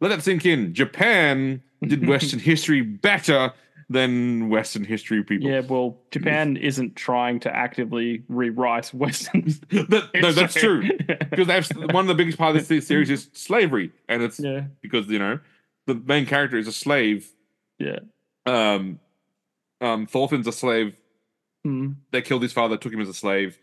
[0.01, 0.73] Let that sink in.
[0.73, 3.53] Japan did Western history better
[3.89, 5.49] than Western history people.
[5.49, 5.61] Yeah.
[5.61, 9.43] Well, Japan isn't trying to actively rewrite Western.
[9.69, 10.81] That- no, that's true.
[11.29, 14.39] because they have one of the biggest part of this series is slavery, and it's
[14.39, 14.65] yeah.
[14.81, 15.39] because you know
[15.87, 17.29] the main character is a slave.
[17.79, 17.99] Yeah.
[18.45, 18.99] Um,
[19.81, 20.95] um, Thorfinn's a slave.
[21.65, 21.95] Mm.
[22.11, 23.57] They killed his father, took him as a slave.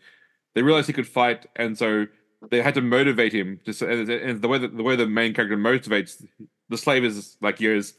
[0.53, 2.07] They realized he could fight, and so
[2.49, 3.59] they had to motivate him.
[3.65, 6.23] To, and and the way that the way the main character motivates
[6.69, 7.93] the slave is like yours.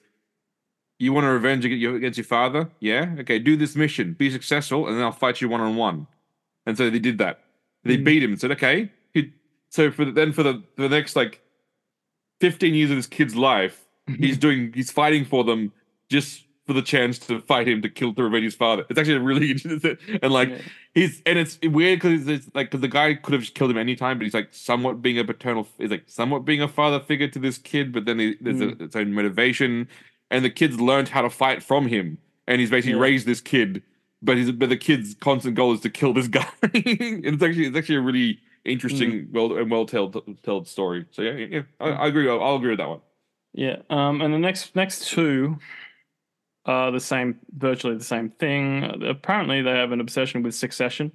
[1.02, 2.62] You want to revenge against your father?
[2.80, 3.14] Yeah.
[3.20, 3.38] Okay.
[3.38, 4.12] Do this mission.
[4.14, 6.06] Be successful, and then I'll fight you one on one.
[6.66, 7.40] And so they did that.
[7.84, 8.04] They Mm.
[8.04, 8.30] beat him.
[8.32, 8.90] And said okay.
[9.70, 11.40] So for the, then for the for the next like
[12.40, 13.84] fifteen years of his kid's life,
[14.18, 15.72] he's doing he's fighting for them
[16.10, 18.84] just for the chance to fight him to kill to revenge his father.
[18.88, 20.58] It's actually a really interesting and like Yeah.
[20.94, 23.78] he's and it's weird because it's like because the guy could have just killed him
[23.78, 27.28] anytime, but he's like somewhat being a paternal, he's like somewhat being a father figure
[27.28, 28.80] to this kid, but then he, there's Mm.
[28.80, 29.88] a, its own motivation,
[30.32, 32.18] and the kid's learned how to fight from him,
[32.48, 33.02] and he's basically Yeah.
[33.02, 33.82] raised this kid,
[34.20, 36.46] but he's but the kid's constant goal is to kill this guy.
[36.62, 39.32] and it's actually it's actually a really interesting, Mm.
[39.32, 41.06] well and well told told story.
[41.12, 42.28] So yeah, yeah, yeah I, I agree.
[42.28, 43.00] I'll, I'll agree with that one.
[43.54, 43.76] Yeah.
[43.90, 45.58] Um, and the next next two
[46.64, 48.84] are the same, virtually the same thing.
[49.04, 51.10] Apparently, they have an obsession with Succession.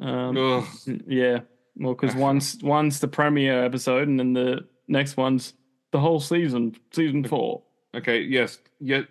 [0.00, 0.64] Um, Ugh.
[1.06, 1.40] yeah.
[1.76, 5.54] Well, because one's one's the premiere episode, and then the next one's
[5.92, 7.62] the whole season, season four.
[7.98, 8.22] Okay.
[8.22, 8.58] Yes.
[8.80, 9.02] Yeah.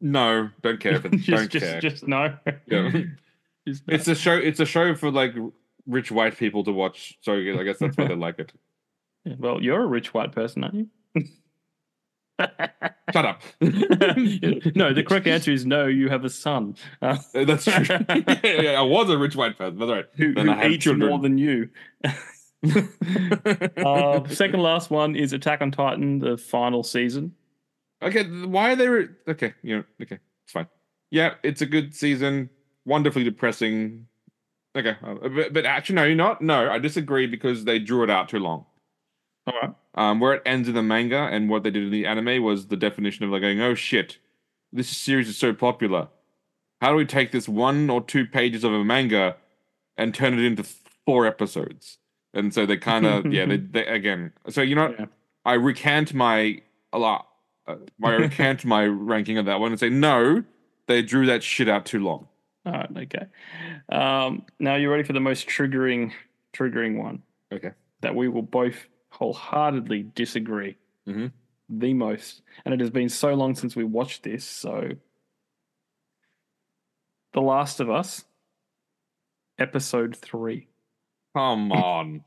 [0.00, 0.98] No, don't care.
[0.98, 1.80] Just, don't just, care.
[1.80, 2.36] just no.
[2.66, 2.90] Yeah.
[3.66, 3.94] Just no.
[3.94, 4.34] It's a show.
[4.36, 5.34] It's a show for like
[5.86, 7.18] rich white people to watch.
[7.20, 8.52] So I guess that's why they like it.
[9.24, 10.88] Yeah, well, you're a rich white person, aren't you?
[13.12, 13.42] Shut up.
[13.60, 15.86] no, the correct answer is no.
[15.86, 17.84] You have a son uh, That's true.
[17.88, 19.78] yeah, yeah, I was a rich white person.
[19.78, 20.06] That's right.
[20.14, 21.10] who, Then who eats children.
[21.10, 21.68] more than you.
[23.84, 27.34] uh, second last one is Attack on Titan, the final season.
[28.02, 28.88] Okay, why are they?
[28.88, 30.68] Re- okay, you know, okay, it's fine.
[31.10, 32.50] Yeah, it's a good season.
[32.84, 34.06] Wonderfully depressing.
[34.76, 36.40] Okay, uh, but, but actually, no, you're not.
[36.42, 38.64] No, I disagree because they drew it out too long.
[39.46, 39.74] All right.
[39.94, 42.68] Um, where it ends in the manga and what they did in the anime was
[42.68, 44.18] the definition of like going, oh shit,
[44.72, 46.08] this series is so popular.
[46.80, 49.36] How do we take this one or two pages of a manga
[49.96, 50.64] and turn it into
[51.04, 51.98] four episodes?
[52.34, 54.32] And so they kind of, yeah, they, they again.
[54.50, 55.06] So you know, Yeah.
[55.44, 56.60] I recant my
[56.92, 57.27] a lot.
[57.68, 60.42] Uh, I recant my ranking of that one and say no,
[60.86, 62.26] they drew that shit out too long.
[62.66, 62.90] All right.
[62.96, 63.26] Okay.
[63.90, 66.12] Um, now you're ready for the most triggering,
[66.54, 67.22] triggering one
[67.52, 67.70] Okay.
[68.00, 70.76] that we will both wholeheartedly disagree.
[71.06, 71.32] Mhm.
[71.70, 74.44] The most, and it has been so long since we watched this.
[74.44, 74.90] So,
[77.32, 78.24] The Last of Us,
[79.58, 80.68] episode three.
[81.34, 82.24] Come on.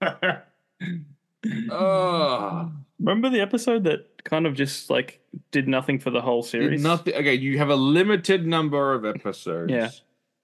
[1.70, 2.70] Ugh.
[3.00, 5.20] Remember the episode that kind of just like
[5.50, 6.82] did nothing for the whole series?
[6.82, 7.14] Nothing.
[7.14, 9.72] Okay, you have a limited number of episodes.
[9.72, 9.90] Yeah.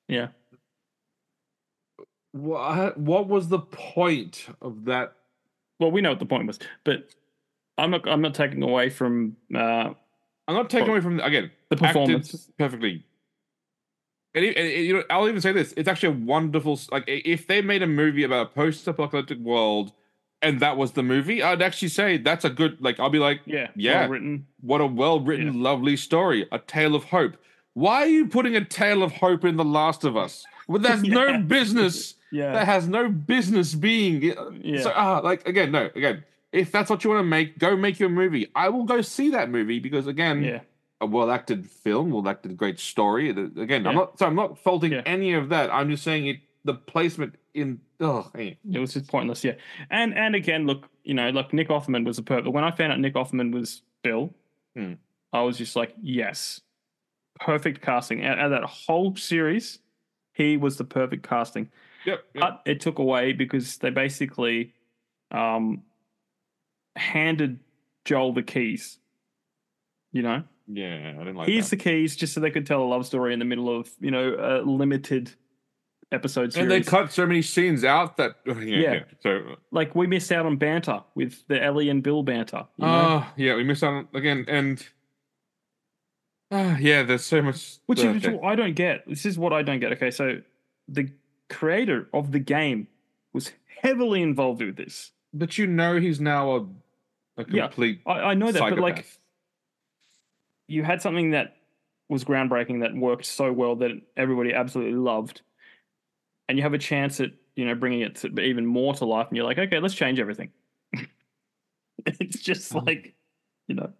[0.08, 0.28] Yeah.
[2.32, 2.98] What?
[2.98, 5.14] What was the point of that?
[5.78, 7.08] Well, we know what the point was, but
[7.76, 8.08] I'm not.
[8.08, 9.58] I'm not taking away from uh,
[10.48, 12.50] I'm not taking Well, away from again the performance.
[12.58, 13.04] perfectly.
[14.34, 16.78] And, it- and you know, I'll even say this: it's actually a wonderful.
[16.90, 19.92] Like, if they made a movie about a post-apocalyptic world,
[20.42, 22.80] and that was the movie, I'd actually say that's a good.
[22.80, 23.68] Like, I'll be like, Yeah.
[23.74, 24.06] Yeah.
[24.06, 24.46] Written.
[24.60, 27.36] what a well-written, lovely story, a tale of hope.
[27.74, 30.44] Why are you putting a tale of hope in The Last of Us?
[30.66, 31.14] Well, that's Yeah.
[31.14, 32.14] no business.
[32.30, 32.52] Yeah.
[32.52, 34.22] that has no business being.
[34.62, 34.82] Yeah.
[34.82, 36.24] So ah, like again, no, again.
[36.52, 38.50] If that's what you want to make, go make your movie.
[38.54, 40.60] I will go see that movie because again, yeah.
[41.00, 43.30] a well acted film, well acted great story.
[43.30, 45.02] Again, I'm not so I'm not faulting Yeah.
[45.06, 45.70] any of that.
[45.72, 48.58] I'm just saying it the placement in oh hey.
[48.72, 49.44] It was just pointless.
[49.44, 49.54] Yeah.
[49.90, 52.52] And and again, look, you know, like Nick Offerman was a perfect.
[52.52, 54.32] When I found out Nick Offerman was Bill,
[54.76, 54.94] Hmm.
[55.32, 56.60] I was just like, yes,
[57.40, 58.24] perfect casting.
[58.24, 59.80] Out of that whole series,
[60.32, 61.68] he was the perfect casting.
[62.06, 62.24] Yep.
[62.34, 62.40] yep.
[62.40, 64.72] But it took away because they basically
[65.30, 65.82] um,
[66.96, 67.58] handed
[68.04, 68.98] Joel the keys.
[70.12, 71.78] You know, yeah, I didn't like here's that.
[71.78, 74.10] the keys, just so they could tell a love story in the middle of you
[74.10, 75.32] know a limited
[76.10, 76.62] episode series.
[76.62, 78.92] and they cut so many scenes out that yeah, Yeah.
[78.92, 79.00] yeah.
[79.20, 82.66] So like we missed out on banter with the Ellie and Bill banter.
[82.78, 82.86] Know?
[82.86, 84.86] uh yeah, we missed out on, again and
[86.50, 88.40] uh, yeah, there's so much which, uh, which okay.
[88.42, 89.06] I don't get.
[89.06, 89.92] This is what I don't get.
[89.92, 90.40] Okay, so
[90.88, 91.10] the
[91.50, 92.88] creator of the game
[93.34, 93.52] was
[93.82, 95.10] heavily involved with this.
[95.34, 96.60] But you know he's now a
[97.36, 99.04] a Yeah, complete I, I know that, but like
[100.68, 101.56] you had something that
[102.08, 105.42] was groundbreaking that worked so well that everybody absolutely loved,
[106.48, 109.28] and you have a chance at you know bringing it to even more to life,
[109.28, 110.50] and you're like, okay, let's change everything.
[112.06, 113.14] it's just Um, like
[113.66, 113.92] you know,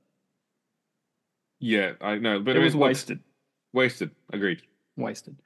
[1.60, 3.20] Yeah, I know, but it was wasted.
[3.72, 4.10] Wasted.
[4.32, 4.62] Agreed.
[4.96, 5.36] wasted.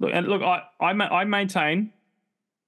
[0.00, 1.92] Look and look, I I, I maintain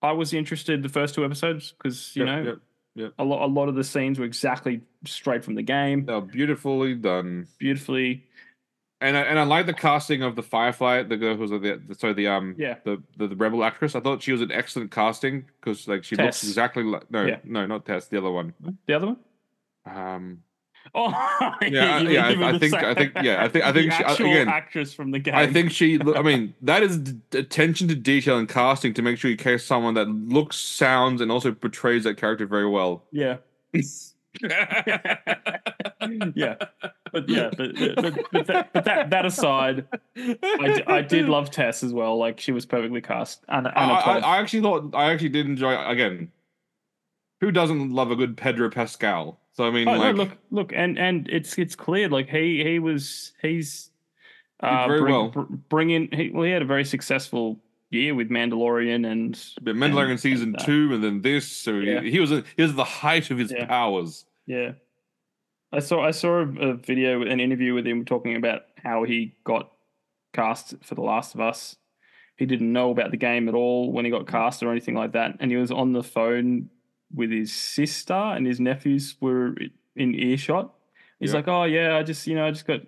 [0.02, 2.58] I was interested the first two episodes because you Yep, know
[2.94, 3.12] yep.
[3.18, 6.94] a lot a lot of the scenes were exactly straight from the game, Now beautifully
[6.94, 7.46] done.
[7.58, 8.24] beautifully.
[9.00, 11.94] And I, and I like the casting of the Firefly, the girl who's the, the
[11.94, 12.76] so the um Yeah.
[12.84, 13.94] the, the the rebel actress.
[13.94, 16.24] I thought she was an excellent casting because like she Tess.
[16.24, 17.38] looks exactly like no Yeah.
[17.44, 18.54] no not Tess the other one
[18.86, 19.16] The other one,
[19.84, 20.42] um
[20.94, 21.10] Oh,
[21.62, 24.94] Yeah, yeah, I- I think- I think- yeah, I think- I think she- again, actress
[24.94, 25.34] from the game.
[25.34, 25.98] I think she.
[26.00, 29.66] I mean, that is d- attention to detail and casting to make sure you cast
[29.66, 33.02] someone that looks, sounds, and also portrays that character very well.
[33.10, 33.38] yeah,
[36.34, 36.56] yeah,
[37.12, 41.50] but yeah, but but, but, that, but that that aside, I, d- I did love
[41.50, 42.16] Tess as well.
[42.18, 43.44] Like she was perfectly cast.
[43.48, 45.76] And I, I, I actually thought I actually did enjoy.
[45.86, 46.30] Again,
[47.40, 49.40] who doesn't love a good Pedro Pascal?
[49.52, 52.62] So I mean, Oh, like, no, look, look, and and it's it's clear like he
[52.62, 53.90] he was he's
[54.60, 55.28] uh, very bring, well.
[55.28, 57.58] br- bringing he, well he had a very successful
[57.90, 61.46] year with Mandalorian and but Mandalorian and- season and, two, and then this.
[61.50, 62.00] So Yeah.
[62.00, 63.64] he, he was he was the height of his Yeah.
[63.66, 64.24] powers.
[64.46, 64.72] Yeah,
[65.76, 69.34] I saw I saw a, a video, an interview with him talking about how he
[69.44, 69.70] got
[70.32, 71.76] cast for The Last of Us.
[72.36, 75.12] He didn't know about the game at all when he got cast or anything like
[75.12, 76.70] that, and he was on the phone
[77.14, 79.54] with his sister and his nephews were
[79.94, 80.74] in earshot.
[81.20, 81.36] He's Yeah.
[81.36, 82.80] like, "Oh yeah, I just you know I just got."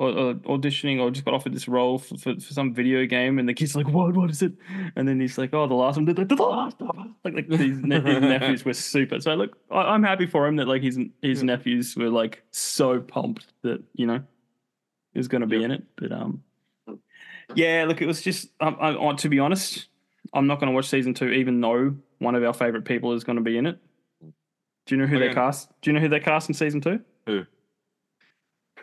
[0.00, 3.38] Or, or auditioning or just got offered this role for, for, for some video game
[3.38, 4.14] and the kid's like what?
[4.14, 4.54] What is it?
[4.96, 6.88] And then he's like oh the last one did like the last us.
[7.22, 9.20] Like like these ne- his nephews were super.
[9.20, 12.98] So look I, I'm happy for him that like his his nephews were like so
[12.98, 14.22] pumped that you know
[15.12, 15.82] he was going to be in it.
[15.96, 16.44] But um
[17.54, 19.88] yeah look it was just um, I, I, to be honest
[20.32, 23.22] I'm not going to watch season two even though one of our favorite people is
[23.22, 23.78] going to be in it.
[24.22, 25.68] Do you know who they cast?
[25.82, 27.00] Do you know who they cast in season two?
[27.26, 27.44] Who?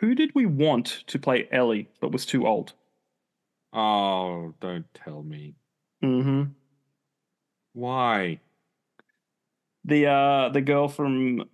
[0.00, 2.72] Who did we want to play Ellie but was too old
[3.72, 5.54] Oh, don't tell me
[6.02, 6.44] mm-hmm
[7.74, 8.40] why.
[9.84, 11.44] the uh the girl from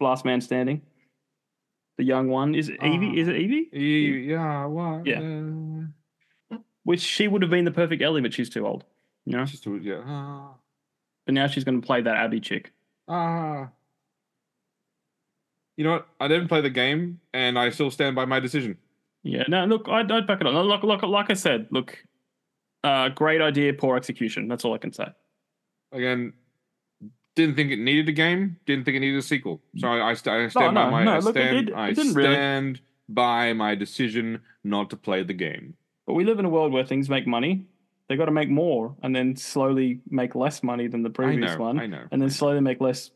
[0.00, 0.82] Last Man Standing
[1.96, 5.02] the young one is it Evie is it Evie Y- Yeah, why?
[5.04, 5.20] Yeah.
[5.20, 8.84] Uh, which she would have been the perfect Ellie, but she's too old.
[9.24, 10.02] You know, just yeah.
[10.04, 10.54] Ah,
[11.24, 12.72] but now she's going to play that Abby chick.
[13.08, 13.68] ah.
[15.76, 16.06] You know what?
[16.20, 18.76] I didn't play the game, and I still stand by my decision.
[19.22, 20.52] Yeah, no, look, I'd, I'd back it up.
[20.54, 21.96] Look, look, like I said, look,
[22.84, 24.48] uh, great idea, poor execution.
[24.48, 25.06] That's all I can say.
[25.92, 26.34] Again,
[27.34, 28.58] didn't think it needed a game.
[28.66, 29.62] Didn't think it needed a sequel.
[29.78, 31.04] So I, I, st- I stand no, by my.
[31.04, 31.66] no, I look, it stand.
[31.66, 32.80] did- it I didn't really.
[33.08, 35.74] by my decision not to play the game.
[36.06, 37.66] But we live in a world where things make money.
[38.08, 41.52] They got to make more, and then slowly make less money than the I previous
[41.54, 41.60] know.
[41.64, 42.02] one, I know.
[42.12, 43.10] and then slowly make less,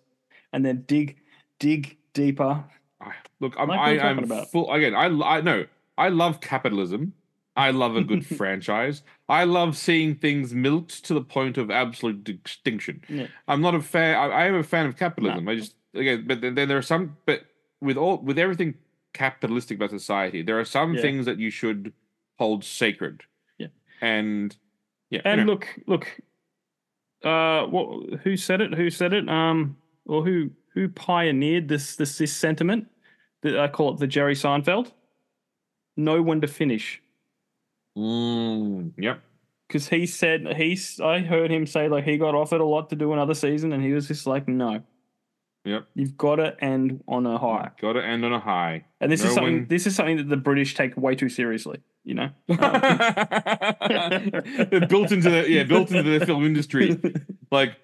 [0.54, 1.18] and then dig,
[1.58, 2.64] dig deeper.
[3.00, 4.50] I, look, I'm, Like I, I'm about.
[4.50, 4.94] full again.
[4.94, 5.66] I, I know.
[5.96, 7.12] I love capitalism.
[7.56, 9.02] I love a good franchise.
[9.28, 13.02] I love seeing things milked to the point of absolute extinction.
[13.08, 13.26] Yeah.
[13.48, 14.14] I'm not a fan.
[14.16, 15.48] I, I am a fan of capitalism.
[15.48, 17.16] I just again, but then, then there are some.
[17.26, 17.46] But
[17.80, 18.74] with all with everything
[19.12, 21.02] capitalistic about society, there are some Yeah.
[21.02, 21.92] things that you should
[22.38, 23.22] hold sacred.
[23.58, 23.68] Yeah.
[24.00, 24.56] And
[25.10, 25.22] yeah.
[25.24, 26.20] And you know, look, look,
[27.24, 28.20] uh, what?
[28.20, 28.74] Who said it?
[28.74, 29.28] Who said it?
[29.28, 29.76] Um,
[30.06, 32.88] or who who pioneered this this this sentiment?
[33.42, 34.92] That I call it the Jerry Seinfeld.
[35.96, 37.02] Know when to finish,
[37.96, 39.20] mm, yep.
[39.66, 41.00] because he said he's.
[41.00, 43.82] I heard him say like he got offered a lot to do another season, and
[43.82, 44.82] he was just like, no,
[45.64, 45.88] Yep.
[45.94, 47.70] you've got to end on a high.
[47.80, 48.84] Got to end on a high.
[49.00, 49.54] And this Know is something.
[49.54, 51.80] when- This is something that the British take way too seriously.
[52.04, 52.30] You know.
[52.46, 52.56] They're
[54.88, 56.98] built into the yeah, built into the film industry.
[57.50, 57.76] Like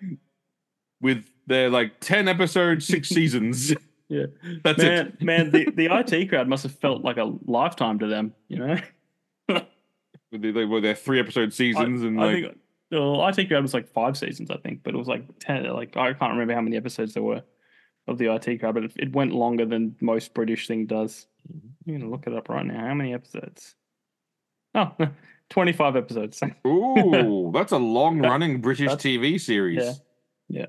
[1.01, 3.75] with their like ten episodes, six seasons.
[4.09, 4.27] Yeah.
[4.63, 5.23] That's man, it.
[5.23, 8.77] man, the, the IT crowd must have felt like a lifetime to them, you know?
[9.49, 12.59] With the- They were their three episode seasons and I like think
[12.91, 15.65] well, IT crowd was like five seasons, I think, but it was like ten.
[15.65, 17.43] Like I can't remember how many episodes there were
[18.07, 21.27] of the IT crowd, but it, it went longer than most British thing does.
[21.51, 21.91] Mm-hmm.
[21.91, 22.87] I'm gonna look it up right now.
[22.87, 23.75] How many episodes?
[24.75, 24.93] Oh,
[25.51, 26.43] 25 episodes.
[26.67, 29.83] Ooh, that's a long running British TV series.
[30.49, 30.61] Yeah.
[30.61, 30.67] yeah,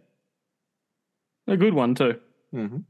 [1.47, 2.19] a good one too.
[2.53, 2.83] Mhm.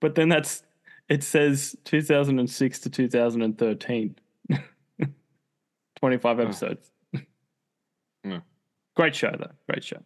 [0.00, 0.62] But then that's
[1.08, 4.16] it says 2006 to 2013.
[6.00, 6.90] 25 episodes.
[8.24, 8.40] Yeah.
[8.96, 9.50] Great show, though.
[9.68, 10.02] Great show.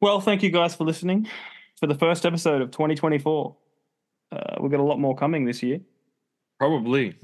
[0.00, 1.28] Well, thank you guys for listening
[1.80, 3.56] for the first episode of 2024.
[4.30, 5.80] Uh, we've got a lot more coming this year.
[6.58, 7.16] Probably.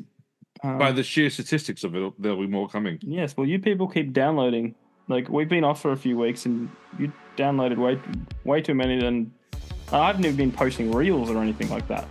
[0.62, 2.98] Um, By the sheer statistics of it, there'll be more coming.
[3.02, 4.74] yes, well, you people keep downloading.
[5.08, 8.00] Like we've been off for a few weeks, and you downloaded way
[8.44, 9.00] way too many.
[9.00, 9.32] Than
[9.92, 12.06] I haven't been posting reels or anything like that.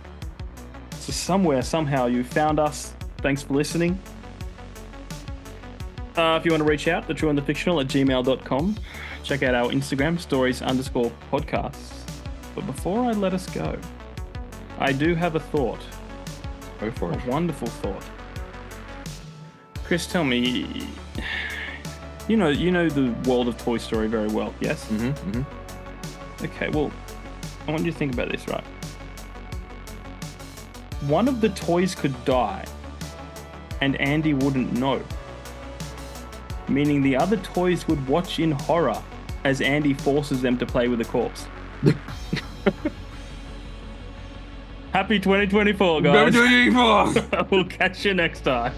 [0.98, 2.92] So somewhere, somehow, you found us.
[3.18, 3.98] Thanks for listening.
[6.16, 8.76] Uh, if you want to reach out, the true and the fictional at gmail.com.
[9.22, 12.02] Check out our Instagram, stories underscore podcasts.
[12.54, 13.78] But before I let us go,
[14.78, 15.80] I do have a thought.
[16.80, 17.26] Go for A it.
[17.26, 18.04] wonderful thought.
[19.84, 20.86] Chris, tell me,
[22.28, 24.86] you know, you know the world of Toy Story very well, yes?
[24.86, 26.44] Mm-hmm, mm-hmm.
[26.44, 26.90] Okay, well,
[27.66, 28.64] I want you to think about this, right?
[31.02, 32.64] one of the toys could die
[33.80, 35.02] and Andy wouldn't know.
[36.68, 39.02] Meaning the other toys would watch in horror
[39.44, 41.46] as Andy forces them to play with a corpse.
[44.92, 46.34] Happy 2024, guys.
[46.34, 47.46] Twenty twenty-four.
[47.50, 48.74] we'll catch you next time.